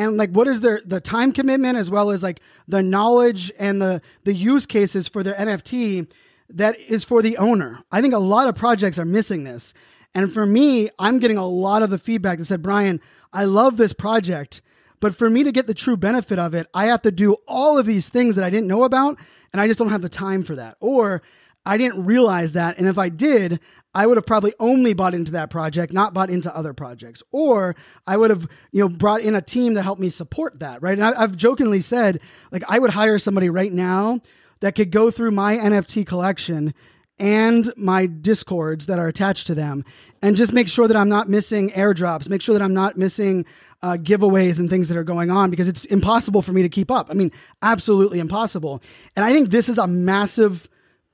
and 0.00 0.16
like 0.16 0.30
what 0.30 0.48
is 0.48 0.60
their 0.60 0.80
the 0.84 1.00
time 1.00 1.30
commitment 1.30 1.76
as 1.76 1.90
well 1.90 2.10
as 2.10 2.22
like 2.22 2.40
the 2.66 2.82
knowledge 2.82 3.52
and 3.58 3.82
the 3.82 4.00
the 4.24 4.32
use 4.32 4.64
cases 4.64 5.06
for 5.06 5.22
their 5.22 5.34
NFT 5.34 6.06
that 6.48 6.78
is 6.80 7.04
for 7.04 7.22
the 7.22 7.36
owner. 7.36 7.84
I 7.92 8.00
think 8.00 8.14
a 8.14 8.18
lot 8.18 8.48
of 8.48 8.54
projects 8.54 8.98
are 8.98 9.04
missing 9.04 9.44
this. 9.44 9.74
And 10.14 10.32
for 10.32 10.44
me, 10.44 10.88
I'm 10.98 11.18
getting 11.20 11.36
a 11.36 11.46
lot 11.46 11.82
of 11.82 11.90
the 11.90 11.98
feedback 11.98 12.38
that 12.38 12.46
said, 12.46 12.62
Brian, 12.62 13.00
I 13.32 13.44
love 13.44 13.76
this 13.76 13.92
project, 13.92 14.60
but 14.98 15.14
for 15.14 15.30
me 15.30 15.44
to 15.44 15.52
get 15.52 15.68
the 15.68 15.74
true 15.74 15.96
benefit 15.96 16.38
of 16.38 16.52
it, 16.52 16.66
I 16.74 16.86
have 16.86 17.02
to 17.02 17.12
do 17.12 17.36
all 17.46 17.78
of 17.78 17.86
these 17.86 18.08
things 18.08 18.34
that 18.34 18.44
I 18.44 18.50
didn't 18.50 18.66
know 18.66 18.82
about, 18.82 19.16
and 19.52 19.62
I 19.62 19.68
just 19.68 19.78
don't 19.78 19.90
have 19.90 20.02
the 20.02 20.08
time 20.08 20.42
for 20.42 20.56
that. 20.56 20.76
Or 20.80 21.22
I 21.66 21.76
didn't 21.76 22.04
realize 22.04 22.52
that. 22.52 22.78
And 22.78 22.88
if 22.88 22.98
I 22.98 23.08
did, 23.08 23.60
I 23.94 24.06
would 24.06 24.16
have 24.16 24.26
probably 24.26 24.54
only 24.58 24.94
bought 24.94 25.14
into 25.14 25.32
that 25.32 25.50
project, 25.50 25.92
not 25.92 26.14
bought 26.14 26.30
into 26.30 26.54
other 26.54 26.72
projects. 26.72 27.22
Or 27.32 27.76
I 28.06 28.16
would 28.16 28.30
have, 28.30 28.48
you 28.72 28.80
know, 28.82 28.88
brought 28.88 29.20
in 29.20 29.34
a 29.34 29.42
team 29.42 29.74
to 29.74 29.82
help 29.82 29.98
me 29.98 30.10
support 30.10 30.60
that, 30.60 30.82
right? 30.82 30.96
And 30.96 31.04
I, 31.04 31.20
have 31.20 31.36
jokingly 31.36 31.80
said, 31.80 32.20
like, 32.50 32.64
I 32.68 32.78
would 32.78 32.90
hire 32.90 33.18
somebody 33.18 33.50
right 33.50 33.72
now 33.72 34.20
that 34.60 34.74
could 34.74 34.90
go 34.90 35.10
through 35.10 35.32
my 35.32 35.56
NFT 35.56 36.06
collection 36.06 36.72
and 37.18 37.70
my 37.76 38.06
discords 38.06 38.86
that 38.86 38.98
are 38.98 39.06
attached 39.06 39.46
to 39.46 39.54
them 39.54 39.84
and 40.22 40.36
just 40.36 40.54
make 40.54 40.68
sure 40.68 40.88
that 40.88 40.96
i'm 40.96 41.10
not 41.10 41.28
missing 41.28 41.68
airdrops 41.72 42.30
make 42.30 42.40
sure 42.40 42.54
that 42.54 42.64
i'm 42.64 42.72
not 42.72 42.96
missing 42.96 43.44
uh, 43.82 43.92
giveaways 44.00 44.58
and 44.58 44.70
things 44.70 44.88
that 44.88 44.96
are 44.96 45.04
going 45.04 45.30
on 45.30 45.50
because 45.50 45.68
it's 45.68 45.84
impossible 45.84 46.40
for 46.40 46.54
me 46.54 46.62
to 46.62 46.68
keep 46.70 46.90
up 46.90 47.08
i 47.10 47.12
mean 47.12 47.30
absolutely 47.60 48.18
impossible 48.20 48.82
and 49.16 49.24
i 49.24 49.34
think 49.34 49.50
this 49.50 49.68
is 49.68 49.76
a 49.76 49.86
massive 49.86 50.66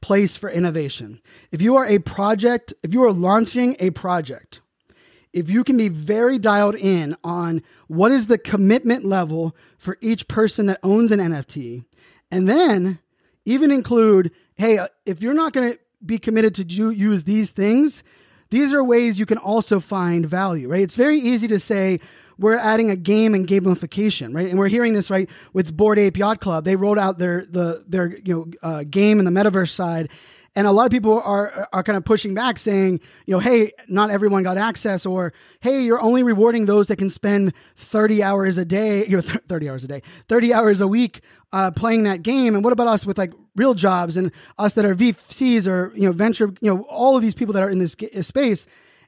place 0.07 0.37
for 0.37 0.51
innovation 0.51 1.21
if 1.51 1.61
you 1.61 1.77
are 1.77 1.87
a 1.87 1.99
project 1.99 2.73
if 2.83 2.93
you 2.95 3.03
are 3.03 3.13
launching 3.13 3.77
a 3.81 3.91
project 3.91 4.61
if 5.33 5.51
you 5.51 5.65
can 5.65 5.77
be 5.77 5.89
very 5.89 6.39
dialed 6.39 6.77
in 6.77 7.17
on 7.25 7.63
what 7.89 8.13
is 8.13 8.27
the 8.27 8.39
commitment 8.39 9.05
level 9.05 9.55
for 9.79 9.99
each 10.01 10.29
person 10.29 10.67
that 10.67 10.79
owns 10.83 11.11
an 11.11 11.21
nft 11.21 11.85
and 12.31 12.49
then 12.49 12.99
even 13.45 13.71
include 13.71 14.31
hey 14.55 14.79
uh, 14.79 14.89
if 15.05 15.23
you're 15.23 15.35
not 15.35 15.53
going 15.53 15.73
to 15.73 15.79
be 16.05 16.19
committed 16.19 16.55
to 16.57 16.65
do, 16.65 16.91
use 16.91 17.25
these 17.25 17.51
things, 17.51 18.03
these 18.51 18.73
are 18.73 18.85
ways 18.85 19.19
you 19.19 19.27
can 19.27 19.39
also 19.39 19.81
find 19.81 20.27
value, 20.27 20.69
right? 20.69 20.83
It's 20.83 20.97
very 20.97 21.19
easy 21.19 21.49
to 21.49 21.59
say 21.59 22.01
we're 22.39 22.57
adding 22.57 22.91
a 22.91 22.97
game 22.97 23.35
and 23.35 23.47
gamification, 23.47 24.35
right? 24.35 24.49
And 24.49 24.59
we're 24.59 24.69
hearing 24.69 24.93
this 24.93 25.11
right 25.11 25.29
with 25.53 25.77
Bored 25.77 25.99
Ape 25.99 26.17
Yacht 26.17 26.41
Club. 26.41 26.65
They 26.65 26.77
rolled 26.77 26.99
out 26.99 27.19
their 27.19 27.47
the 27.47 27.85
their 27.87 28.17
you 28.19 28.35
know 28.35 28.47
uh, 28.63 28.85
game 28.85 29.19
in 29.19 29.25
the 29.25 29.31
metaverse 29.31 29.71
side, 29.71 30.11
and 30.55 30.67
a 30.67 30.73
lot 30.73 30.87
of 30.87 30.91
people 30.91 31.21
are 31.21 31.69
are 31.73 31.83
kind 31.83 31.97
of 31.97 32.05
pushing 32.05 32.35
back, 32.35 32.59
saying, 32.59 33.01
you 33.27 33.35
know, 33.35 33.39
hey, 33.39 33.73
not 33.89 34.11
everyone 34.11 34.43
got 34.43 34.59
access, 34.59 35.07
or 35.07 35.33
hey, 35.61 35.83
you're 35.83 36.01
only 36.01 36.23
rewarding 36.23 36.67
those 36.67 36.89
that 36.89 36.97
can 36.97 37.11
spend 37.11 37.55
30 37.77 38.23
hours 38.23 38.59
a 38.59 38.65
day, 38.65 39.07
you 39.09 39.17
know, 39.17 39.23
30 39.23 39.71
hours 39.71 39.85
a 39.85 39.89
day, 39.89 40.03
30 40.29 40.53
hours 40.53 40.81
a 40.81 40.89
week 40.89 41.21
uh, 41.53 41.71
playing 41.71 42.03
that 42.05 42.23
game. 42.23 42.55
And 42.55 42.63
what 42.63 42.73
about 42.73 42.89
us 42.89 43.07
with 43.07 43.19
like 43.19 43.33
real 43.55 43.75
jobs 43.75 44.17
and 44.17 44.33
us 44.59 44.75
that 44.75 44.85
are 44.85 44.95
VCs 44.95 45.67
or 45.67 45.93
you 45.95 46.03
know 46.03 46.13
venture, 46.13 46.53
you 46.61 46.75
know, 46.75 46.83
all 46.83 47.17
of 47.17 47.23
these 47.23 47.35
people 47.35 47.55
that 47.55 47.63
are 47.63 47.71
in 47.71 47.79
this 47.79 47.97
space? 48.23 48.67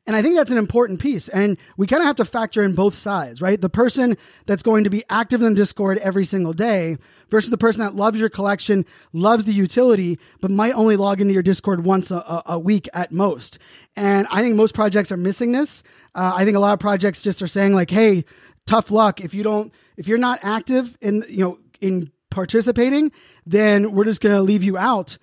And 0.09 0.17
I 0.17 0.23
think 0.23 0.37
that's 0.37 0.51
an 0.51 0.57
important 0.57 1.01
piece. 1.01 1.29
And 1.29 1.59
we 1.77 1.87
kind 1.87 2.01
of 2.01 2.07
have 2.07 2.17
to 2.17 2.25
factor 2.25 2.63
in 2.63 2.75
both 2.75 2.95
sides, 2.95 3.43
right? 3.43 3.61
The 3.61 3.69
person 3.69 4.17
that's 4.47 4.63
going 4.63 4.85
to 4.85 4.91
be 4.91 5.05
active 5.11 5.43
in 5.43 5.53
Discord 5.53 5.99
every 5.99 6.25
single 6.25 6.55
day 6.55 6.97
versus 7.29 7.51
the 7.51 7.59
person 7.59 7.81
that 7.81 7.95
loves 7.95 8.19
your 8.19 8.31
collection, 8.31 8.87
loves 9.13 9.45
the 9.45 9.53
utility, 9.53 10.19
but 10.41 10.51
might 10.51 10.73
only 10.73 10.97
log 10.97 11.21
into 11.21 11.35
your 11.35 11.43
Discord 11.43 11.85
once 11.85 12.11
a, 12.11 12.43
a 12.47 12.59
week 12.59 12.89
at 12.95 13.13
most. 13.13 13.59
And 13.97 14.27
I 14.31 14.41
think 14.41 14.57
most 14.57 14.73
projects 14.73 15.13
are 15.13 15.19
missing 15.19 15.53
this. 15.53 15.83
Uh, 16.15 16.33
I 16.35 16.47
think 16.47 16.57
a 16.57 16.61
lot 16.61 16.73
of 16.73 16.81
projects 16.81 17.21
just 17.21 17.43
are 17.43 17.47
saying 17.47 17.75
like, 17.75 17.91
hey, 17.91 18.25
tough 18.67 18.91
luck. 18.91 19.21
If 19.21 19.35
you 19.35 19.43
don't, 19.43 19.75
if 19.99 20.09
you're 20.09 20.17
not 20.17 20.39
active 20.43 20.97
in, 21.03 21.23
you 21.29 21.45
know, 21.45 21.59
in 21.83 22.11
participating, 22.31 23.13
then 23.45 23.93
we're 23.93 24.05
just 24.05 24.23
going 24.23 24.35
to 24.35 24.41
leave 24.41 24.65
you 24.65 24.79
out. 24.79 25.19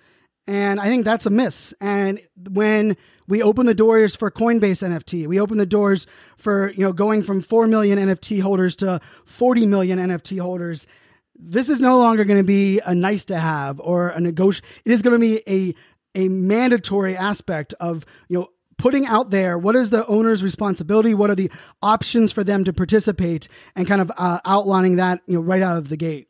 And 0.46 0.78
I 0.78 0.86
think 0.86 1.04
that's 1.04 1.26
a 1.26 1.30
miss. 1.30 1.74
And 1.80 2.20
when 2.50 2.96
we 3.28 3.42
open 3.42 3.66
the 3.66 3.74
doors 3.74 4.14
for 4.14 4.30
Coinbase 4.30 4.86
NFT. 4.86 5.26
We 5.26 5.40
open 5.40 5.58
the 5.58 5.66
doors 5.66 6.06
for, 6.36 6.70
you 6.72 6.84
know, 6.84 6.92
going 6.92 7.22
from 7.22 7.40
4 7.40 7.66
million 7.66 7.98
NFT 7.98 8.40
holders 8.40 8.76
to 8.76 9.00
40 9.24 9.66
million 9.66 9.98
NFT 9.98 10.40
holders. 10.40 10.86
This 11.34 11.68
is 11.68 11.80
no 11.80 11.98
longer 11.98 12.24
going 12.24 12.40
to 12.40 12.46
be 12.46 12.80
a 12.80 12.94
nice 12.94 13.24
to 13.26 13.38
have 13.38 13.80
or 13.80 14.08
a 14.08 14.20
negotiation. 14.20 14.66
It 14.84 14.92
is 14.92 15.02
going 15.02 15.20
to 15.20 15.20
be 15.20 15.42
a 15.48 15.74
a 16.14 16.30
mandatory 16.30 17.14
aspect 17.14 17.74
of, 17.78 18.06
you 18.28 18.38
know, 18.38 18.48
putting 18.78 19.06
out 19.06 19.30
there 19.30 19.58
what 19.58 19.76
is 19.76 19.90
the 19.90 20.06
owner's 20.06 20.42
responsibility 20.42 21.14
what 21.14 21.30
are 21.30 21.34
the 21.34 21.50
options 21.82 22.32
for 22.32 22.44
them 22.44 22.64
to 22.64 22.72
participate 22.72 23.48
and 23.74 23.86
kind 23.86 24.00
of 24.00 24.12
uh, 24.16 24.38
outlining 24.44 24.96
that 24.96 25.20
you 25.26 25.34
know 25.34 25.40
right 25.40 25.62
out 25.62 25.78
of 25.78 25.88
the 25.88 25.96
gate 25.96 26.28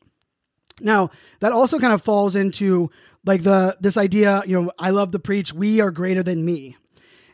now 0.80 1.10
that 1.40 1.52
also 1.52 1.78
kind 1.78 1.92
of 1.92 2.02
falls 2.02 2.36
into 2.36 2.90
like 3.24 3.42
the 3.42 3.76
this 3.80 3.96
idea 3.96 4.42
you 4.46 4.60
know 4.60 4.70
i 4.78 4.90
love 4.90 5.10
to 5.10 5.18
preach 5.18 5.52
we 5.52 5.80
are 5.80 5.90
greater 5.90 6.22
than 6.22 6.44
me 6.44 6.76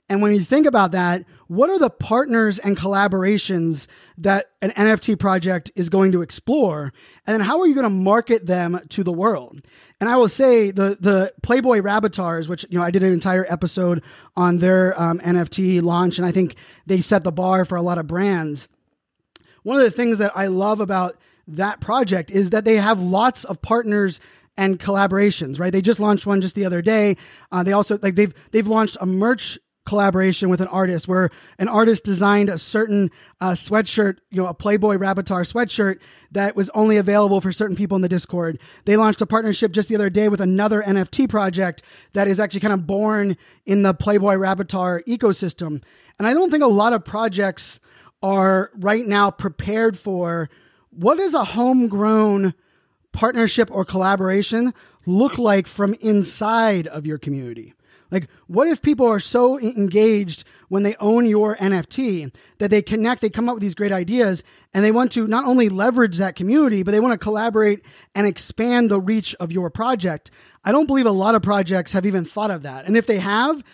and 0.08 0.20
when 0.20 0.32
you 0.32 0.40
think 0.40 0.66
about 0.66 0.92
that, 0.92 1.24
what 1.46 1.70
are 1.70 1.78
the 1.78 1.88
partners 1.88 2.58
and 2.58 2.76
collaborations 2.76 3.86
that 4.18 4.50
an 4.60 4.70
NFT 4.70 5.18
project 5.18 5.70
is 5.74 5.88
going 5.88 6.12
to 6.12 6.22
explore? 6.22 6.92
And 7.26 7.34
then 7.34 7.40
how 7.40 7.60
are 7.60 7.66
you 7.66 7.74
going 7.74 7.84
to 7.84 7.90
market 7.90 8.46
them 8.46 8.80
to 8.90 9.04
the 9.04 9.12
world? 9.12 9.62
And 10.00 10.10
I 10.10 10.16
will 10.16 10.28
say 10.28 10.70
the 10.70 10.96
the 11.00 11.32
Playboy 11.42 11.80
Rabbitars, 11.80 12.48
which 12.48 12.66
you 12.68 12.78
know 12.78 12.84
I 12.84 12.90
did 12.90 13.02
an 13.02 13.12
entire 13.12 13.46
episode 13.48 14.02
on 14.36 14.58
their 14.58 15.00
um, 15.00 15.18
NFT 15.20 15.80
launch, 15.82 16.18
and 16.18 16.26
I 16.26 16.32
think 16.32 16.56
they 16.84 17.00
set 17.00 17.24
the 17.24 17.32
bar 17.32 17.64
for 17.64 17.76
a 17.76 17.82
lot 17.82 17.98
of 17.98 18.06
brands. 18.06 18.68
One 19.62 19.76
of 19.76 19.82
the 19.82 19.90
things 19.90 20.18
that 20.18 20.32
I 20.36 20.48
love 20.48 20.80
about 20.80 21.16
that 21.46 21.80
project 21.80 22.30
is 22.30 22.50
that 22.50 22.64
they 22.64 22.76
have 22.76 23.00
lots 23.00 23.44
of 23.44 23.62
partners 23.62 24.20
and 24.56 24.78
collaborations 24.78 25.58
right 25.58 25.72
they 25.72 25.80
just 25.80 25.98
launched 25.98 26.26
one 26.26 26.42
just 26.42 26.54
the 26.54 26.66
other 26.66 26.82
day 26.82 27.16
uh, 27.50 27.62
they 27.62 27.72
also 27.72 27.98
like 28.02 28.14
they've 28.14 28.34
they've 28.50 28.68
launched 28.68 28.98
a 29.00 29.06
merch 29.06 29.58
collaboration 29.84 30.48
with 30.48 30.60
an 30.60 30.68
artist 30.68 31.08
where 31.08 31.30
an 31.58 31.68
artist 31.68 32.04
designed 32.04 32.48
a 32.48 32.58
certain 32.58 33.10
uh, 33.40 33.50
sweatshirt, 33.50 34.18
you 34.30 34.42
know, 34.42 34.48
a 34.48 34.54
Playboy 34.54 34.96
Rabbitar 34.96 35.50
sweatshirt 35.50 36.00
that 36.30 36.54
was 36.54 36.70
only 36.70 36.96
available 36.96 37.40
for 37.40 37.52
certain 37.52 37.76
people 37.76 37.96
in 37.96 38.02
the 38.02 38.08
Discord. 38.08 38.60
They 38.84 38.96
launched 38.96 39.20
a 39.20 39.26
partnership 39.26 39.72
just 39.72 39.88
the 39.88 39.94
other 39.94 40.10
day 40.10 40.28
with 40.28 40.40
another 40.40 40.82
NFT 40.82 41.28
project 41.28 41.82
that 42.12 42.28
is 42.28 42.38
actually 42.38 42.60
kind 42.60 42.72
of 42.72 42.86
born 42.86 43.36
in 43.66 43.82
the 43.82 43.94
Playboy 43.94 44.34
Rabbitar 44.34 45.02
ecosystem. 45.04 45.82
And 46.18 46.28
I 46.28 46.34
don't 46.34 46.50
think 46.50 46.62
a 46.62 46.68
lot 46.68 46.92
of 46.92 47.04
projects 47.04 47.80
are 48.22 48.70
right 48.76 49.06
now 49.06 49.30
prepared 49.30 49.98
for 49.98 50.48
what 50.90 51.18
is 51.18 51.34
a 51.34 51.44
homegrown 51.44 52.54
partnership 53.10 53.68
or 53.70 53.84
collaboration 53.84 54.72
look 55.06 55.38
like 55.38 55.66
from 55.66 55.94
inside 55.94 56.86
of 56.86 57.04
your 57.04 57.18
community 57.18 57.74
Like, 58.12 58.28
what 58.46 58.68
if 58.68 58.82
people 58.82 59.06
are 59.06 59.18
so 59.18 59.58
engaged 59.58 60.44
when 60.68 60.82
they 60.82 60.94
own 61.00 61.24
your 61.26 61.56
NFT 61.56 62.32
that 62.58 62.70
they 62.70 62.82
connect, 62.82 63.22
they 63.22 63.30
come 63.30 63.48
up 63.48 63.54
with 63.54 63.62
these 63.62 63.74
great 63.74 63.90
ideas, 63.90 64.44
and 64.74 64.84
they 64.84 64.92
want 64.92 65.10
to 65.12 65.26
not 65.26 65.46
only 65.46 65.70
leverage 65.70 66.18
that 66.18 66.36
community, 66.36 66.82
but 66.82 66.92
they 66.92 67.00
want 67.00 67.18
to 67.18 67.24
collaborate 67.24 67.82
and 68.14 68.26
expand 68.26 68.90
the 68.90 69.00
reach 69.00 69.34
of 69.40 69.50
your 69.50 69.70
project? 69.70 70.30
I 70.62 70.72
don't 70.72 70.86
believe 70.86 71.06
a 71.06 71.10
lot 71.10 71.34
of 71.34 71.42
projects 71.42 71.92
have 71.92 72.04
even 72.04 72.26
thought 72.26 72.50
of 72.50 72.62
that. 72.64 72.84
And 72.84 72.98
if 72.98 73.06
they 73.06 73.18
have, 73.18 73.64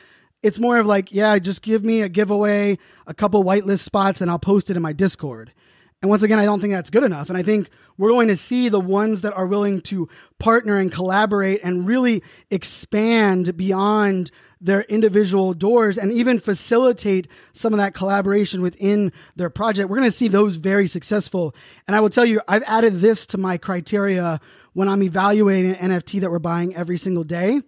it's 0.40 0.60
more 0.60 0.78
of 0.78 0.86
like, 0.86 1.12
yeah, 1.12 1.36
just 1.40 1.62
give 1.62 1.84
me 1.84 2.02
a 2.02 2.08
giveaway, 2.08 2.78
a 3.08 3.14
couple 3.14 3.42
whitelist 3.42 3.80
spots, 3.80 4.20
and 4.20 4.30
I'll 4.30 4.38
post 4.38 4.70
it 4.70 4.76
in 4.76 4.82
my 4.82 4.92
Discord. 4.92 5.52
And 6.00 6.08
once 6.08 6.22
again, 6.22 6.38
I 6.38 6.44
don't 6.44 6.60
think 6.60 6.72
that's 6.72 6.90
good 6.90 7.02
enough. 7.02 7.28
And 7.28 7.36
I 7.36 7.42
think 7.42 7.70
we're 7.96 8.10
going 8.10 8.28
to 8.28 8.36
see 8.36 8.68
the 8.68 8.78
ones 8.78 9.22
that 9.22 9.34
are 9.34 9.46
willing 9.46 9.80
to 9.82 10.08
partner 10.38 10.76
and 10.76 10.92
collaborate 10.92 11.60
and 11.64 11.88
really 11.88 12.22
expand 12.50 13.56
beyond 13.56 14.30
their 14.60 14.82
individual 14.82 15.54
doors 15.54 15.98
and 15.98 16.12
even 16.12 16.38
facilitate 16.38 17.26
some 17.52 17.72
of 17.72 17.78
that 17.78 17.94
collaboration 17.94 18.62
within 18.62 19.12
their 19.34 19.50
project. 19.50 19.90
We're 19.90 19.96
going 19.96 20.08
to 20.08 20.16
see 20.16 20.28
those 20.28 20.54
very 20.54 20.86
successful. 20.86 21.52
And 21.88 21.96
I 21.96 22.00
will 22.00 22.10
tell 22.10 22.24
you, 22.24 22.40
I've 22.46 22.64
added 22.64 23.00
this 23.00 23.26
to 23.26 23.38
my 23.38 23.58
criteria 23.58 24.40
when 24.74 24.88
I'm 24.88 25.02
evaluating 25.02 25.74
an 25.74 25.90
NFT 25.90 26.20
that 26.20 26.30
we're 26.30 26.38
buying 26.38 26.76
every 26.76 26.96
single 26.96 27.24
day. 27.24 27.60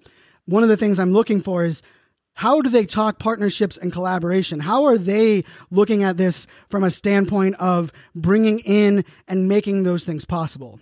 One 0.47 0.63
of 0.63 0.69
the 0.69 0.77
things 0.77 1.01
I'm 1.01 1.13
looking 1.13 1.41
for 1.41 1.65
is 1.65 1.83
how 2.35 2.61
do 2.61 2.71
they 2.71 2.87
talk 2.87 3.19
partnerships 3.19 3.77
and 3.77 3.93
collaboration? 3.93 4.61
How 4.61 4.85
are 4.85 4.97
they 4.97 5.45
looking 5.71 6.03
at 6.05 6.17
this 6.17 6.47
from 6.69 6.85
a 6.85 6.91
standpoint 6.91 7.57
of 7.57 7.93
bringing 8.15 8.61
in 8.61 9.05
and 9.29 9.49
making 9.49 9.83
those 9.83 10.05
things 10.05 10.25
possible? 10.25 10.81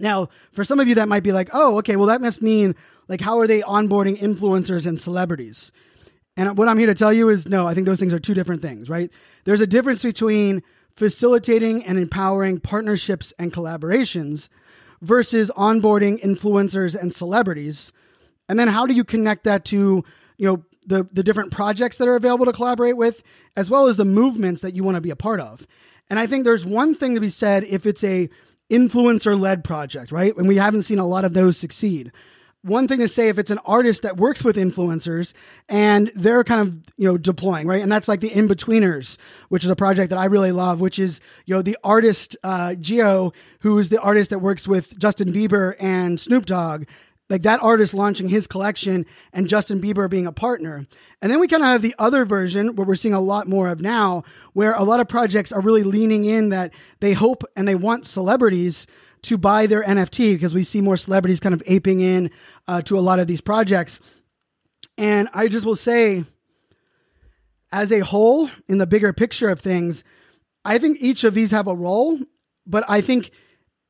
Now, 0.00 0.28
for 0.52 0.64
some 0.64 0.80
of 0.80 0.88
you, 0.88 0.94
that 0.96 1.08
might 1.08 1.22
be 1.22 1.32
like, 1.32 1.50
oh, 1.52 1.78
okay, 1.78 1.96
well, 1.96 2.06
that 2.06 2.20
must 2.20 2.42
mean 2.42 2.74
like, 3.06 3.20
how 3.20 3.38
are 3.38 3.46
they 3.46 3.60
onboarding 3.60 4.18
influencers 4.18 4.86
and 4.86 4.98
celebrities? 4.98 5.70
And 6.36 6.56
what 6.56 6.68
I'm 6.68 6.78
here 6.78 6.86
to 6.86 6.94
tell 6.94 7.12
you 7.12 7.28
is 7.28 7.46
no, 7.46 7.66
I 7.66 7.74
think 7.74 7.86
those 7.86 8.00
things 8.00 8.14
are 8.14 8.18
two 8.18 8.34
different 8.34 8.62
things, 8.62 8.88
right? 8.88 9.10
There's 9.44 9.60
a 9.60 9.66
difference 9.66 10.02
between 10.02 10.62
facilitating 10.96 11.84
and 11.84 11.98
empowering 11.98 12.60
partnerships 12.60 13.32
and 13.38 13.52
collaborations 13.52 14.48
versus 15.02 15.50
onboarding 15.56 16.20
influencers 16.22 16.94
and 16.94 17.14
celebrities. 17.14 17.92
And 18.48 18.58
then 18.58 18.68
how 18.68 18.86
do 18.86 18.94
you 18.94 19.04
connect 19.04 19.44
that 19.44 19.64
to, 19.66 20.04
you 20.38 20.46
know, 20.46 20.64
the 20.90 21.08
the 21.10 21.22
different 21.22 21.50
projects 21.50 21.96
that 21.96 22.06
are 22.08 22.16
available 22.16 22.44
to 22.44 22.52
collaborate 22.52 22.98
with, 22.98 23.22
as 23.56 23.70
well 23.70 23.86
as 23.86 23.96
the 23.96 24.04
movements 24.04 24.60
that 24.60 24.74
you 24.74 24.84
want 24.84 24.96
to 24.96 25.00
be 25.00 25.10
a 25.10 25.16
part 25.16 25.40
of. 25.40 25.66
And 26.10 26.18
I 26.18 26.26
think 26.26 26.44
there's 26.44 26.66
one 26.66 26.94
thing 26.94 27.14
to 27.14 27.20
be 27.20 27.30
said 27.30 27.64
if 27.64 27.86
it's 27.86 28.04
a 28.04 28.28
influencer 28.68 29.38
led 29.38 29.64
project, 29.64 30.12
right? 30.12 30.36
And 30.36 30.46
we 30.46 30.56
haven't 30.56 30.82
seen 30.82 30.98
a 30.98 31.06
lot 31.06 31.24
of 31.24 31.32
those 31.34 31.56
succeed. 31.56 32.12
One 32.62 32.86
thing 32.86 32.98
to 32.98 33.08
say 33.08 33.28
if 33.28 33.38
it's 33.38 33.50
an 33.50 33.60
artist 33.64 34.02
that 34.02 34.18
works 34.18 34.44
with 34.44 34.56
influencers 34.56 35.32
and 35.68 36.12
they're 36.14 36.44
kind 36.44 36.60
of, 36.60 36.76
you 36.98 37.08
know, 37.08 37.16
deploying, 37.16 37.66
right? 37.66 37.80
And 37.80 37.90
that's 37.90 38.06
like 38.06 38.20
the 38.20 38.30
In-Betweeners, 38.30 39.16
which 39.48 39.64
is 39.64 39.70
a 39.70 39.76
project 39.76 40.10
that 40.10 40.18
I 40.18 40.26
really 40.26 40.52
love, 40.52 40.78
which 40.78 40.98
is, 40.98 41.20
you 41.46 41.54
know, 41.54 41.62
the 41.62 41.78
artist 41.82 42.36
uh 42.44 42.74
Geo, 42.74 43.32
who 43.60 43.78
is 43.78 43.88
the 43.88 44.00
artist 44.00 44.28
that 44.30 44.40
works 44.40 44.68
with 44.68 44.98
Justin 44.98 45.32
Bieber 45.32 45.74
and 45.80 46.20
Snoop 46.20 46.44
Dogg 46.44 46.84
like 47.30 47.42
that 47.42 47.62
artist 47.62 47.94
launching 47.94 48.28
his 48.28 48.46
collection 48.48 49.06
and 49.32 49.48
Justin 49.48 49.80
Bieber 49.80 50.10
being 50.10 50.26
a 50.26 50.32
partner. 50.32 50.84
And 51.22 51.30
then 51.30 51.38
we 51.38 51.46
kind 51.46 51.62
of 51.62 51.68
have 51.68 51.80
the 51.80 51.94
other 51.98 52.24
version 52.24 52.74
where 52.74 52.86
we're 52.86 52.96
seeing 52.96 53.14
a 53.14 53.20
lot 53.20 53.48
more 53.48 53.68
of 53.68 53.80
now, 53.80 54.24
where 54.52 54.74
a 54.74 54.82
lot 54.82 54.98
of 54.98 55.08
projects 55.08 55.52
are 55.52 55.60
really 55.60 55.84
leaning 55.84 56.24
in 56.24 56.48
that 56.48 56.74
they 56.98 57.12
hope 57.12 57.44
and 57.56 57.66
they 57.68 57.76
want 57.76 58.04
celebrities 58.04 58.86
to 59.22 59.38
buy 59.38 59.66
their 59.66 59.84
NFT 59.84 60.34
because 60.34 60.54
we 60.54 60.64
see 60.64 60.80
more 60.80 60.96
celebrities 60.96 61.40
kind 61.40 61.54
of 61.54 61.62
aping 61.66 62.00
in 62.00 62.30
uh, 62.66 62.82
to 62.82 62.98
a 62.98 63.00
lot 63.00 63.20
of 63.20 63.28
these 63.28 63.40
projects. 63.40 64.00
And 64.98 65.28
I 65.32 65.48
just 65.48 65.64
will 65.64 65.76
say, 65.76 66.24
as 67.72 67.92
a 67.92 68.00
whole, 68.00 68.50
in 68.68 68.78
the 68.78 68.86
bigger 68.86 69.12
picture 69.12 69.48
of 69.48 69.60
things, 69.60 70.02
I 70.64 70.78
think 70.78 70.98
each 71.00 71.22
of 71.22 71.34
these 71.34 71.52
have 71.52 71.68
a 71.68 71.74
role, 71.74 72.18
but 72.66 72.84
I 72.88 73.00
think 73.00 73.30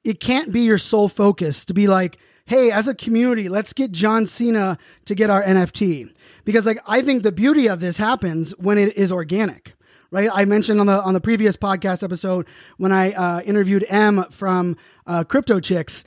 it 0.05 0.21
can't 0.21 0.53
be 0.53 0.61
your 0.61 0.79
sole 0.79 1.09
focus 1.09 1.65
to 1.67 1.75
be 1.75 1.87
like, 1.87 2.19
hey, 2.51 2.73
as 2.73 2.89
a 2.89 2.95
community, 2.97 3.49
let's 3.49 3.73
get 3.73 3.93
John 3.93 4.27
Cena 4.27 4.77
to 5.05 5.15
get 5.15 5.31
our 5.31 5.41
NFT. 5.41 6.13
Because 6.45 6.67
like 6.67 6.81
I 6.85 7.01
think 7.01 7.23
the 7.23 7.31
beauty 7.31 7.69
of 7.69 7.79
this 7.79 7.97
happens 7.97 8.51
when 8.59 8.77
it 8.77 8.97
is 8.97 9.13
organic. 9.13 9.75
Right, 10.11 10.29
I 10.33 10.45
mentioned 10.45 10.81
on 10.81 10.89
the 10.89 11.01
on 11.01 11.15
the 11.15 11.21
previous 11.21 11.57
podcast 11.57 12.03
episode 12.03 12.49
when 12.79 12.91
I 12.91 13.13
uh, 13.13 13.41
interviewed 13.43 13.87
M 13.89 14.25
from 14.33 14.77
uh, 15.07 15.23
Crypto 15.23 15.61
Chicks, 15.61 16.03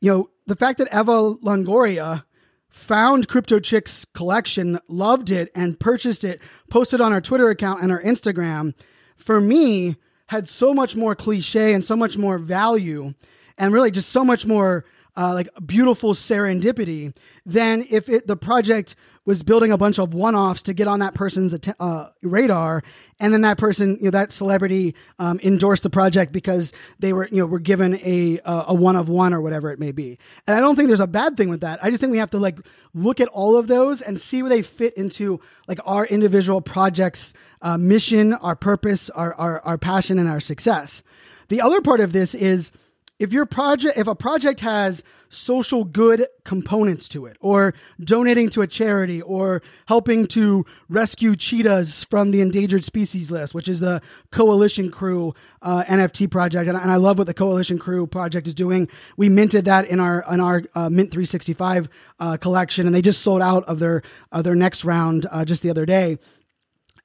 you 0.00 0.10
know, 0.10 0.30
the 0.46 0.56
fact 0.56 0.78
that 0.78 0.88
Eva 0.92 1.36
Longoria 1.36 2.24
found 2.68 3.28
Crypto 3.28 3.60
Chicks 3.60 4.04
collection, 4.06 4.80
loved 4.88 5.30
it, 5.30 5.52
and 5.54 5.78
purchased 5.78 6.24
it, 6.24 6.40
posted 6.68 7.00
on 7.00 7.12
our 7.12 7.20
Twitter 7.20 7.48
account 7.48 7.80
and 7.80 7.92
our 7.92 8.02
Instagram, 8.02 8.74
for 9.14 9.40
me 9.40 9.94
had 10.26 10.48
so 10.48 10.74
much 10.74 10.96
more 10.96 11.14
cliche 11.14 11.72
and 11.72 11.84
so 11.84 11.94
much 11.94 12.18
more 12.18 12.38
value, 12.38 13.14
and 13.56 13.72
really 13.72 13.92
just 13.92 14.08
so 14.08 14.24
much 14.24 14.44
more 14.44 14.84
uh, 15.16 15.32
like 15.32 15.48
beautiful 15.64 16.14
serendipity 16.14 17.14
than 17.46 17.84
if 17.90 18.08
it 18.08 18.26
the 18.26 18.36
project 18.36 18.96
was 19.26 19.42
building 19.42 19.72
a 19.72 19.78
bunch 19.78 19.98
of 19.98 20.12
one-offs 20.12 20.62
to 20.62 20.74
get 20.74 20.86
on 20.86 21.00
that 21.00 21.14
person's 21.14 21.54
uh, 21.80 22.08
radar, 22.22 22.82
and 23.18 23.32
then 23.32 23.40
that 23.40 23.56
person, 23.56 23.96
you 23.96 24.04
know, 24.04 24.10
that 24.10 24.30
celebrity 24.30 24.94
um, 25.18 25.40
endorsed 25.42 25.82
the 25.82 25.88
project 25.88 26.30
because 26.30 26.72
they 26.98 27.12
were, 27.12 27.26
you 27.30 27.38
know, 27.38 27.46
were 27.46 27.58
given 27.58 27.94
a 28.04 28.40
a 28.44 28.74
one 28.74 28.96
of 28.96 29.08
one 29.08 29.32
or 29.32 29.40
whatever 29.40 29.70
it 29.70 29.78
may 29.78 29.92
be. 29.92 30.18
And 30.46 30.56
I 30.56 30.60
don't 30.60 30.76
think 30.76 30.88
there's 30.88 31.00
a 31.00 31.06
bad 31.06 31.36
thing 31.36 31.48
with 31.48 31.60
that. 31.60 31.82
I 31.82 31.90
just 31.90 32.00
think 32.00 32.12
we 32.12 32.18
have 32.18 32.30
to 32.30 32.38
like 32.38 32.58
look 32.92 33.20
at 33.20 33.28
all 33.28 33.56
of 33.56 33.66
those 33.66 34.02
and 34.02 34.20
see 34.20 34.42
where 34.42 34.50
they 34.50 34.62
fit 34.62 34.94
into 34.94 35.40
like 35.68 35.80
our 35.86 36.04
individual 36.06 36.60
projects' 36.60 37.32
uh, 37.62 37.78
mission, 37.78 38.34
our 38.34 38.56
purpose, 38.56 39.10
our, 39.10 39.34
our 39.34 39.60
our 39.60 39.78
passion, 39.78 40.18
and 40.18 40.28
our 40.28 40.40
success. 40.40 41.02
The 41.48 41.60
other 41.60 41.80
part 41.80 42.00
of 42.00 42.12
this 42.12 42.34
is 42.34 42.72
if 43.18 43.32
your 43.32 43.46
project 43.46 43.96
if 43.96 44.06
a 44.06 44.14
project 44.14 44.60
has 44.60 45.02
social 45.28 45.84
good 45.84 46.26
components 46.44 47.08
to 47.08 47.26
it 47.26 47.36
or 47.40 47.74
donating 48.02 48.48
to 48.50 48.60
a 48.60 48.66
charity 48.66 49.22
or 49.22 49.62
helping 49.86 50.26
to 50.26 50.64
rescue 50.88 51.34
cheetahs 51.36 52.04
from 52.04 52.30
the 52.30 52.40
endangered 52.40 52.84
species 52.84 53.30
list 53.30 53.54
which 53.54 53.68
is 53.68 53.80
the 53.80 54.00
coalition 54.30 54.90
crew 54.90 55.32
uh, 55.62 55.84
nft 55.84 56.30
project 56.30 56.68
and, 56.68 56.76
and, 56.76 56.90
i 56.90 56.96
love 56.96 57.18
what 57.18 57.26
the 57.26 57.34
coalition 57.34 57.78
crew 57.78 58.06
project 58.06 58.46
is 58.46 58.54
doing. 58.54 58.88
We 59.16 59.28
minted 59.28 59.64
that 59.66 59.86
in 59.86 60.00
our 60.00 60.24
in 60.30 60.40
our 60.40 60.62
uh, 60.74 60.88
mint 60.88 61.10
365 61.10 61.88
uh, 62.18 62.36
collection 62.38 62.86
and 62.86 62.94
they 62.94 63.02
just 63.02 63.22
sold 63.22 63.42
out 63.42 63.64
of 63.64 63.78
their 63.78 64.02
their 64.32 64.54
next 64.54 64.84
round 64.84 65.26
uh, 65.30 65.44
just 65.44 65.62
the 65.62 65.70
other 65.70 65.86
day. 65.86 66.18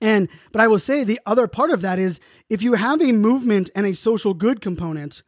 And 0.01 0.29
but 0.51 0.61
i 0.61 0.67
will 0.67 0.79
say 0.79 1.03
the 1.03 1.19
other 1.25 1.47
part 1.47 1.71
of 1.71 1.81
that 1.81 1.99
is 1.99 2.19
if 2.49 2.61
you 2.61 2.73
have 2.73 3.01
a 3.01 3.11
movement 3.11 3.69
and 3.75 3.85
a 3.85 3.93
social 3.93 4.33
good 4.33 4.61
component 4.61 5.23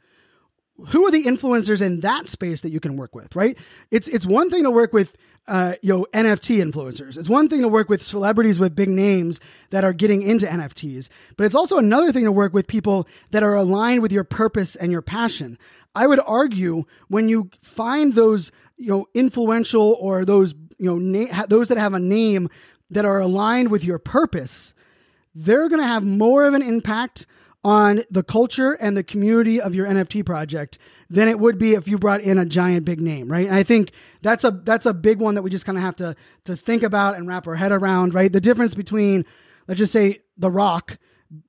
who 0.87 1.05
are 1.05 1.11
the 1.11 1.23
influencers 1.23 1.81
in 1.81 2.01
that 2.01 2.27
space 2.27 2.61
that 2.61 2.71
you 2.71 2.79
can 2.79 2.97
work 2.97 3.15
with, 3.15 3.35
right? 3.35 3.57
It's 3.91 4.07
it's 4.07 4.25
one 4.25 4.49
thing 4.49 4.63
to 4.63 4.71
work 4.71 4.93
with 4.93 5.15
uh, 5.47 5.75
you 5.81 5.93
know 5.93 6.07
NFT 6.13 6.61
influencers. 6.61 7.17
It's 7.17 7.29
one 7.29 7.47
thing 7.49 7.61
to 7.61 7.67
work 7.67 7.89
with 7.89 8.01
celebrities 8.01 8.59
with 8.59 8.75
big 8.75 8.89
names 8.89 9.39
that 9.69 9.83
are 9.83 9.93
getting 9.93 10.21
into 10.21 10.45
NFTs, 10.45 11.09
but 11.37 11.45
it's 11.45 11.55
also 11.55 11.77
another 11.77 12.11
thing 12.11 12.23
to 12.25 12.31
work 12.31 12.53
with 12.53 12.67
people 12.67 13.07
that 13.31 13.43
are 13.43 13.55
aligned 13.55 14.01
with 14.01 14.11
your 14.11 14.23
purpose 14.23 14.75
and 14.75 14.91
your 14.91 15.01
passion. 15.01 15.57
I 15.93 16.07
would 16.07 16.21
argue 16.25 16.83
when 17.07 17.29
you 17.29 17.49
find 17.61 18.13
those 18.13 18.51
you 18.77 18.91
know 18.91 19.07
influential 19.13 19.97
or 19.99 20.25
those 20.25 20.53
you 20.77 20.85
know 20.85 20.97
na- 20.97 21.45
those 21.47 21.67
that 21.69 21.77
have 21.77 21.93
a 21.93 21.99
name 21.99 22.49
that 22.89 23.05
are 23.05 23.19
aligned 23.19 23.71
with 23.71 23.83
your 23.83 23.99
purpose, 23.99 24.73
they're 25.33 25.69
going 25.69 25.81
to 25.81 25.87
have 25.87 26.03
more 26.03 26.45
of 26.45 26.53
an 26.53 26.61
impact 26.61 27.25
on 27.63 28.03
the 28.09 28.23
culture 28.23 28.73
and 28.73 28.97
the 28.97 29.03
community 29.03 29.61
of 29.61 29.75
your 29.75 29.85
NFT 29.85 30.25
project 30.25 30.77
than 31.09 31.27
it 31.27 31.39
would 31.39 31.57
be 31.57 31.73
if 31.73 31.87
you 31.87 31.97
brought 31.97 32.21
in 32.21 32.37
a 32.37 32.45
giant 32.45 32.85
big 32.85 32.99
name, 32.99 33.31
right? 33.31 33.45
And 33.45 33.55
I 33.55 33.63
think 33.63 33.91
that's 34.21 34.43
a 34.43 34.51
that's 34.51 34.85
a 34.85 34.93
big 34.93 35.19
one 35.19 35.35
that 35.35 35.43
we 35.43 35.49
just 35.49 35.65
kind 35.65 35.77
of 35.77 35.83
have 35.83 35.95
to 35.97 36.15
to 36.45 36.55
think 36.55 36.81
about 36.83 37.15
and 37.15 37.27
wrap 37.27 37.47
our 37.47 37.55
head 37.55 37.71
around, 37.71 38.13
right? 38.13 38.31
The 38.31 38.41
difference 38.41 38.73
between 38.73 39.25
let's 39.67 39.77
just 39.77 39.93
say 39.93 40.21
The 40.37 40.49
Rock 40.49 40.97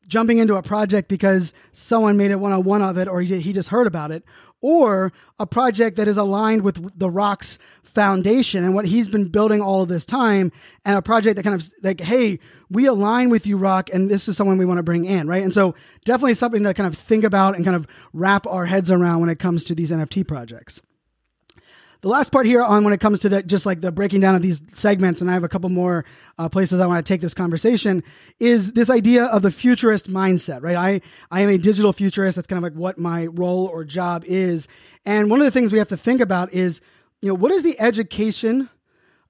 jumping 0.06 0.38
into 0.38 0.54
a 0.56 0.62
project 0.62 1.08
because 1.08 1.52
someone 1.72 2.16
made 2.16 2.30
it 2.30 2.38
one 2.38 2.52
on 2.52 2.62
one 2.62 2.82
of 2.82 2.98
it 2.98 3.08
or 3.08 3.20
he, 3.20 3.52
just 3.52 3.70
heard 3.70 3.86
about 3.86 4.10
it 4.10 4.24
or 4.60 5.12
a 5.40 5.46
project 5.46 5.96
that 5.96 6.06
is 6.06 6.16
aligned 6.16 6.62
with 6.62 6.98
the 6.98 7.10
rock's 7.10 7.58
foundation 7.82 8.62
and 8.62 8.74
what 8.74 8.86
he's 8.86 9.08
been 9.08 9.28
building 9.28 9.60
all 9.60 9.84
this 9.84 10.04
time 10.06 10.52
and 10.84 10.96
a 10.96 11.02
project 11.02 11.36
that 11.36 11.42
kind 11.42 11.54
of 11.54 11.70
like 11.82 12.00
hey 12.00 12.38
we 12.70 12.86
align 12.86 13.28
with 13.28 13.46
you 13.46 13.56
rock 13.56 13.90
and 13.92 14.10
this 14.10 14.28
is 14.28 14.36
someone 14.36 14.56
we 14.56 14.64
want 14.64 14.78
to 14.78 14.82
bring 14.82 15.04
in 15.04 15.26
right? 15.26 15.42
And 15.42 15.52
so 15.52 15.74
definitely 16.04 16.34
something 16.34 16.62
to 16.62 16.74
kind 16.74 16.86
of 16.86 16.96
think 16.96 17.24
about 17.24 17.56
and 17.56 17.64
kind 17.64 17.76
of 17.76 17.86
wrap 18.12 18.46
our 18.46 18.66
heads 18.66 18.90
around 18.90 19.20
when 19.20 19.30
it 19.30 19.38
comes 19.38 19.64
to 19.64 19.74
these 19.74 19.90
nft 19.90 20.28
projects 20.28 20.80
the 22.02 22.08
last 22.08 22.32
part 22.32 22.46
here 22.46 22.62
on 22.62 22.82
when 22.82 22.92
it 22.92 23.00
comes 23.00 23.20
to 23.20 23.28
the 23.28 23.42
just 23.44 23.64
like 23.64 23.80
the 23.80 23.92
breaking 23.92 24.20
down 24.20 24.34
of 24.34 24.42
these 24.42 24.60
segments, 24.74 25.20
and 25.20 25.30
I 25.30 25.34
have 25.34 25.44
a 25.44 25.48
couple 25.48 25.70
more 25.70 26.04
uh, 26.36 26.48
places 26.48 26.80
I 26.80 26.86
want 26.86 27.04
to 27.04 27.10
take 27.10 27.20
this 27.20 27.32
conversation, 27.32 28.02
is 28.40 28.72
this 28.72 28.90
idea 28.90 29.24
of 29.26 29.42
the 29.42 29.52
futurist 29.52 30.10
mindset, 30.10 30.62
right? 30.62 30.76
I 30.76 31.00
I 31.30 31.40
am 31.40 31.48
a 31.48 31.58
digital 31.58 31.92
futurist. 31.92 32.34
That's 32.36 32.48
kind 32.48 32.58
of 32.58 32.64
like 32.64 32.78
what 32.78 32.98
my 32.98 33.26
role 33.26 33.66
or 33.66 33.84
job 33.84 34.24
is, 34.26 34.66
and 35.06 35.30
one 35.30 35.40
of 35.40 35.44
the 35.44 35.52
things 35.52 35.70
we 35.70 35.78
have 35.78 35.88
to 35.88 35.96
think 35.96 36.20
about 36.20 36.52
is, 36.52 36.80
you 37.20 37.28
know, 37.28 37.34
what 37.34 37.52
is 37.52 37.62
the 37.62 37.80
education 37.80 38.68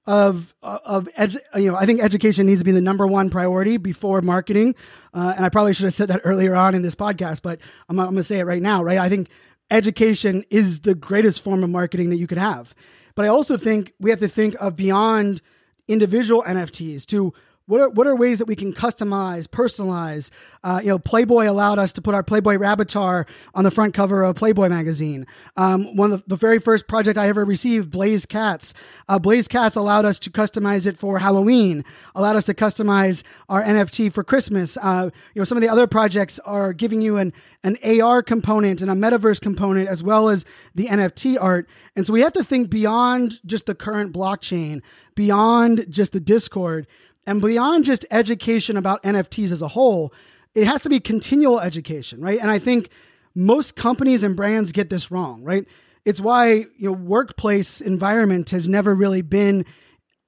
of 0.07 0.53
of 0.63 1.07
edu- 1.17 1.37
you 1.55 1.71
know 1.71 1.77
I 1.77 1.85
think 1.85 2.01
education 2.01 2.47
needs 2.47 2.59
to 2.59 2.65
be 2.65 2.71
the 2.71 2.81
number 2.81 3.05
one 3.05 3.29
priority 3.29 3.77
before 3.77 4.21
marketing, 4.21 4.73
uh, 5.13 5.33
and 5.35 5.45
I 5.45 5.49
probably 5.49 5.75
should 5.75 5.85
have 5.85 5.93
said 5.93 6.07
that 6.09 6.21
earlier 6.25 6.55
on 6.55 6.73
in 6.73 6.81
this 6.81 6.95
podcast, 6.95 7.43
but 7.43 7.59
I'm, 7.87 7.99
I'm 7.99 8.07
going 8.07 8.17
to 8.17 8.23
say 8.23 8.39
it 8.39 8.45
right 8.45 8.61
now, 8.63 8.83
right? 8.83 8.97
I 8.97 9.09
think 9.09 9.29
education 9.73 10.45
is 10.49 10.81
the 10.81 10.95
greatest 10.95 11.41
form 11.41 11.63
of 11.63 11.69
marketing 11.69 12.09
that 12.11 12.17
you 12.17 12.27
could 12.27 12.37
have, 12.37 12.75
but 13.15 13.25
I 13.25 13.27
also 13.27 13.57
think 13.57 13.93
we 13.99 14.11
have 14.11 14.19
to 14.19 14.27
think 14.27 14.55
of 14.59 14.75
beyond 14.75 15.41
individual 15.87 16.43
NFTs 16.43 17.05
to 17.07 17.33
what 17.73 17.81
are 17.81 17.89
what 17.89 18.05
are 18.05 18.15
ways 18.15 18.37
that 18.37 18.45
we 18.45 18.55
can 18.55 18.71
customize, 18.71 19.47
personalize? 19.47 20.29
Uh, 20.63 20.79
you 20.83 20.89
know, 20.89 20.99
Playboy 20.99 21.49
allowed 21.49 21.79
us 21.79 21.91
to 21.93 22.03
put 22.03 22.13
our 22.13 22.21
Playboy 22.21 22.57
Rabbitar 22.57 23.27
on 23.55 23.63
the 23.63 23.71
front 23.71 23.95
cover 23.95 24.21
of 24.21 24.35
Playboy 24.35 24.69
magazine. 24.69 25.25
Um, 25.57 25.95
one 25.95 26.11
of 26.11 26.21
the, 26.21 26.29
the, 26.29 26.35
very 26.35 26.59
first 26.59 26.87
project 26.87 27.17
I 27.17 27.29
ever 27.29 27.43
received, 27.43 27.89
Blaze 27.89 28.27
Cats. 28.27 28.75
Uh, 29.09 29.17
Blaze 29.17 29.47
Cats 29.47 29.75
allowed 29.75 30.05
us 30.05 30.19
to 30.19 30.29
customize 30.29 30.85
it 30.85 30.99
for 30.99 31.17
Halloween. 31.17 31.83
Allowed 32.13 32.35
us 32.35 32.45
to 32.45 32.53
customize 32.53 33.23
our 33.49 33.63
NFT 33.63 34.13
for 34.13 34.23
Christmas. 34.23 34.77
Uh, 34.77 35.09
you 35.33 35.39
know, 35.39 35.43
some 35.43 35.57
of 35.57 35.63
the 35.63 35.69
other 35.69 35.87
projects 35.87 36.37
are 36.45 36.73
giving 36.73 37.01
you 37.01 37.17
an 37.17 37.33
an 37.63 37.77
AR 37.83 38.21
component 38.21 38.83
and 38.83 38.91
a 38.91 38.93
metaverse 38.93 39.41
component 39.41 39.89
as 39.89 40.03
well 40.03 40.29
as 40.29 40.45
the 40.75 40.85
NFT 40.85 41.37
art. 41.41 41.67
And 41.95 42.05
so 42.05 42.13
we 42.13 42.21
have 42.21 42.33
to 42.33 42.43
think 42.43 42.69
beyond 42.69 43.39
just 43.47 43.65
the 43.65 43.73
current 43.73 44.13
blockchain, 44.13 44.83
beyond 45.15 45.87
just 45.89 46.11
the 46.11 46.19
Discord 46.19 46.85
and 47.25 47.41
beyond 47.41 47.85
just 47.85 48.05
education 48.11 48.77
about 48.77 49.01
NFTs 49.03 49.51
as 49.51 49.61
a 49.61 49.69
whole, 49.69 50.13
it 50.55 50.65
has 50.65 50.81
to 50.83 50.89
be 50.89 50.99
continual 50.99 51.59
education, 51.59 52.21
right? 52.21 52.39
And 52.39 52.51
I 52.51 52.59
think 52.59 52.89
most 53.35 53.75
companies 53.75 54.23
and 54.23 54.35
brands 54.35 54.71
get 54.71 54.89
this 54.89 55.09
wrong, 55.09 55.43
right? 55.43 55.65
It's 56.05 56.19
why, 56.19 56.51
you 56.77 56.89
know, 56.89 56.91
workplace 56.91 57.81
environment 57.81 58.49
has 58.49 58.67
never 58.67 58.93
really 58.93 59.21
been 59.21 59.65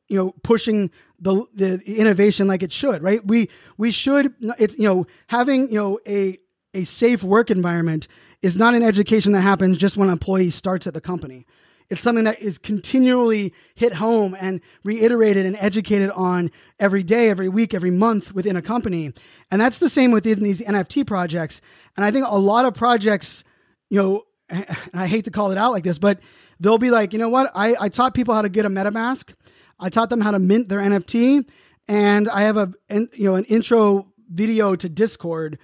you 0.07 0.17
know 0.17 0.33
pushing 0.43 0.91
the 1.19 1.45
the 1.53 1.81
innovation 1.87 2.47
like 2.47 2.61
it 2.61 2.71
should 2.71 3.01
right 3.01 3.25
we 3.25 3.49
we 3.77 3.89
should 3.89 4.33
it's 4.59 4.77
you 4.77 4.87
know 4.87 5.07
having 5.27 5.67
you 5.71 5.79
know 5.79 5.99
a 6.07 6.37
a 6.75 6.83
safe 6.83 7.23
work 7.23 7.49
environment 7.49 8.07
is 8.41 8.57
not 8.57 8.75
an 8.75 8.83
education 8.83 9.31
that 9.31 9.41
happens 9.41 9.77
just 9.77 9.97
when 9.97 10.09
an 10.09 10.13
employee 10.13 10.51
starts 10.51 10.85
at 10.85 10.93
the 10.93 11.01
company 11.01 11.45
it's 11.89 12.01
something 12.01 12.23
that 12.23 12.41
is 12.41 12.57
continually 12.57 13.53
hit 13.75 13.93
home 13.93 14.35
and 14.39 14.61
reiterated 14.83 15.45
and 15.45 15.55
educated 15.59 16.09
on 16.11 16.51
every 16.79 17.03
day, 17.03 17.29
every 17.29 17.49
week, 17.49 17.73
every 17.73 17.91
month 17.91 18.33
within 18.33 18.55
a 18.55 18.61
company. 18.61 19.13
And 19.51 19.61
that's 19.61 19.77
the 19.77 19.89
same 19.89 20.11
within 20.11 20.41
these 20.41 20.61
NFT 20.61 21.05
projects. 21.05 21.61
And 21.95 22.03
I 22.03 22.11
think 22.11 22.25
a 22.27 22.37
lot 22.37 22.65
of 22.65 22.73
projects, 22.73 23.43
you 23.89 24.01
know, 24.01 24.23
I 24.93 25.07
hate 25.07 25.25
to 25.25 25.31
call 25.31 25.51
it 25.51 25.57
out 25.57 25.71
like 25.71 25.83
this, 25.83 25.99
but 25.99 26.19
they'll 26.59 26.77
be 26.77 26.91
like, 26.91 27.13
you 27.13 27.19
know 27.19 27.29
what? 27.29 27.51
I, 27.53 27.75
I 27.79 27.89
taught 27.89 28.13
people 28.13 28.33
how 28.33 28.41
to 28.41 28.49
get 28.49 28.65
a 28.65 28.69
MetaMask. 28.69 29.33
I 29.79 29.89
taught 29.89 30.09
them 30.09 30.21
how 30.21 30.31
to 30.31 30.39
mint 30.39 30.69
their 30.69 30.79
NFT. 30.79 31.47
And 31.87 32.29
I 32.29 32.41
have 32.41 32.57
a, 32.57 32.73
you 32.89 33.29
know, 33.29 33.35
an 33.35 33.45
intro 33.45 34.07
video 34.31 34.75
to 34.75 34.89
Discord. 34.89 35.59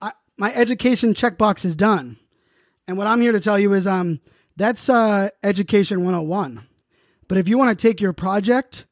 I, 0.00 0.12
my 0.36 0.54
education 0.54 1.14
checkbox 1.14 1.64
is 1.64 1.74
done. 1.74 2.16
And 2.86 2.96
what 2.96 3.08
I'm 3.08 3.20
here 3.20 3.32
to 3.32 3.40
tell 3.40 3.58
you 3.58 3.72
is, 3.72 3.88
um, 3.88 4.20
that's 4.58 4.88
uh, 4.88 5.30
Education 5.42 6.04
101. 6.04 6.66
But 7.28 7.38
if 7.38 7.46
you 7.46 7.56
want 7.56 7.78
to 7.78 7.88
take 7.88 8.00
your 8.00 8.12
project 8.12 8.86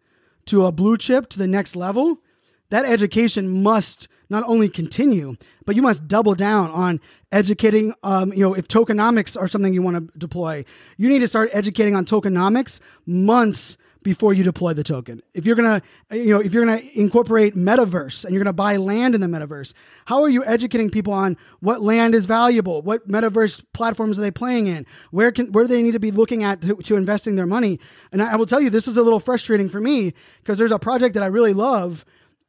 to 0.47 0.65
a 0.65 0.73
blue 0.73 0.97
chip 0.97 1.29
to 1.31 1.39
the 1.39 1.49
next 1.49 1.75
level, 1.75 2.23
that 2.71 2.85
education 2.85 3.63
must 3.63 4.07
not 4.31 4.45
only 4.47 4.69
continue, 4.69 5.37
but 5.65 5.75
you 5.75 5.83
must 5.83 6.07
double 6.07 6.35
down 6.35 6.71
on 6.71 7.01
educating. 7.33 7.95
Um, 8.05 8.33
you 8.33 8.41
know, 8.41 8.55
if 8.55 8.69
tokenomics 8.69 9.41
are 9.41 9.49
something 9.49 9.75
you 9.75 9.83
want 9.83 10.13
to 10.13 10.19
deploy, 10.19 10.65
you 10.97 11.09
need 11.09 11.21
to 11.21 11.29
start 11.29 11.51
educating 11.53 11.97
on 11.97 12.05
tokenomics 12.05 12.81
months 13.05 13.77
before 14.07 14.33
you 14.33 14.45
deploy 14.45 14.73
the 14.73 14.85
token. 14.85 15.21
If 15.35 15.45
you're 15.45 15.57
gonna, 15.57 15.83
you 16.13 16.33
know, 16.33 16.39
if 16.39 16.55
you're 16.55 16.65
gonna 16.65 16.81
incorporate 16.95 17.57
metaverse 17.57 18.25
and 18.25 18.33
you're 18.33 18.43
gonna 18.43 18.53
buy 18.53 18.77
land 18.77 19.17
in 19.17 19.21
the 19.21 19.27
metaverse, 19.27 19.73
how 20.05 20.23
are 20.23 20.29
you 20.29 20.45
educating 20.45 20.91
people 20.91 21.13
on 21.13 21.37
what 21.59 21.83
land 21.83 22.15
is 22.15 22.25
valuable? 22.25 22.83
What 22.83 23.09
metaverse 23.09 23.65
platforms 23.73 24.17
are 24.17 24.23
they 24.23 24.31
playing 24.31 24.69
in? 24.69 24.87
Where 25.11 25.33
can 25.33 25.51
where 25.51 25.65
do 25.65 25.69
they 25.75 25.83
need 25.83 25.95
to 25.95 25.99
be 25.99 26.13
looking 26.13 26.45
at 26.45 26.61
to, 26.61 26.77
to 26.77 26.95
investing 26.95 27.35
their 27.35 27.47
money? 27.47 27.81
And 28.13 28.23
I, 28.23 28.35
I 28.35 28.37
will 28.37 28.47
tell 28.47 28.61
you, 28.61 28.71
this 28.71 28.87
is 28.87 28.97
a 28.97 29.03
little 29.03 29.19
frustrating 29.19 29.69
for 29.69 29.81
me 29.81 30.15
because 30.39 30.57
there's 30.57 30.71
a 30.71 30.79
project 30.79 31.15
that 31.15 31.25
I 31.25 31.27
really 31.27 31.53
love, 31.53 32.05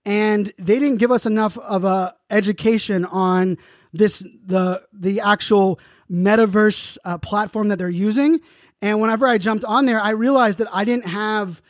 and 0.05 0.53
they 0.60 0.78
didn't 0.78 0.97
give 0.97 1.12
us 1.12 1.26
enough 1.26 1.58
of 1.58 1.86
a 1.86 2.14
education 2.30 3.03
on 3.03 3.58
this 3.93 4.24
the 4.45 4.84
the 4.93 5.22
actual 5.22 5.80
metaverse 6.08 6.99
uh, 7.03 7.18
platform 7.18 7.70
that 7.70 7.80
they're 7.80 7.89
using 7.89 8.41
and 8.82 9.01
whenever 9.01 9.28
I 9.28 9.38
jumped 9.38 9.65
on 9.65 9.86
there, 9.86 9.99
I 9.99 10.11
realized 10.11 10.59
that 10.59 10.67
I 10.71 10.86
didn't 10.86 11.07
have 11.07 11.61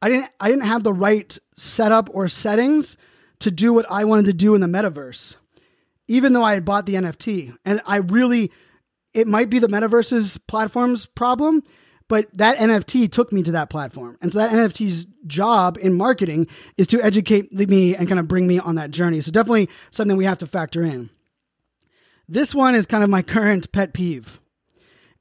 I 0.00 0.08
didn't 0.08 0.30
I 0.40 0.48
didn't 0.48 0.64
have 0.64 0.82
the 0.82 0.92
right 0.92 1.36
setup 1.56 2.08
or 2.12 2.28
settings 2.28 2.96
to 3.40 3.50
do 3.50 3.72
what 3.72 3.86
I 3.90 4.04
wanted 4.04 4.26
to 4.26 4.32
do 4.32 4.54
in 4.54 4.60
the 4.60 4.66
metaverse. 4.66 5.36
Even 6.06 6.32
though 6.32 6.42
I 6.42 6.54
had 6.54 6.64
bought 6.64 6.86
the 6.86 6.94
NFT. 6.94 7.56
And 7.64 7.80
I 7.86 7.96
really 7.96 8.50
it 9.14 9.26
might 9.26 9.50
be 9.50 9.58
the 9.58 9.68
metaverse's 9.68 10.38
platform's 10.46 11.06
problem, 11.06 11.62
but 12.08 12.28
that 12.34 12.56
NFT 12.58 13.10
took 13.10 13.32
me 13.32 13.42
to 13.42 13.52
that 13.52 13.70
platform. 13.70 14.16
And 14.20 14.32
so 14.32 14.38
that 14.38 14.50
NFT's 14.50 15.06
job 15.26 15.76
in 15.80 15.94
marketing 15.94 16.46
is 16.76 16.86
to 16.88 17.02
educate 17.02 17.52
me 17.52 17.94
and 17.94 18.08
kind 18.08 18.20
of 18.20 18.28
bring 18.28 18.46
me 18.46 18.58
on 18.58 18.76
that 18.76 18.90
journey. 18.90 19.20
So 19.20 19.32
definitely 19.32 19.68
something 19.90 20.16
we 20.16 20.24
have 20.24 20.38
to 20.38 20.46
factor 20.46 20.82
in. 20.82 21.10
This 22.28 22.54
one 22.54 22.74
is 22.74 22.86
kind 22.86 23.02
of 23.02 23.10
my 23.10 23.22
current 23.34 23.72
pet 23.72 23.92
peeve. 23.92 24.40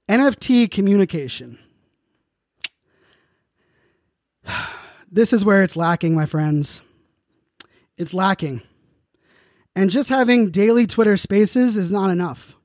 NFT 0.10 0.70
communication. 0.72 1.60
This 5.10 5.32
is 5.32 5.46
where 5.46 5.64
it's 5.64 5.78
lacking, 5.78 6.16
my 6.16 6.26
friends. 6.26 6.82
It's 7.98 8.14
lacking. 8.14 8.62
And 9.74 9.90
just 9.90 10.10
having 10.10 10.52
daily 10.52 10.86
Twitter 10.86 11.16
spaces 11.16 11.78
is 11.78 11.94
not 11.94 12.10
enough. 12.10 12.58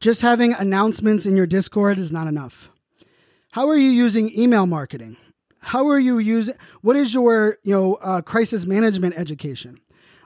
Just 0.00 0.20
having 0.20 0.52
announcements 0.52 1.26
in 1.26 1.36
your 1.36 1.46
Discord 1.46 2.00
is 2.00 2.10
not 2.10 2.26
enough. 2.26 2.70
How 3.52 3.68
are 3.68 3.76
you 3.76 3.90
using 3.90 4.36
email 4.36 4.66
marketing? 4.66 5.16
How 5.60 5.88
are 5.88 5.98
you 5.98 6.18
using, 6.18 6.56
what 6.82 6.96
is 6.96 7.14
your, 7.14 7.58
you 7.62 7.72
know, 7.72 7.94
uh, 8.02 8.20
crisis 8.20 8.66
management 8.66 9.14
education? 9.16 9.80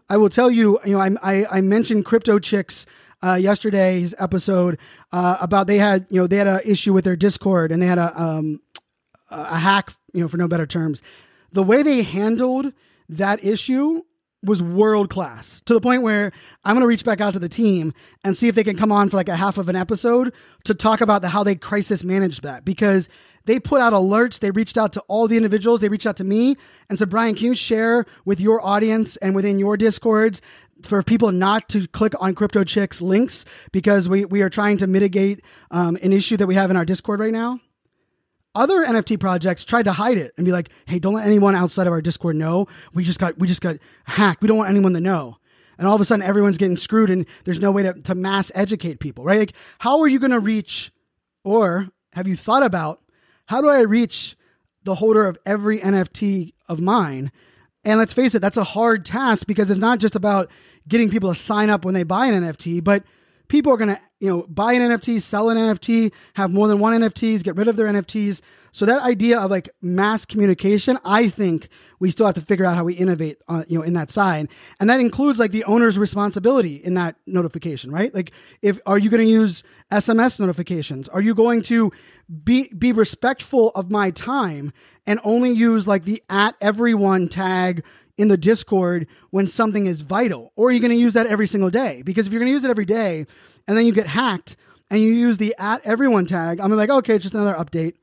I 0.09 0.17
will 0.17 0.29
tell 0.29 0.51
you, 0.51 0.81
you 0.85 0.95
know, 0.95 1.01
I, 1.01 1.11
I, 1.23 1.47
I 1.59 1.61
mentioned 1.61 2.05
Crypto 2.05 2.39
Chicks 2.39 2.87
uh, 3.23 3.35
yesterday's 3.35 4.15
episode 4.19 4.79
uh, 5.13 5.37
about 5.41 5.67
they 5.67 5.79
had 5.79 6.07
you 6.11 6.21
know 6.21 6.27
they 6.27 6.37
had 6.37 6.47
an 6.47 6.61
issue 6.65 6.93
with 6.93 7.05
their 7.05 7.17
Discord 7.17 7.73
and 7.73 7.83
they 7.83 7.87
had 7.87 7.99
a 7.99 8.21
um, 8.21 8.61
a 9.31 9.59
hack 9.59 9.93
you 10.13 10.21
know 10.21 10.29
for 10.29 10.37
no 10.37 10.49
better 10.49 10.67
terms. 10.67 11.03
The 11.53 11.63
way 11.63 11.83
they 11.83 12.03
handled 12.03 12.73
that 13.09 13.45
issue 13.45 14.03
was 14.43 14.63
world 14.63 15.11
class 15.11 15.61
to 15.63 15.75
the 15.75 15.81
point 15.81 16.03
where 16.03 16.33
I'm 16.65 16.75
going 16.75 16.83
to 16.83 16.87
reach 16.87 17.05
back 17.05 17.21
out 17.21 17.35
to 17.35 17.39
the 17.39 17.49
team 17.49 17.93
and 18.25 18.37
see 18.37 18.49
if 18.49 18.55
they 18.55 18.65
can 18.65 18.77
come 18.77 18.91
on 18.91 19.11
for 19.11 19.17
like 19.17 19.29
a 19.29 19.37
half 19.37 19.59
of 19.59 19.69
an 19.69 19.77
episode 19.77 20.33
to 20.65 20.75
talk 20.75 21.03
about 21.03 21.21
the, 21.21 21.29
how 21.29 21.45
they 21.45 21.55
crisis 21.55 22.03
managed 22.03 22.43
that 22.43 22.65
because 22.65 23.09
they 23.45 23.61
put 23.61 23.81
out 23.81 23.93
alerts. 23.93 24.39
They 24.39 24.51
reached 24.51 24.79
out 24.79 24.95
to 24.95 25.01
all 25.09 25.29
the 25.29 25.37
individuals. 25.37 25.81
They 25.81 25.89
reached 25.89 26.07
out 26.07 26.17
to 26.19 26.25
me 26.25 26.57
and 26.89 26.99
said, 26.99 27.11
Brian, 27.11 27.35
can 27.35 27.47
you 27.47 27.55
share 27.55 28.07
with 28.25 28.41
your 28.41 28.65
audience 28.65 29.17
and 29.19 29.35
within 29.35 29.59
your 29.59 29.77
discords 29.77 30.41
for 30.83 31.03
people 31.03 31.33
not 31.33 31.69
to 31.71 31.87
click 31.89 32.13
on 32.21 32.35
Crypto 32.35 32.65
Chicks 32.65 33.01
links 33.01 33.45
because 33.73 34.09
we, 34.09 34.25
we 34.25 34.43
are 34.43 34.51
trying 34.51 34.79
to 34.79 34.87
mitigate 34.87 35.43
um, 35.71 35.97
an 36.03 36.13
issue 36.13 36.37
that 36.37 36.47
we 36.47 36.55
have 36.55 36.71
in 36.71 36.77
our 36.77 36.85
Discord 36.85 37.21
right 37.21 37.33
now. 37.33 37.61
Other 38.55 38.85
NFT 38.85 39.21
projects 39.21 39.65
tried 39.65 39.85
to 39.85 39.93
hide 39.93 40.19
it 40.19 40.33
and 40.37 40.45
be 40.45 40.51
like, 40.51 40.71
"Hey, 40.87 40.99
don't 40.99 41.15
let 41.15 41.27
anyone 41.27 41.55
outside 41.55 41.87
of 41.87 41.93
our 41.93 42.03
Discord 42.03 42.35
know. 42.35 42.67
We 42.93 43.05
just 43.05 43.21
got 43.21 43.39
we 43.39 43.47
just 43.47 43.61
got 43.61 43.77
hacked. 44.05 44.43
We 44.43 44.49
don't 44.49 44.59
want 44.59 44.71
anyone 44.71 44.93
to 44.95 45.01
know." 45.01 45.37
And 45.79 45.87
all 45.87 45.95
of 45.95 46.01
a 46.01 46.05
sudden, 46.05 46.25
everyone's 46.25 46.59
getting 46.59 46.77
screwed, 46.77 47.11
and 47.11 47.27
there's 47.45 47.61
no 47.61 47.71
way 47.71 47.85
to, 47.85 47.95
to 47.95 48.15
mass 48.15 48.51
educate 48.55 48.99
people, 48.99 49.25
right? 49.25 49.39
Like, 49.39 49.55
how 49.79 50.01
are 50.01 50.09
you 50.09 50.19
going 50.19 50.33
to 50.33 50.41
reach, 50.41 50.93
or 51.45 51.89
have 52.13 52.27
you 52.27 52.37
thought 52.37 52.63
about 52.65 53.01
how 53.47 53.63
do 53.63 53.69
I 53.69 53.81
reach 53.81 54.37
the 54.85 54.97
holder 54.97 55.27
of 55.27 55.39
every 55.47 55.79
NFT 55.79 56.53
of 56.69 56.81
mine 56.81 57.31
and 57.85 57.99
let's 57.99 58.13
face 58.13 58.35
it, 58.35 58.41
that's 58.41 58.57
a 58.57 58.65
hard 58.65 59.05
task 59.05 59.47
because 59.47 59.71
it's 59.71 59.81
not 59.81 59.99
just 59.99 60.17
about 60.17 60.51
getting 60.89 61.09
people 61.11 61.33
to 61.33 61.39
sign 61.39 61.71
up 61.71 61.85
when 61.85 61.95
they 61.95 62.03
buy 62.03 62.27
an 62.27 62.43
NFT, 62.43 62.83
but 62.85 63.05
people 63.51 63.73
are 63.73 63.77
going 63.77 63.95
to, 63.95 64.01
you 64.21 64.29
know, 64.29 64.47
buy 64.49 64.73
an 64.73 64.81
NFT, 64.81 65.21
sell 65.21 65.51
an 65.51 65.59
NFT, 65.59 66.13
have 66.35 66.51
more 66.51 66.69
than 66.69 66.79
one 66.79 66.95
NFTs, 66.95 67.43
get 67.43 67.57
rid 67.57 67.69
of 67.69 67.77
their 67.77 67.87
NFTs. 67.89 68.41
So 68.73 68.87
that 68.87 69.03
idea 69.03 69.41
of 69.41 69.51
like 69.51 69.69
mass 69.83 70.25
communication, 70.25 70.97
I 71.05 71.29
think 71.29 71.69
we 71.99 72.11
still 72.11 72.27
have 72.27 72.37
to 72.37 72.41
figure 72.41 72.65
out 72.65 72.77
how 72.77 72.85
we 72.85 72.95
innovate, 72.95 73.39
uh, 73.49 73.65
you 73.67 73.79
know, 73.79 73.85
in 73.85 73.95
that 73.95 74.11
side, 74.11 74.49
and 74.79 74.89
that 74.89 75.01
includes 75.01 75.41
like 75.41 75.51
the 75.51 75.65
owner's 75.65 75.99
responsibility 75.99 76.77
in 76.77 76.95
that 76.95 77.17
notification, 77.27 77.91
right? 77.91 78.15
Like, 78.15 78.31
if 78.63 78.79
are 78.87 78.99
you 78.99 79.11
going 79.11 79.27
to 79.27 79.31
use 79.31 79.65
SMS 79.91 80.39
notifications? 80.39 81.09
Are 81.09 81.21
you 81.21 81.35
going 81.35 81.63
to 81.63 81.91
be 82.45 82.69
be 82.69 82.93
respectful 82.93 83.71
of 83.71 83.91
my 83.91 84.13
time 84.13 84.73
and 85.05 85.19
only 85.25 85.51
use 85.51 85.89
like 85.89 86.05
the 86.05 86.23
at 86.31 86.55
everyone 86.61 87.27
tag 87.27 87.85
in 88.21 88.29
the 88.29 88.37
Discord 88.37 89.07
when 89.31 89.47
something 89.47 89.87
is 89.87 90.03
vital, 90.03 90.53
or 90.57 90.69
are 90.69 90.73
you 90.73 90.81
going 90.81 90.93
to 90.93 90.97
use 90.97 91.15
that 91.15 91.27
every 91.27 91.47
single 91.47 91.71
day? 91.71 92.03
Because 92.05 92.27
if 92.27 92.33
you're 92.33 92.41
going 92.41 92.51
to 92.51 92.55
use 92.55 92.65
it 92.65 92.71
every 92.71 92.85
day, 92.85 93.27
and 93.67 93.77
then 93.77 93.87
you 93.87 93.93
get 93.93 94.07
hacked 94.07 94.57
and 94.91 95.01
you 95.01 95.13
use 95.13 95.39
the 95.39 95.55
at 95.59 95.85
everyone 95.85 96.27
tag, 96.27 96.61
I'm 96.61 96.75
like, 96.77 96.91
okay, 96.91 97.15
it's 97.15 97.25
just 97.25 97.35
another 97.35 97.55
update 97.55 97.95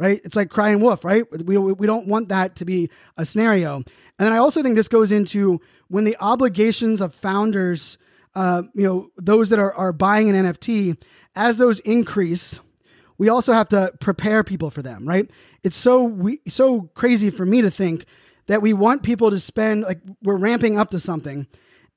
right? 0.00 0.22
It's 0.24 0.34
like 0.34 0.48
crying 0.48 0.80
wolf, 0.80 1.04
right? 1.04 1.26
We, 1.46 1.58
we 1.58 1.86
don't 1.86 2.06
want 2.06 2.30
that 2.30 2.56
to 2.56 2.64
be 2.64 2.88
a 3.18 3.24
scenario. 3.26 3.76
And 3.76 3.84
then 4.16 4.32
I 4.32 4.38
also 4.38 4.62
think 4.62 4.74
this 4.74 4.88
goes 4.88 5.12
into 5.12 5.60
when 5.88 6.04
the 6.04 6.16
obligations 6.20 7.02
of 7.02 7.14
founders, 7.14 7.98
uh, 8.34 8.62
you 8.72 8.82
know, 8.82 9.10
those 9.18 9.50
that 9.50 9.58
are, 9.58 9.74
are 9.74 9.92
buying 9.92 10.34
an 10.34 10.46
NFT, 10.46 10.96
as 11.36 11.58
those 11.58 11.80
increase, 11.80 12.60
we 13.18 13.28
also 13.28 13.52
have 13.52 13.68
to 13.68 13.92
prepare 14.00 14.42
people 14.42 14.70
for 14.70 14.80
them, 14.80 15.06
right? 15.06 15.30
It's 15.62 15.76
so 15.76 16.02
we 16.04 16.40
so 16.48 16.88
crazy 16.94 17.28
for 17.28 17.44
me 17.44 17.60
to 17.60 17.70
think 17.70 18.06
that 18.50 18.60
we 18.62 18.72
want 18.72 19.04
people 19.04 19.30
to 19.30 19.38
spend 19.38 19.84
like 19.84 20.00
we're 20.24 20.36
ramping 20.36 20.76
up 20.76 20.90
to 20.90 20.98
something. 20.98 21.46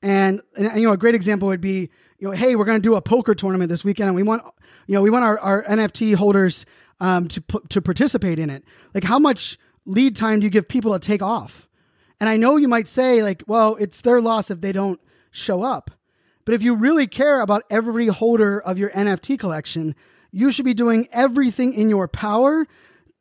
And, 0.03 0.39
and 0.55 0.79
you 0.79 0.85
know, 0.85 0.93
a 0.93 0.97
great 0.97 1.15
example 1.15 1.47
would 1.47 1.61
be, 1.61 1.89
you 2.19 2.27
know, 2.27 2.31
hey, 2.31 2.55
we're 2.55 2.65
going 2.65 2.77
to 2.79 2.89
do 2.89 2.93
a 2.93 3.01
poker 3.01 3.33
tournament 3.33 3.69
this 3.69 3.83
weekend, 3.83 4.09
and 4.09 4.15
we 4.15 4.21
want, 4.21 4.43
you 4.85 4.93
know, 4.93 5.01
we 5.01 5.09
want 5.09 5.25
our, 5.25 5.39
our 5.39 5.63
NFT 5.63 6.13
holders 6.13 6.67
um, 6.99 7.27
to 7.29 7.41
to 7.69 7.81
participate 7.81 8.37
in 8.37 8.51
it. 8.51 8.63
Like, 8.93 9.03
how 9.03 9.17
much 9.17 9.57
lead 9.85 10.15
time 10.15 10.41
do 10.41 10.43
you 10.43 10.51
give 10.51 10.67
people 10.67 10.93
to 10.93 10.99
take 10.99 11.23
off? 11.23 11.67
And 12.19 12.29
I 12.29 12.37
know 12.37 12.57
you 12.57 12.67
might 12.67 12.87
say, 12.87 13.23
like, 13.23 13.41
well, 13.47 13.75
it's 13.79 14.01
their 14.01 14.21
loss 14.21 14.51
if 14.51 14.61
they 14.61 14.71
don't 14.71 15.01
show 15.31 15.63
up. 15.63 15.89
But 16.45 16.53
if 16.53 16.61
you 16.61 16.75
really 16.75 17.07
care 17.07 17.41
about 17.41 17.63
every 17.71 18.07
holder 18.07 18.59
of 18.59 18.77
your 18.77 18.91
NFT 18.91 19.39
collection, 19.39 19.95
you 20.31 20.51
should 20.51 20.65
be 20.65 20.75
doing 20.75 21.07
everything 21.11 21.73
in 21.73 21.89
your 21.89 22.07
power 22.07 22.67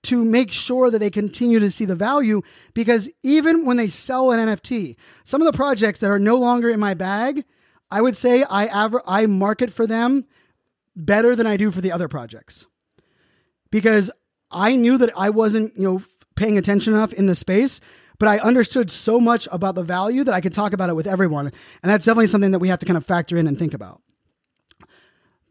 to 0.04 0.24
make 0.24 0.50
sure 0.50 0.90
that 0.90 0.98
they 0.98 1.10
continue 1.10 1.58
to 1.58 1.70
see 1.70 1.84
the 1.84 1.94
value 1.94 2.42
because 2.74 3.08
even 3.22 3.64
when 3.64 3.76
they 3.76 3.86
sell 3.86 4.30
an 4.32 4.40
NFT, 4.48 4.96
some 5.24 5.40
of 5.40 5.46
the 5.46 5.56
projects 5.56 6.00
that 6.00 6.10
are 6.10 6.18
no 6.18 6.36
longer 6.36 6.68
in 6.68 6.80
my 6.80 6.94
bag, 6.94 7.44
I 7.90 8.00
would 8.00 8.16
say 8.16 8.42
I 8.42 8.64
aver- 8.86 9.02
I 9.06 9.26
market 9.26 9.72
for 9.72 9.86
them 9.86 10.24
better 10.96 11.36
than 11.36 11.46
I 11.46 11.56
do 11.56 11.70
for 11.70 11.80
the 11.80 11.92
other 11.92 12.08
projects. 12.08 12.66
Because 13.70 14.10
I 14.50 14.76
knew 14.76 14.98
that 14.98 15.10
I 15.16 15.30
wasn't, 15.30 15.76
you 15.76 15.84
know, 15.84 16.02
paying 16.34 16.58
attention 16.58 16.94
enough 16.94 17.12
in 17.12 17.26
the 17.26 17.34
space, 17.34 17.80
but 18.18 18.28
I 18.28 18.38
understood 18.38 18.90
so 18.90 19.20
much 19.20 19.48
about 19.50 19.74
the 19.74 19.82
value 19.82 20.24
that 20.24 20.34
I 20.34 20.40
could 20.40 20.52
talk 20.52 20.72
about 20.72 20.90
it 20.90 20.96
with 20.96 21.06
everyone. 21.06 21.46
And 21.46 21.90
that's 21.90 22.04
definitely 22.04 22.26
something 22.26 22.50
that 22.50 22.58
we 22.58 22.68
have 22.68 22.78
to 22.80 22.86
kind 22.86 22.96
of 22.96 23.06
factor 23.06 23.36
in 23.36 23.46
and 23.46 23.58
think 23.58 23.72
about 23.72 24.02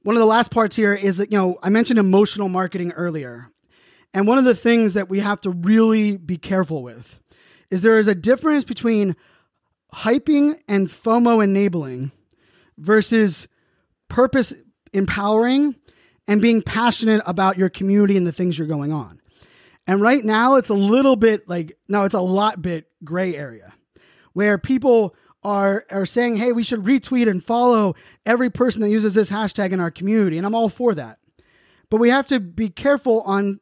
one 0.03 0.15
of 0.15 0.19
the 0.19 0.25
last 0.25 0.51
parts 0.51 0.75
here 0.75 0.93
is 0.93 1.17
that, 1.17 1.31
you 1.31 1.37
know, 1.37 1.57
I 1.61 1.69
mentioned 1.69 1.99
emotional 1.99 2.49
marketing 2.49 2.91
earlier. 2.93 3.49
And 4.14 4.28
one 4.28 4.38
of 4.38 4.45
the 4.45 4.55
things 4.55 4.93
that 4.93 5.09
we 5.09 5.20
have 5.20 5.41
to 5.41 5.49
really 5.49 6.18
be 6.18 6.38
careful 6.38 6.84
with 6.84 7.20
is 7.70 7.82
there 7.82 7.97
is 7.97 8.07
a 8.07 8.16
difference 8.16 8.66
between 8.66 9.16
hyping 9.93 10.59
and 10.68 10.88
FOMO 10.88 11.43
enabling 11.43 12.12
versus 12.78 13.47
purpose 14.09 14.53
empowering 14.93 15.76
and 16.28 16.41
being 16.41 16.62
passionate 16.62 17.22
about 17.26 17.57
your 17.57 17.70
community 17.70 18.18
and 18.18 18.28
the 18.28 18.32
things 18.32 18.57
you're 18.57 18.68
going 18.68 18.91
on. 18.91 19.22
And 19.88 20.01
right 20.01 20.24
now 20.24 20.55
it's 20.55 20.70
a 20.70 20.76
little 20.76 21.16
bit 21.16 21.47
like 21.47 21.78
no, 21.88 22.03
it's 22.03 22.14
a 22.14 22.22
lot 22.22 22.62
bit 22.62 22.88
gray 23.03 23.36
area 23.36 23.74
where 24.34 24.57
people 24.57 25.16
are 25.43 25.86
are 25.89 26.05
saying, 26.05 26.36
"Hey, 26.36 26.51
we 26.51 26.64
should 26.64 26.84
retweet 26.84 27.28
and 27.28 27.43
follow 27.43 27.95
every 28.26 28.49
person 28.49 28.82
that 28.82 28.89
uses 28.89 29.14
this 29.14 29.32
hashtag 29.32 29.72
in 29.72 29.80
our 29.80 29.91
community." 29.91 30.38
And 30.38 30.45
I'm 30.45 30.55
all 30.55 30.70
for 30.70 30.93
that. 30.93 31.20
But 31.89 31.97
we 31.97 32.09
have 32.09 32.28
to 32.28 32.39
be 32.39 32.70
careful 32.70 33.22
on 33.22 33.59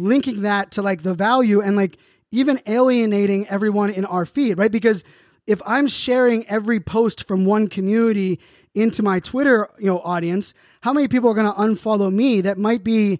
linking 0.00 0.42
that 0.42 0.72
to 0.72 0.82
like 0.82 1.02
the 1.02 1.14
value 1.14 1.60
and 1.60 1.76
like 1.76 1.98
even 2.30 2.60
alienating 2.66 3.46
everyone 3.48 3.90
in 3.90 4.04
our 4.04 4.24
feed, 4.24 4.58
right? 4.58 4.72
Because 4.72 5.04
if 5.46 5.60
I'm 5.66 5.88
sharing 5.88 6.46
every 6.48 6.80
post 6.80 7.26
from 7.26 7.44
one 7.44 7.68
community 7.68 8.38
into 8.74 9.02
my 9.02 9.20
Twitter, 9.20 9.68
you 9.78 9.86
know, 9.86 10.00
audience, 10.00 10.54
how 10.82 10.92
many 10.92 11.08
people 11.08 11.28
are 11.30 11.34
going 11.34 11.52
to 11.52 11.58
unfollow 11.58 12.12
me 12.12 12.40
that 12.42 12.56
might 12.56 12.84
be 12.84 13.18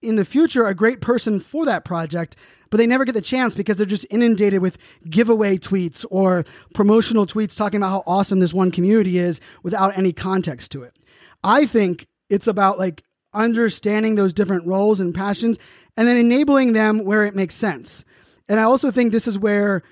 in 0.00 0.16
the 0.16 0.24
future 0.24 0.66
a 0.66 0.74
great 0.74 1.00
person 1.00 1.40
for 1.40 1.64
that 1.64 1.84
project, 1.84 2.36
but 2.70 2.76
they 2.76 2.86
never 2.86 3.04
get 3.04 3.14
the 3.14 3.20
chance 3.20 3.54
because 3.54 3.76
they're 3.76 3.86
just 3.86 4.06
inundated 4.10 4.60
with 4.60 4.78
giveaway 5.08 5.56
tweets 5.56 6.04
or 6.10 6.44
promotional 6.74 7.26
tweets 7.26 7.56
talking 7.56 7.78
about 7.78 7.90
how 7.90 8.02
awesome 8.06 8.38
this 8.38 8.54
one 8.54 8.70
community 8.70 9.18
is 9.18 9.40
without 9.62 9.96
any 9.96 10.12
context 10.12 10.70
to 10.72 10.82
it. 10.82 10.94
I 11.42 11.66
think 11.66 12.06
it's 12.30 12.46
about 12.46 12.78
like 12.78 13.02
understanding 13.34 14.14
those 14.14 14.32
different 14.32 14.66
roles 14.66 15.00
and 15.00 15.14
passions 15.14 15.58
and 15.96 16.08
then 16.08 16.16
enabling 16.16 16.72
them 16.72 17.04
where 17.04 17.24
it 17.24 17.34
makes 17.34 17.54
sense. 17.54 18.04
And 18.48 18.60
I 18.60 18.64
also 18.64 18.90
think 18.90 19.12
this 19.12 19.28
is 19.28 19.38
where 19.38 19.82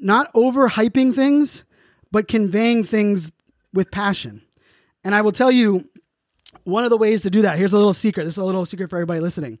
not 0.00 0.32
overhyping 0.34 1.14
things, 1.14 1.64
but 2.10 2.28
conveying 2.28 2.84
things 2.84 3.30
with 3.72 3.90
passion. 3.90 4.42
And 5.04 5.14
I 5.14 5.22
will 5.22 5.32
tell 5.32 5.50
you, 5.50 5.88
one 6.64 6.84
of 6.84 6.90
the 6.90 6.96
ways 6.96 7.22
to 7.22 7.30
do 7.30 7.42
that, 7.42 7.58
here's 7.58 7.72
a 7.72 7.76
little 7.76 7.92
secret. 7.92 8.24
This 8.24 8.34
is 8.34 8.38
a 8.38 8.44
little 8.44 8.66
secret 8.66 8.90
for 8.90 8.96
everybody 8.96 9.20
listening. 9.20 9.58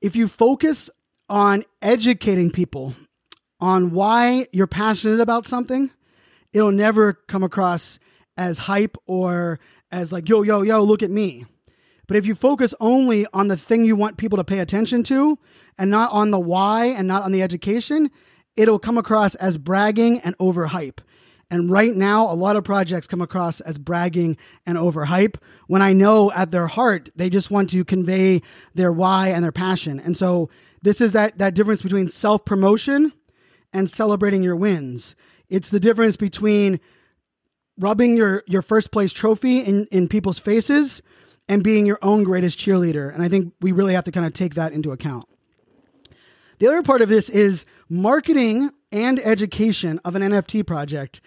If 0.00 0.16
you 0.16 0.28
focus 0.28 0.90
on 1.28 1.64
educating 1.80 2.50
people 2.50 2.94
on 3.60 3.92
why 3.92 4.46
you're 4.52 4.66
passionate 4.66 5.20
about 5.20 5.46
something, 5.46 5.90
it'll 6.52 6.72
never 6.72 7.12
come 7.12 7.42
across 7.42 7.98
as 8.36 8.58
hype 8.58 8.96
or 9.06 9.60
as 9.90 10.12
like, 10.12 10.28
yo, 10.28 10.42
yo, 10.42 10.62
yo, 10.62 10.82
look 10.82 11.02
at 11.02 11.10
me. 11.10 11.46
But 12.12 12.18
if 12.18 12.26
you 12.26 12.34
focus 12.34 12.74
only 12.78 13.24
on 13.32 13.48
the 13.48 13.56
thing 13.56 13.86
you 13.86 13.96
want 13.96 14.18
people 14.18 14.36
to 14.36 14.44
pay 14.44 14.58
attention 14.58 15.02
to 15.04 15.38
and 15.78 15.90
not 15.90 16.12
on 16.12 16.30
the 16.30 16.38
why 16.38 16.84
and 16.84 17.08
not 17.08 17.22
on 17.22 17.32
the 17.32 17.40
education, 17.40 18.10
it'll 18.54 18.78
come 18.78 18.98
across 18.98 19.34
as 19.36 19.56
bragging 19.56 20.20
and 20.20 20.36
overhype. 20.36 20.98
And 21.50 21.70
right 21.70 21.94
now, 21.94 22.30
a 22.30 22.34
lot 22.36 22.56
of 22.56 22.64
projects 22.64 23.06
come 23.06 23.22
across 23.22 23.62
as 23.62 23.78
bragging 23.78 24.36
and 24.66 24.76
overhype 24.76 25.36
when 25.68 25.80
I 25.80 25.94
know 25.94 26.30
at 26.32 26.50
their 26.50 26.66
heart, 26.66 27.08
they 27.16 27.30
just 27.30 27.50
want 27.50 27.70
to 27.70 27.82
convey 27.82 28.42
their 28.74 28.92
why 28.92 29.28
and 29.28 29.42
their 29.42 29.50
passion. 29.50 29.98
And 29.98 30.14
so 30.14 30.50
this 30.82 31.00
is 31.00 31.12
that, 31.12 31.38
that 31.38 31.54
difference 31.54 31.80
between 31.80 32.08
self 32.08 32.44
promotion 32.44 33.14
and 33.72 33.88
celebrating 33.88 34.42
your 34.42 34.56
wins. 34.56 35.16
It's 35.48 35.70
the 35.70 35.80
difference 35.80 36.18
between 36.18 36.78
rubbing 37.78 38.18
your, 38.18 38.44
your 38.46 38.60
first 38.60 38.92
place 38.92 39.14
trophy 39.14 39.60
in, 39.60 39.86
in 39.86 40.08
people's 40.08 40.38
faces 40.38 41.00
and 41.48 41.62
being 41.62 41.86
your 41.86 41.98
own 42.02 42.22
greatest 42.22 42.58
cheerleader. 42.58 43.12
And 43.12 43.22
I 43.22 43.28
think 43.28 43.52
we 43.60 43.72
really 43.72 43.94
have 43.94 44.04
to 44.04 44.12
kind 44.12 44.26
of 44.26 44.32
take 44.32 44.54
that 44.54 44.72
into 44.72 44.92
account. 44.92 45.26
The 46.58 46.68
other 46.68 46.82
part 46.82 47.02
of 47.02 47.08
this 47.08 47.28
is 47.28 47.66
marketing 47.88 48.70
and 48.92 49.18
education 49.18 50.00
of 50.04 50.14
an 50.14 50.22
NFT 50.22 50.66
project 50.66 51.20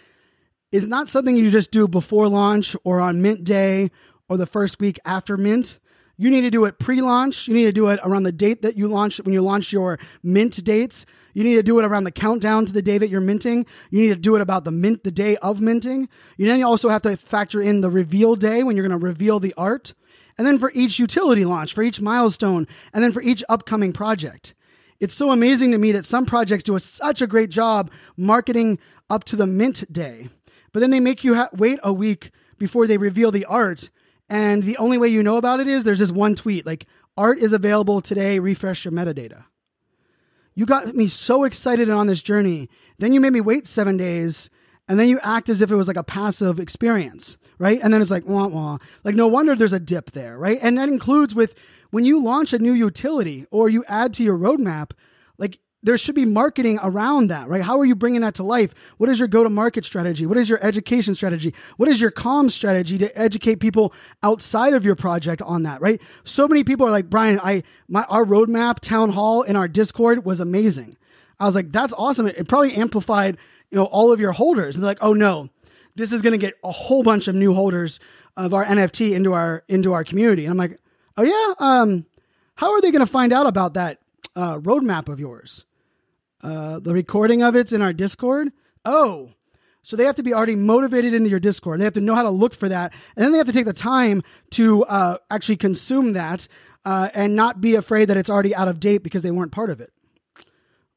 is 0.72 0.88
not 0.88 1.10
something 1.10 1.36
you 1.36 1.52
just 1.52 1.72
do 1.72 1.88
before 1.88 2.28
launch 2.28 2.76
or 2.84 3.00
on 3.00 3.22
mint 3.22 3.44
day 3.44 3.92
or 4.30 4.38
the 4.38 4.46
first 4.46 4.80
week 4.80 5.00
after 5.06 5.38
mint. 5.38 5.80
You 6.18 6.30
need 6.30 6.42
to 6.42 6.50
do 6.50 6.64
it 6.66 6.80
pre-launch. 6.80 7.48
You 7.48 7.54
need 7.54 7.66
to 7.66 7.74
do 7.74 7.90
it 7.90 8.00
around 8.04 8.24
the 8.24 8.32
date 8.32 8.62
that 8.62 8.78
you 8.78 8.88
launch 8.88 9.18
when 9.18 9.34
you 9.34 9.42
launch 9.42 9.74
your 9.74 10.00
mint 10.24 10.64
dates. 10.64 11.06
You 11.34 11.44
need 11.44 11.56
to 11.56 11.64
do 11.64 11.78
it 11.80 11.86
around 11.86 12.06
the 12.06 12.12
countdown 12.12 12.66
to 12.66 12.72
the 12.72 12.82
day 12.82 12.98
that 12.98 13.10
you're 13.10 13.20
minting. 13.20 13.66
You 13.92 14.02
need 14.02 14.10
to 14.10 14.16
do 14.16 14.36
it 14.36 14.42
about 14.42 14.64
the 14.64 14.72
mint 14.72 15.04
the 15.04 15.12
day 15.12 15.36
of 15.38 15.60
minting. 15.60 16.08
You 16.38 16.48
then 16.48 16.60
you 16.60 16.66
also 16.66 16.88
have 16.90 17.02
to 17.02 17.18
factor 17.18 17.62
in 17.62 17.82
the 17.82 17.90
reveal 17.90 18.36
day 18.36 18.64
when 18.64 18.76
you're 18.76 18.88
going 18.88 18.98
to 18.98 19.06
reveal 19.06 19.40
the 19.40 19.54
art. 19.58 19.94
And 20.38 20.46
then 20.46 20.60
for 20.60 20.72
each 20.74 21.00
utility 21.00 21.46
launch, 21.46 21.74
for 21.74 21.82
each 21.82 22.02
milestone, 22.02 22.68
and 22.94 23.04
then 23.04 23.12
for 23.12 23.22
each 23.22 23.44
upcoming 23.48 23.94
project. 23.94 24.54
It's 25.00 25.14
so 25.14 25.32
amazing 25.32 25.72
to 25.72 25.78
me 25.78 25.92
that 25.92 26.06
some 26.06 26.26
projects 26.26 26.64
do 26.64 26.76
a, 26.76 26.80
such 26.80 27.22
a 27.22 27.28
great 27.28 27.50
job 27.50 27.92
marketing 28.18 28.80
up 29.10 29.24
to 29.26 29.36
the 29.36 29.46
mint 29.48 29.92
day 29.92 30.30
but 30.76 30.82
then 30.82 30.90
they 30.90 31.00
make 31.00 31.24
you 31.24 31.36
ha- 31.36 31.48
wait 31.54 31.80
a 31.84 31.94
week 31.94 32.32
before 32.58 32.86
they 32.86 32.98
reveal 32.98 33.32
the 33.32 33.46
art. 33.46 33.90
And 34.28 34.64
the 34.64 34.76
only 34.76 34.98
way 34.98 35.08
you 35.08 35.24
know 35.24 35.38
about 35.38 35.62
it 35.62 35.70
is 35.70 35.86
there's 35.86 36.00
this 36.00 36.12
one 36.12 36.36
tweet 36.36 36.66
like, 36.66 36.86
art 37.16 37.40
is 37.40 37.54
available 37.54 38.02
today, 38.02 38.40
refresh 38.40 38.84
your 38.84 38.92
metadata. 38.92 39.46
You 40.54 40.66
got 40.66 40.94
me 40.94 41.08
so 41.08 41.46
excited 41.46 41.90
on 41.90 42.08
this 42.08 42.22
journey. 42.22 42.68
Then 43.00 43.14
you 43.14 43.22
made 43.22 43.32
me 43.32 43.40
wait 43.40 43.68
seven 43.68 43.96
days 43.96 44.50
and 44.88 45.00
then 45.00 45.10
you 45.10 45.20
act 45.24 45.50
as 45.50 45.62
if 45.62 45.72
it 45.72 45.76
was 45.76 45.88
like 45.88 45.98
a 45.98 46.04
passive 46.04 46.60
experience, 46.60 47.38
right? 47.58 47.80
And 47.82 47.94
then 47.94 48.02
it's 48.02 48.12
like, 48.12 48.28
wah, 48.28 48.48
wah. 48.48 48.78
Like, 49.04 49.16
no 49.16 49.28
wonder 49.28 49.56
there's 49.56 49.74
a 49.74 49.80
dip 49.80 50.12
there, 50.12 50.38
right? 50.38 50.60
And 50.62 50.78
that 50.78 50.90
includes 50.90 51.34
with 51.34 51.56
when 51.90 52.06
you 52.06 52.22
launch 52.22 52.54
a 52.54 52.60
new 52.60 52.74
utility 52.74 53.46
or 53.52 53.70
you 53.70 53.84
add 53.88 54.14
to 54.16 54.24
your 54.24 54.38
roadmap, 54.38 54.92
like 55.38 55.60
there 55.82 55.98
should 55.98 56.16
be 56.16 56.26
marketing 56.26 56.80
around 56.82 57.28
that, 57.28 57.48
right? 57.48 57.62
How 57.62 57.80
are 57.80 57.86
you 57.86 57.96
bringing 57.96 58.22
that 58.22 58.34
to 58.36 58.44
life? 58.44 58.74
What 58.98 59.10
is 59.10 59.20
your 59.20 59.28
go 59.28 59.44
to 59.44 59.50
market 59.50 59.86
strategy? 59.86 60.26
What 60.26 60.38
is 60.38 60.50
your 60.50 60.64
education 60.64 61.14
strategy? 61.14 61.54
What 61.78 61.90
is 61.90 62.02
your 62.02 62.12
com 62.12 62.50
strategy 62.50 62.98
to 62.98 63.18
educate 63.18 63.60
people 63.60 63.94
outside 64.24 64.74
of 64.74 64.84
your 64.84 64.96
project 64.96 65.42
on 65.44 65.64
that, 65.64 65.82
right? 65.82 66.02
So 66.24 66.48
many 66.48 66.64
people 66.64 66.88
are 66.88 66.92
like, 66.92 67.10
Brian, 67.10 67.40
I, 67.40 67.62
my, 67.88 68.04
our 68.04 68.26
roadmap 68.26 68.80
town 68.80 69.12
hall 69.12 69.44
in 69.44 69.56
our 69.56 69.68
Discord 69.68 70.26
was 70.26 70.40
amazing. 70.40 70.98
I 71.40 71.46
was 71.46 71.56
like, 71.56 71.72
that's 71.72 71.94
awesome. 71.94 72.28
It 72.28 72.48
probably 72.48 72.74
amplified, 72.76 73.38
you 73.76 73.82
know, 73.82 73.88
all 73.88 74.14
of 74.14 74.22
your 74.22 74.32
holders. 74.32 74.76
And 74.76 74.84
they're 74.84 74.92
like, 74.92 75.00
oh 75.02 75.12
no, 75.12 75.50
this 75.96 76.14
is 76.14 76.22
going 76.22 76.32
to 76.32 76.38
get 76.38 76.54
a 76.64 76.72
whole 76.72 77.04
bunch 77.04 77.28
of 77.28 77.36
new 77.36 77.54
holders 77.54 78.00
of 78.38 78.54
our 78.54 78.64
NFT 78.64 79.12
into 79.14 79.34
our, 79.34 79.66
into 79.68 79.92
our 79.92 80.06
community. 80.06 80.46
And 80.46 80.52
I'm 80.52 80.58
like, 80.58 80.80
oh 81.18 81.24
yeah, 81.24 81.54
um, 81.60 82.06
how 82.56 82.72
are 82.72 82.80
they 82.80 82.90
going 82.90 83.06
to 83.06 83.12
find 83.12 83.34
out 83.34 83.48
about 83.48 83.74
that 83.74 84.00
uh, 84.34 84.60
roadmap 84.60 85.10
of 85.10 85.20
yours? 85.20 85.66
Uh, 86.42 86.80
the 86.80 86.94
recording 86.94 87.44
of 87.44 87.54
it's 87.54 87.74
in 87.74 87.82
our 87.82 87.92
Discord. 87.92 88.54
Oh, 88.86 89.34
So 89.82 89.98
they 89.98 90.06
have 90.06 90.16
to 90.16 90.24
be 90.24 90.34
already 90.34 90.56
motivated 90.56 91.14
into 91.14 91.30
your 91.30 91.42
Discord. 91.42 91.82
They 91.82 91.84
have 91.84 91.94
to 91.94 92.02
know 92.02 92.16
how 92.16 92.24
to 92.24 92.30
look 92.30 92.54
for 92.54 92.70
that. 92.70 92.94
And 93.18 93.26
then 93.26 93.34
they 93.34 93.38
have 93.40 93.48
to 93.48 93.54
take 93.54 93.66
the 93.66 93.74
time 93.74 94.24
to 94.52 94.86
uh, 94.86 95.18
actually 95.30 95.58
consume 95.58 96.14
that 96.14 96.48
uh, 96.86 97.10
and 97.14 97.36
not 97.36 97.60
be 97.60 97.76
afraid 97.76 98.06
that 98.06 98.16
it's 98.16 98.30
already 98.30 98.56
out 98.56 98.70
of 98.70 98.80
date 98.80 99.04
because 99.04 99.22
they 99.22 99.32
weren't 99.32 99.52
part 99.52 99.70
of 99.70 99.82
it. 99.82 99.92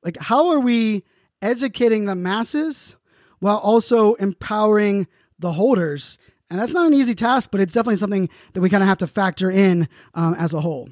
Like, 0.05 0.17
how 0.19 0.51
are 0.51 0.61
we 0.61 1.03
educating 1.43 2.07
the 2.07 2.15
masses 2.15 2.97
while 3.39 3.59
also 3.59 4.15
empowering 4.15 5.07
the 5.39 5.53
holders? 5.53 6.19
And 6.51 6.59
that's 6.59 6.73
not 6.73 6.87
an 6.87 6.95
easy 6.95 7.15
task, 7.15 7.51
but 7.51 7.61
it's 7.61 7.75
definitely 7.75 7.97
something 7.97 8.29
that 8.55 8.61
we 8.61 8.71
kind 8.71 8.83
of 8.83 8.89
have 8.89 8.99
to 8.99 9.07
factor 9.07 9.51
in 9.51 9.89
um, 10.15 10.35
as 10.35 10.55
a 10.55 10.61
whole. 10.61 10.89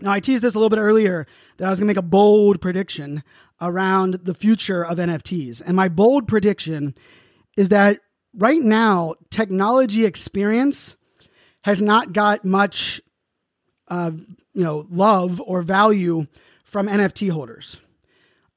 Now, 0.00 0.12
I 0.12 0.20
teased 0.20 0.44
this 0.44 0.54
a 0.54 0.58
little 0.58 0.70
bit 0.70 0.78
earlier 0.78 1.26
that 1.56 1.66
I 1.66 1.70
was 1.70 1.78
going 1.78 1.86
to 1.86 1.90
make 1.90 1.96
a 1.96 2.02
bold 2.02 2.60
prediction 2.60 3.22
around 3.60 4.14
the 4.24 4.34
future 4.34 4.84
of 4.84 4.98
NFTs. 4.98 5.62
And 5.64 5.74
my 5.74 5.88
bold 5.88 6.28
prediction 6.28 6.94
is 7.56 7.70
that 7.70 8.00
right 8.34 8.60
now, 8.60 9.14
technology 9.30 10.04
experience 10.04 10.96
has 11.64 11.80
not 11.80 12.12
got 12.12 12.44
much, 12.44 13.00
uh, 13.88 14.10
you 14.52 14.62
know, 14.62 14.86
love 14.90 15.40
or 15.40 15.62
value 15.62 16.26
from 16.62 16.88
NFT 16.88 17.30
holders. 17.30 17.78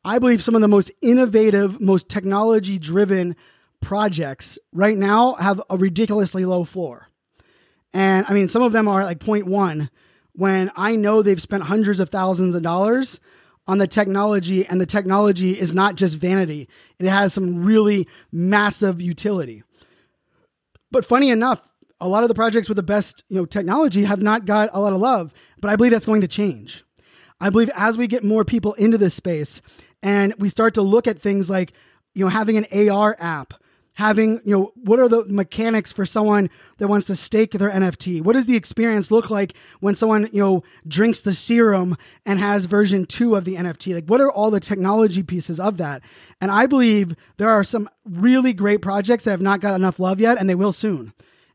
I 0.03 0.19
believe 0.19 0.41
some 0.41 0.55
of 0.55 0.61
the 0.61 0.67
most 0.67 0.91
innovative, 1.01 1.81
most 1.81 2.09
technology 2.09 2.79
driven 2.79 3.35
projects 3.81 4.57
right 4.71 4.97
now 4.97 5.33
have 5.35 5.61
a 5.69 5.77
ridiculously 5.77 6.45
low 6.45 6.63
floor. 6.63 7.07
And 7.93 8.25
I 8.29 8.33
mean, 8.33 8.49
some 8.49 8.61
of 8.61 8.71
them 8.71 8.87
are 8.87 9.03
like 9.03 9.19
0.1 9.19 9.89
when 10.33 10.71
I 10.75 10.95
know 10.95 11.21
they've 11.21 11.41
spent 11.41 11.63
hundreds 11.63 11.99
of 11.99 12.09
thousands 12.09 12.55
of 12.55 12.61
dollars 12.61 13.19
on 13.67 13.77
the 13.77 13.87
technology 13.87 14.65
and 14.65 14.79
the 14.79 14.85
technology 14.85 15.59
is 15.59 15.73
not 15.73 15.95
just 15.95 16.17
vanity. 16.17 16.67
It 16.97 17.07
has 17.07 17.33
some 17.33 17.63
really 17.63 18.07
massive 18.31 19.01
utility. 19.01 19.63
But 20.91 21.05
funny 21.05 21.29
enough, 21.29 21.67
a 21.99 22.07
lot 22.07 22.23
of 22.23 22.29
the 22.29 22.35
projects 22.35 22.69
with 22.69 22.77
the 22.77 22.83
best, 22.83 23.23
you 23.27 23.37
know, 23.37 23.45
technology 23.45 24.05
have 24.05 24.21
not 24.21 24.45
got 24.45 24.69
a 24.71 24.79
lot 24.79 24.93
of 24.93 24.99
love, 24.99 25.33
but 25.59 25.69
I 25.69 25.75
believe 25.75 25.91
that's 25.91 26.05
going 26.05 26.21
to 26.21 26.27
change. 26.27 26.83
I 27.41 27.49
believe 27.49 27.69
as 27.75 27.97
we 27.97 28.07
get 28.07 28.23
more 28.23 28.43
people 28.43 28.73
into 28.73 28.97
this 28.97 29.13
space 29.13 29.61
and 30.01 30.33
we 30.37 30.49
start 30.49 30.73
to 30.75 30.81
look 30.81 31.07
at 31.07 31.19
things 31.19 31.49
like, 31.49 31.73
you 32.13 32.25
know, 32.25 32.29
having 32.29 32.57
an 32.57 32.89
AR 32.89 33.15
app 33.19 33.53
having, 33.99 34.39
you 34.45 34.55
know, 34.55 34.71
what 34.75 34.97
are 34.97 35.09
the 35.09 35.25
mechanics 35.25 35.91
for 35.91 36.05
someone 36.05 36.49
that 36.77 36.87
wants 36.87 37.05
to 37.05 37.15
stake 37.17 37.51
their 37.51 37.69
NFT? 37.69 38.21
What 38.21 38.31
does 38.31 38.45
the 38.45 38.55
experience 38.55 39.11
look 39.11 39.29
like 39.29 39.57
when 39.81 39.93
someone, 39.93 40.29
you 40.31 40.41
know, 40.41 40.63
drinks 40.87 41.19
the 41.19 41.33
serum 41.33 41.97
and 42.25 42.39
has 42.39 42.63
version 42.63 43.05
two 43.05 43.35
of 43.35 43.43
the 43.43 43.55
NFT? 43.55 43.93
Like, 43.93 44.05
what 44.05 44.21
are 44.21 44.31
all 44.31 44.51
the 44.51 44.61
technology 44.61 45.21
pieces 45.21 45.59
of 45.59 45.75
that? 45.77 46.01
And 46.39 46.49
I 46.49 46.65
believe 46.65 47.13
there 47.35 47.49
are 47.49 47.65
some 47.65 47.89
really 48.05 48.53
great 48.53 48.81
projects 48.81 49.25
that 49.25 49.31
have 49.31 49.41
not 49.41 49.59
got 49.59 49.75
enough 49.75 49.99
love 49.99 50.21
yet, 50.21 50.37
and 50.39 50.49
they 50.49 50.55
will 50.55 50.71
soon. 50.71 51.11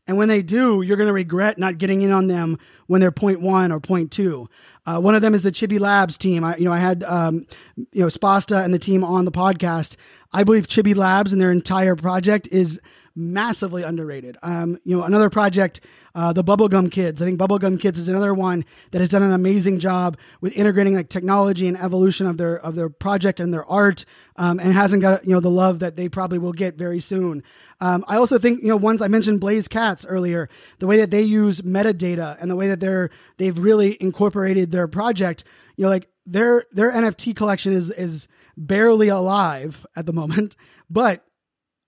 And 0.07 0.19
when 0.19 0.29
they 0.29 0.43
do, 0.43 0.83
you're 0.83 0.99
going 0.99 1.07
to 1.07 1.15
regret 1.15 1.59
not 1.59 1.79
getting 1.79 2.03
in 2.03 2.13
on 2.13 2.27
them 2.27 2.59
when 2.89 3.01
they're 3.01 3.11
point 3.11 3.41
one 3.41 3.73
or 3.73 3.81
point 3.81 4.11
two. 4.11 4.49
Uh, 4.85 5.01
one 5.01 5.15
of 5.15 5.23
them 5.23 5.35
is 5.35 5.43
the 5.43 5.51
Chibi 5.51 5.81
Labs 5.81 6.19
team. 6.19 6.45
I, 6.45 6.57
you 6.57 6.65
know, 6.65 6.73
I 6.73 6.79
had, 6.79 7.03
um, 7.05 7.47
you 7.93 8.03
know, 8.03 8.09
Spasta 8.09 8.63
and 8.63 8.75
the 8.75 8.79
team 8.79 9.03
on 9.03 9.25
the 9.25 9.33
podcast. 9.33 9.97
I 10.33 10.45
believe 10.45 10.67
Chibi 10.67 10.95
Labs 10.95 11.33
and 11.33 11.41
their 11.41 11.53
entire 11.53 11.97
project 11.97 12.47
is 12.49 12.81
massively 13.17 13.83
underrated. 13.83 14.37
Um, 14.43 14.79
you 14.85 14.97
know, 14.97 15.05
another 15.05 15.31
project, 15.31 15.81
uh, 16.15 16.33
the 16.33 16.43
Bubblegum 16.43 16.91
Kids. 16.91 17.23
I 17.23 17.25
think 17.25 17.39
Bubblegum 17.39 17.79
Kids 17.79 17.99
is 17.99 18.09
another 18.09 18.35
one 18.35 18.65
that 18.91 19.01
has 19.01 19.09
done 19.09 19.23
an 19.23 19.33
amazing 19.33 19.79
job 19.79 20.17
with 20.41 20.53
integrating 20.55 20.95
like 20.95 21.09
technology 21.09 21.69
and 21.69 21.77
evolution 21.77 22.27
of 22.27 22.39
their 22.39 22.59
of 22.59 22.75
their 22.75 22.89
project 22.89 23.41
and 23.41 23.55
their 23.55 23.65
art, 23.67 24.05
um, 24.37 24.59
and 24.59 24.73
hasn't 24.73 25.03
got 25.03 25.25
you 25.25 25.33
know 25.33 25.41
the 25.41 25.51
love 25.51 25.79
that 25.79 25.97
they 25.97 26.09
probably 26.09 26.39
will 26.39 26.53
get 26.53 26.77
very 26.77 27.01
soon. 27.01 27.43
Um, 27.81 28.05
I 28.09 28.17
also 28.17 28.39
think 28.39 28.63
you 28.63 28.69
know 28.69 28.77
once 28.77 29.01
I 29.01 29.09
mentioned 29.09 29.41
Blaze 29.41 29.69
Cats 29.69 30.05
earlier, 30.07 30.49
the 30.79 30.87
way 30.87 30.97
that 30.97 31.11
they 31.11 31.23
use 31.23 31.61
metadata 31.61 32.37
and 32.41 32.51
the 32.51 32.57
way 32.57 32.69
that 32.69 32.81
they're 32.81 33.11
they've 33.37 33.59
really 33.59 33.97
incorporated 34.01 34.71
their 34.73 34.89
project. 34.89 35.45
You 35.77 35.85
know, 35.85 35.91
like 35.91 36.09
their 36.27 36.65
their 36.73 36.91
NFT 36.91 37.37
collection 37.37 37.73
is 37.73 37.91
is 37.91 38.27
barely 38.57 39.09
alive 39.09 39.87
at 39.97 40.07
the 40.07 40.13
moment, 40.13 40.57
but 40.91 41.25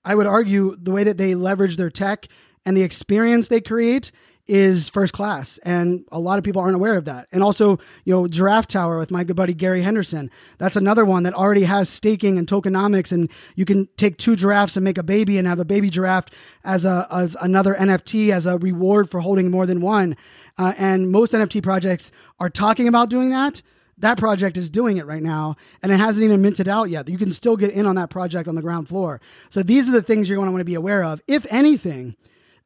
I 0.07 0.15
would 0.15 0.27
argue 0.27 0.77
the 0.77 0.93
way 0.93 1.03
that 1.05 1.19
they 1.19 1.35
leverage 1.35 1.77
their 1.77 1.91
tech 1.91 2.29
and 2.65 2.77
the 2.77 2.83
experience 2.83 3.49
they 3.49 3.61
create 3.61 4.13
is 4.47 4.89
first 4.89 5.13
class 5.13 5.59
and 5.65 6.05
a 6.13 6.21
lot 6.21 6.39
of 6.39 6.45
people 6.45 6.63
aren't 6.63 6.77
aware 6.77 6.97
of 6.97 7.07
that. 7.07 7.27
And 7.33 7.43
also 7.43 7.81
you 8.05 8.15
know 8.15 8.29
giraffe 8.29 8.69
tower 8.69 8.97
with 8.97 9.11
my 9.11 9.25
good 9.25 9.35
buddy 9.35 9.53
gary 9.53 9.83
henderson 9.83 10.31
that's 10.59 10.77
another 10.77 11.05
one 11.05 11.25
that 11.25 11.35
already 11.35 11.65
has 11.65 11.89
staking 11.89 12.39
and 12.39 12.47
tokenomics 12.47 13.11
and 13.11 13.29
you 13.57 13.65
can 13.65 13.89
take 13.97 14.19
two 14.19 14.37
giraffes 14.37 14.77
and 14.77 14.85
make 14.85 14.99
a 14.99 15.03
baby 15.03 15.37
and 15.37 15.49
have 15.49 15.59
a 15.59 15.65
baby 15.65 15.91
giraffe 15.91 16.27
as 16.63 16.85
a 16.85 17.09
as 17.11 17.37
another 17.43 17.75
nft 17.75 18.31
as 18.31 18.47
a 18.47 18.57
reward 18.59 19.11
for 19.11 19.19
holding 19.19 19.51
more 19.51 19.67
than 19.67 19.81
one. 19.81 20.17
Uh, 20.57 20.73
and 20.79 21.11
most 21.11 21.33
nft 21.33 21.65
projects 21.65 22.13
are 22.39 22.49
talking 22.49 22.87
about 22.87 23.11
doing 23.11 23.31
that 23.31 23.63
that 23.99 24.19
project 24.19 24.57
is 24.57 24.69
doing 24.69 24.99
it 24.99 25.07
right 25.07 25.23
now 25.23 25.57
and 25.83 25.91
it 25.91 25.97
hasn't 25.97 26.25
even 26.25 26.43
minted 26.43 26.69
out 26.69 26.91
yet. 26.91 27.09
You 27.09 27.19
can 27.19 27.33
still 27.33 27.57
get 27.57 27.71
in 27.71 27.87
on 27.87 27.97
that 27.97 28.11
project 28.11 28.49
on 28.49 28.55
the 28.55 28.63
ground 28.63 28.89
floor. 28.89 29.21
So 29.51 29.63
these 29.63 29.89
are 29.89 29.93
the 29.93 30.03
things 30.03 30.29
you're 30.29 30.37
going 30.37 30.49
to 30.49 30.53
want 30.53 30.61
to 30.61 30.67
be 30.67 30.75
aware 30.75 31.03
of. 31.03 31.23
If 31.27 31.47
anything, 31.51 32.17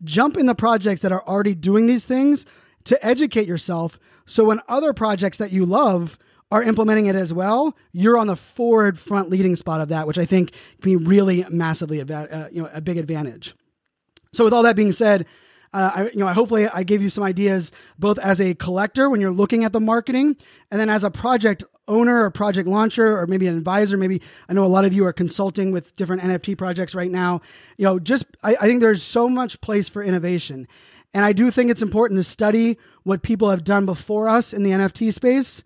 jump 0.02 0.36
in 0.36 0.46
the 0.46 0.54
projects 0.54 1.00
that 1.02 1.12
are 1.12 1.22
already 1.26 1.54
doing 1.54 1.86
these 1.86 2.04
things 2.04 2.46
to 2.84 3.04
educate 3.06 3.46
yourself. 3.46 3.98
So 4.26 4.44
when 4.44 4.60
other 4.68 4.92
projects 4.92 5.38
that 5.38 5.52
you 5.52 5.64
love 5.64 6.18
are 6.50 6.62
implementing 6.62 7.06
it 7.06 7.14
as 7.14 7.32
well, 7.32 7.76
you're 7.92 8.18
on 8.18 8.26
the 8.26 8.36
forward 8.36 8.98
front 8.98 9.30
leading 9.30 9.54
spot 9.54 9.80
of 9.80 9.88
that, 9.88 10.06
which 10.06 10.18
I 10.18 10.24
think 10.24 10.52
can 10.80 10.90
be 10.90 10.96
really 10.96 11.44
massively 11.48 12.00
uh, 12.00 12.48
you 12.50 12.62
know 12.62 12.70
a 12.72 12.80
big 12.80 12.98
advantage. 12.98 13.54
So 14.32 14.44
with 14.44 14.52
all 14.52 14.62
that 14.64 14.76
being 14.76 14.92
said, 14.92 15.26
uh, 15.72 15.90
I, 15.94 16.02
you 16.10 16.16
know, 16.16 16.26
I 16.26 16.32
hopefully 16.32 16.68
I 16.68 16.82
gave 16.82 17.00
you 17.02 17.08
some 17.08 17.22
ideas 17.22 17.70
both 17.98 18.18
as 18.18 18.40
a 18.40 18.54
collector 18.54 19.08
when 19.08 19.20
you're 19.20 19.30
looking 19.30 19.64
at 19.64 19.72
the 19.72 19.80
marketing, 19.80 20.36
and 20.70 20.80
then 20.80 20.88
as 20.88 21.04
a 21.04 21.10
project 21.10 21.64
owner 21.90 22.24
or 22.24 22.30
project 22.30 22.68
launcher 22.68 23.18
or 23.18 23.26
maybe 23.26 23.46
an 23.46 23.56
advisor. 23.56 23.96
Maybe 23.96 24.22
I 24.48 24.52
know 24.52 24.64
a 24.64 24.66
lot 24.66 24.84
of 24.84 24.92
you 24.92 25.04
are 25.04 25.12
consulting 25.12 25.72
with 25.72 25.94
different 25.96 26.22
NFT 26.22 26.56
projects 26.56 26.94
right 26.94 27.10
now. 27.10 27.40
You 27.76 27.84
know, 27.86 27.98
just 27.98 28.24
I, 28.42 28.56
I 28.60 28.66
think 28.66 28.80
there's 28.80 29.02
so 29.02 29.28
much 29.28 29.60
place 29.60 29.88
for 29.88 30.02
innovation. 30.02 30.66
And 31.12 31.24
I 31.24 31.32
do 31.32 31.50
think 31.50 31.70
it's 31.70 31.82
important 31.82 32.18
to 32.18 32.24
study 32.24 32.78
what 33.02 33.22
people 33.22 33.50
have 33.50 33.64
done 33.64 33.84
before 33.84 34.28
us 34.28 34.52
in 34.52 34.62
the 34.62 34.70
NFT 34.70 35.12
space. 35.12 35.64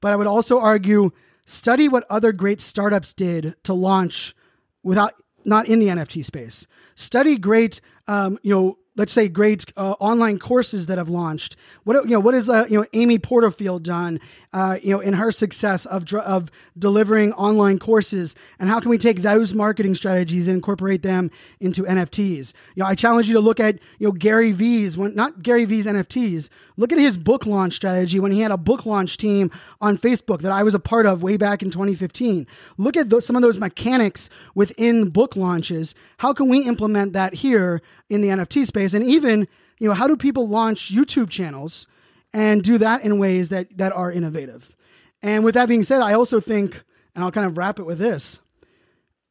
But 0.00 0.12
I 0.12 0.16
would 0.16 0.26
also 0.26 0.58
argue 0.58 1.10
study 1.44 1.88
what 1.88 2.04
other 2.08 2.32
great 2.32 2.60
startups 2.60 3.12
did 3.12 3.54
to 3.64 3.74
launch 3.74 4.34
without 4.82 5.12
not 5.44 5.68
in 5.68 5.78
the 5.78 5.88
NFT 5.88 6.24
space. 6.24 6.66
Study 6.94 7.36
great, 7.36 7.80
um, 8.08 8.38
you 8.42 8.54
know, 8.54 8.78
let's 8.96 9.12
say 9.12 9.28
great 9.28 9.72
uh, 9.76 9.94
online 10.00 10.38
courses 10.38 10.86
that 10.86 10.98
have 10.98 11.08
launched. 11.08 11.56
What 11.84 12.04
you 12.04 12.10
know, 12.10 12.20
what 12.20 12.34
has 12.34 12.48
uh, 12.50 12.66
you 12.68 12.78
know 12.78 12.86
Amy 12.92 13.18
Porterfield 13.18 13.82
done? 13.82 14.20
Uh, 14.52 14.78
you 14.82 14.90
know, 14.90 15.00
in 15.00 15.14
her 15.14 15.30
success 15.30 15.86
of 15.86 16.12
of 16.14 16.50
delivering 16.78 17.32
online 17.34 17.78
courses, 17.78 18.34
and 18.58 18.68
how 18.68 18.80
can 18.80 18.90
we 18.90 18.98
take 18.98 19.22
those 19.22 19.54
marketing 19.54 19.94
strategies 19.94 20.48
and 20.48 20.56
incorporate 20.56 21.02
them 21.02 21.30
into 21.60 21.82
NFTs? 21.84 22.52
You 22.74 22.82
know, 22.82 22.86
I 22.86 22.94
challenge 22.94 23.28
you 23.28 23.34
to 23.34 23.40
look 23.40 23.60
at 23.60 23.78
you 23.98 24.08
know 24.08 24.12
Gary 24.12 24.52
V's 24.52 24.96
when 24.96 25.14
not 25.14 25.42
Gary 25.42 25.64
V's 25.64 25.86
NFTs. 25.86 26.48
Look 26.78 26.92
at 26.92 26.98
his 26.98 27.16
book 27.16 27.46
launch 27.46 27.72
strategy 27.74 28.20
when 28.20 28.32
he 28.32 28.40
had 28.40 28.50
a 28.50 28.58
book 28.58 28.84
launch 28.84 29.16
team 29.16 29.50
on 29.80 29.96
Facebook 29.96 30.42
that 30.42 30.52
I 30.52 30.62
was 30.62 30.74
a 30.74 30.78
part 30.78 31.06
of 31.06 31.22
way 31.22 31.36
back 31.38 31.62
in 31.62 31.70
2015. 31.70 32.46
Look 32.76 32.96
at 32.96 33.08
those, 33.08 33.24
some 33.24 33.34
of 33.34 33.40
those 33.40 33.58
mechanics 33.58 34.28
within 34.54 35.08
book 35.08 35.36
launches. 35.36 35.94
How 36.18 36.34
can 36.34 36.48
we 36.50 36.60
implement 36.64 37.14
that 37.14 37.32
here 37.34 37.80
in 38.10 38.20
the 38.20 38.28
NFT 38.28 38.66
space? 38.66 38.85
Ways. 38.86 38.94
And 38.94 39.04
even 39.04 39.48
you 39.78 39.88
know 39.88 39.94
how 39.94 40.06
do 40.06 40.16
people 40.16 40.48
launch 40.48 40.92
youtube 40.94 41.30
channels 41.30 41.86
and 42.32 42.62
do 42.62 42.78
that 42.78 43.04
in 43.04 43.18
ways 43.18 43.48
that 43.50 43.76
that 43.76 43.92
are 43.92 44.10
innovative? 44.10 44.76
And 45.22 45.44
with 45.44 45.54
that 45.54 45.68
being 45.68 45.82
said 45.82 46.00
i 46.00 46.12
also 46.12 46.40
think 46.40 46.84
and 47.14 47.24
i'll 47.24 47.32
kind 47.32 47.46
of 47.46 47.58
wrap 47.58 47.78
it 47.78 47.84
with 47.84 47.98
this 47.98 48.40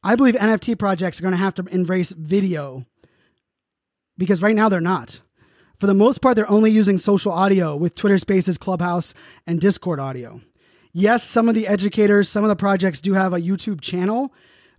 i 0.02 0.14
believe 0.14 0.34
nft 0.34 0.78
projects 0.78 1.18
are 1.18 1.22
going 1.22 1.32
to 1.32 1.38
have 1.38 1.54
to 1.54 1.64
embrace 1.70 2.12
video 2.12 2.84
because 4.18 4.40
right 4.40 4.56
now 4.56 4.68
they're 4.68 4.80
not. 4.80 5.20
For 5.78 5.86
the 5.86 5.94
most 5.94 6.22
part 6.22 6.36
they're 6.36 6.50
only 6.50 6.70
using 6.70 6.98
social 6.98 7.32
audio 7.32 7.76
with 7.76 7.94
twitter 7.94 8.18
spaces 8.18 8.58
clubhouse 8.58 9.14
and 9.46 9.60
discord 9.60 10.00
audio. 10.00 10.40
Yes 10.92 11.22
some 11.22 11.48
of 11.48 11.54
the 11.54 11.66
educators 11.66 12.28
some 12.28 12.44
of 12.44 12.48
the 12.48 12.56
projects 12.56 13.00
do 13.00 13.14
have 13.14 13.32
a 13.32 13.40
youtube 13.40 13.80
channel 13.80 14.32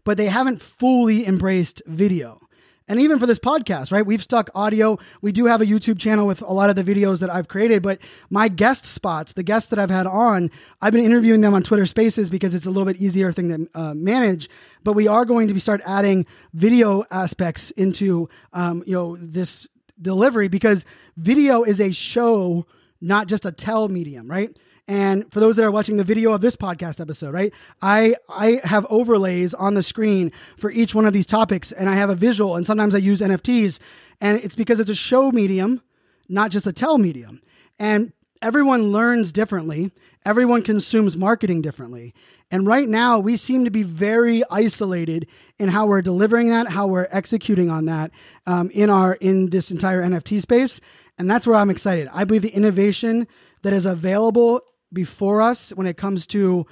but 0.04 0.18
they 0.18 0.28
haven't 0.28 0.62
fully 0.62 1.28
embraced 1.28 1.82
video 1.86 2.47
and 2.88 3.00
even 3.00 3.20
for 3.20 3.26
this 3.26 3.40
podcast, 3.40 3.92
right? 3.92 4.06
We've 4.06 4.24
stuck 4.24 4.50
audio. 4.56 4.98
We 5.22 5.32
do 5.32 5.46
have 5.46 5.62
a 5.62 5.66
YouTube 5.66 6.00
channel 6.00 6.26
with 6.26 6.42
a 6.42 6.52
lot 6.54 6.70
of 6.70 6.76
the 6.76 6.84
videos 6.84 7.20
that 7.20 7.30
I've 7.30 7.48
created, 7.48 7.84
but 7.84 8.00
my 8.30 8.48
guest 8.48 8.86
spots, 8.86 9.34
the 9.34 9.44
guests 9.44 9.70
that 9.70 9.80
I've 9.80 9.90
had 9.90 10.08
on, 10.08 10.50
I've 10.82 10.94
been 10.94 11.04
interviewing 11.04 11.42
them 11.42 11.54
on 11.54 11.64
Twitter 11.64 11.86
Spaces 11.86 12.30
because 12.30 12.56
it's 12.56 12.66
a 12.66 12.70
little 12.72 12.86
bit 12.86 12.98
easier 12.98 13.32
thing 13.32 13.50
to 13.50 13.80
uh, 13.80 13.94
manage. 13.94 14.50
But 14.84 14.94
we 14.94 15.08
are 15.08 15.26
going 15.26 15.48
to 15.50 15.54
be 15.54 15.60
start 15.60 15.82
adding 15.86 16.26
video 16.54 17.04
aspects 17.12 17.72
into, 17.72 18.30
um, 18.54 18.84
you 18.86 18.94
know, 18.94 19.18
this 19.18 19.68
delivery 20.02 20.48
because 20.48 20.86
video 21.18 21.64
is 21.64 21.82
a 21.82 21.92
show, 21.92 22.66
not 23.02 23.28
just 23.28 23.46
a 23.46 23.52
tell 23.52 23.90
medium, 23.90 24.30
right? 24.30 24.56
And 24.88 25.32
for 25.34 25.40
those 25.42 25.58
that 25.58 25.66
are 25.66 25.72
watching 25.72 25.98
the 25.98 26.04
video 26.04 26.32
of 26.32 26.42
this 26.42 26.56
podcast 26.56 27.02
episode, 27.02 27.34
right? 27.34 27.54
I 27.82 28.16
I 28.30 28.62
have 28.64 28.86
overlays 28.90 29.54
on 29.54 29.74
the 29.74 29.84
screen 29.84 30.32
for 30.58 30.72
each 30.72 30.96
one 30.96 31.06
of 31.06 31.14
these 31.14 31.26
topics 31.26 31.72
and 31.72 31.90
I 31.90 31.96
have 31.96 32.10
a 32.10 32.16
visual 32.16 32.56
and 32.56 32.66
sometimes 32.66 32.96
I 32.96 33.00
use 33.00 33.20
NFTs 33.20 33.80
and 34.22 34.42
it's 34.42 34.56
because 34.56 34.80
it's 34.80 34.90
a 34.90 34.96
show 34.96 35.32
medium, 35.32 35.82
not 36.30 36.52
just 36.52 36.66
a 36.68 36.74
tell 36.74 36.98
medium. 36.98 37.42
And 37.78 38.14
everyone 38.42 38.92
learns 38.92 39.32
differently. 39.32 39.92
Everyone 40.26 40.62
consumes 40.62 41.18
marketing 41.18 41.62
differently. 41.62 42.14
And 42.50 42.66
right 42.66 42.88
now, 42.88 43.20
we 43.20 43.36
seem 43.36 43.66
to 43.66 43.72
be 43.72 43.84
very 43.84 44.42
isolated 44.50 45.28
in 45.60 45.70
how 45.70 45.86
we're 45.86 46.02
delivering 46.02 46.50
that, 46.50 46.70
how 46.70 46.88
we're 46.88 47.08
executing 47.12 47.70
on 47.70 47.86
that 47.86 48.12
um, 48.46 48.70
in 48.72 48.90
our 48.90 49.14
in 49.16 49.50
this 49.50 49.70
entire 49.70 50.02
NFT 50.02 50.42
space. 50.42 50.80
And 51.18 51.30
that's 51.30 51.46
where 51.46 51.58
I'm 51.58 51.70
excited. 51.70 52.08
I 52.14 52.24
believe 52.24 52.44
the 52.44 52.50
innovation 52.50 53.28
that 53.64 53.74
is 53.74 53.86
available 53.86 54.62
before 54.92 55.42
us 55.42 55.72
when 55.72 55.88
it 55.88 55.98
comes 55.98 56.28
to 56.28 56.66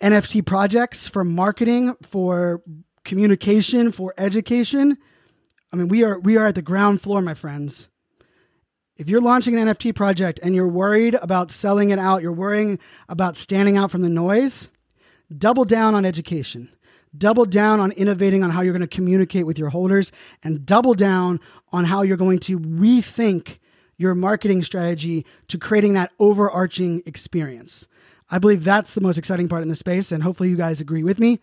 NFT 0.00 0.44
projects 0.44 1.08
for 1.08 1.24
marketing, 1.24 1.94
for 2.02 2.62
communication, 3.04 3.90
for 3.92 4.14
education. 4.16 4.96
I 5.72 5.76
mean, 5.76 5.88
we 5.88 6.02
are 6.04 6.18
we 6.18 6.36
are 6.36 6.46
at 6.46 6.54
the 6.54 6.62
ground 6.62 7.02
floor, 7.02 7.20
my 7.20 7.34
friends. 7.34 7.88
If 8.96 9.08
you're 9.08 9.20
launching 9.20 9.58
an 9.58 9.66
NFT 9.66 9.94
project 9.94 10.40
and 10.42 10.54
you're 10.54 10.68
worried 10.68 11.14
about 11.22 11.50
selling 11.50 11.90
it 11.90 11.98
out, 11.98 12.20
you're 12.20 12.32
worrying 12.32 12.78
about 13.08 13.36
standing 13.36 13.76
out 13.76 13.90
from 13.90 14.02
the 14.02 14.10
noise, 14.10 14.68
double 15.36 15.64
down 15.64 15.94
on 15.94 16.04
education. 16.04 16.68
Double 17.16 17.44
down 17.44 17.80
on 17.80 17.92
innovating 17.92 18.44
on 18.44 18.50
how 18.50 18.60
you're 18.60 18.74
going 18.74 18.86
to 18.86 18.96
communicate 18.96 19.46
with 19.46 19.58
your 19.58 19.70
holders 19.70 20.12
and 20.44 20.64
double 20.64 20.94
down 20.94 21.40
on 21.72 21.84
how 21.84 22.02
you're 22.02 22.16
going 22.16 22.38
to 22.40 22.60
rethink 22.60 23.58
your 24.00 24.14
marketing 24.14 24.62
strategy 24.62 25.26
to 25.46 25.58
creating 25.58 25.92
that 25.92 26.10
overarching 26.18 27.02
experience. 27.04 27.86
I 28.30 28.38
believe 28.38 28.64
that's 28.64 28.94
the 28.94 29.02
most 29.02 29.18
exciting 29.18 29.46
part 29.46 29.62
in 29.62 29.68
the 29.68 29.76
space, 29.76 30.10
and 30.10 30.22
hopefully, 30.22 30.48
you 30.48 30.56
guys 30.56 30.80
agree 30.80 31.02
with 31.02 31.20
me. 31.20 31.38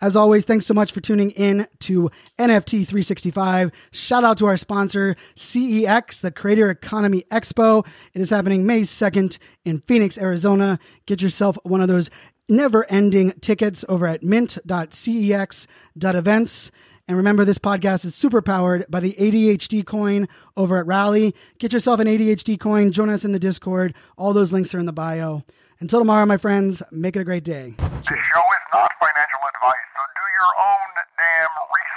As 0.00 0.16
always, 0.16 0.44
thanks 0.44 0.66
so 0.66 0.74
much 0.74 0.90
for 0.90 1.00
tuning 1.00 1.30
in 1.32 1.68
to 1.80 2.10
NFT 2.36 2.86
365. 2.86 3.70
Shout 3.92 4.24
out 4.24 4.38
to 4.38 4.46
our 4.46 4.56
sponsor, 4.56 5.14
CEX, 5.36 6.20
the 6.20 6.32
Creator 6.32 6.70
Economy 6.70 7.24
Expo. 7.30 7.86
It 8.12 8.20
is 8.20 8.30
happening 8.30 8.66
May 8.66 8.80
2nd 8.80 9.38
in 9.64 9.78
Phoenix, 9.78 10.18
Arizona. 10.18 10.80
Get 11.06 11.22
yourself 11.22 11.58
one 11.62 11.80
of 11.80 11.86
those 11.88 12.10
never 12.48 12.90
ending 12.90 13.34
tickets 13.40 13.84
over 13.88 14.08
at 14.08 14.24
mint.cex.events. 14.24 16.70
And 17.10 17.16
remember, 17.16 17.44
this 17.44 17.58
podcast 17.58 18.04
is 18.04 18.14
super 18.14 18.40
powered 18.40 18.86
by 18.88 19.00
the 19.00 19.14
ADHD 19.14 19.84
coin 19.84 20.28
over 20.56 20.78
at 20.78 20.86
Rally. 20.86 21.34
Get 21.58 21.72
yourself 21.72 21.98
an 21.98 22.06
ADHD 22.06 22.56
coin, 22.56 22.92
join 22.92 23.10
us 23.10 23.24
in 23.24 23.32
the 23.32 23.40
Discord. 23.40 23.94
All 24.16 24.32
those 24.32 24.52
links 24.52 24.72
are 24.76 24.78
in 24.78 24.86
the 24.86 24.92
bio. 24.92 25.42
Until 25.80 25.98
tomorrow, 25.98 26.24
my 26.24 26.36
friends, 26.36 26.84
make 26.92 27.16
it 27.16 27.18
a 27.18 27.24
great 27.24 27.42
day. 27.42 27.74
Show 27.80 28.14
is 28.14 28.66
not 28.72 28.92
financial 29.00 29.42
advice, 29.42 29.86
so 29.90 30.02
do 30.14 30.22
your 30.38 30.52
own 30.62 30.90
damn 31.18 31.50
research. 31.74 31.89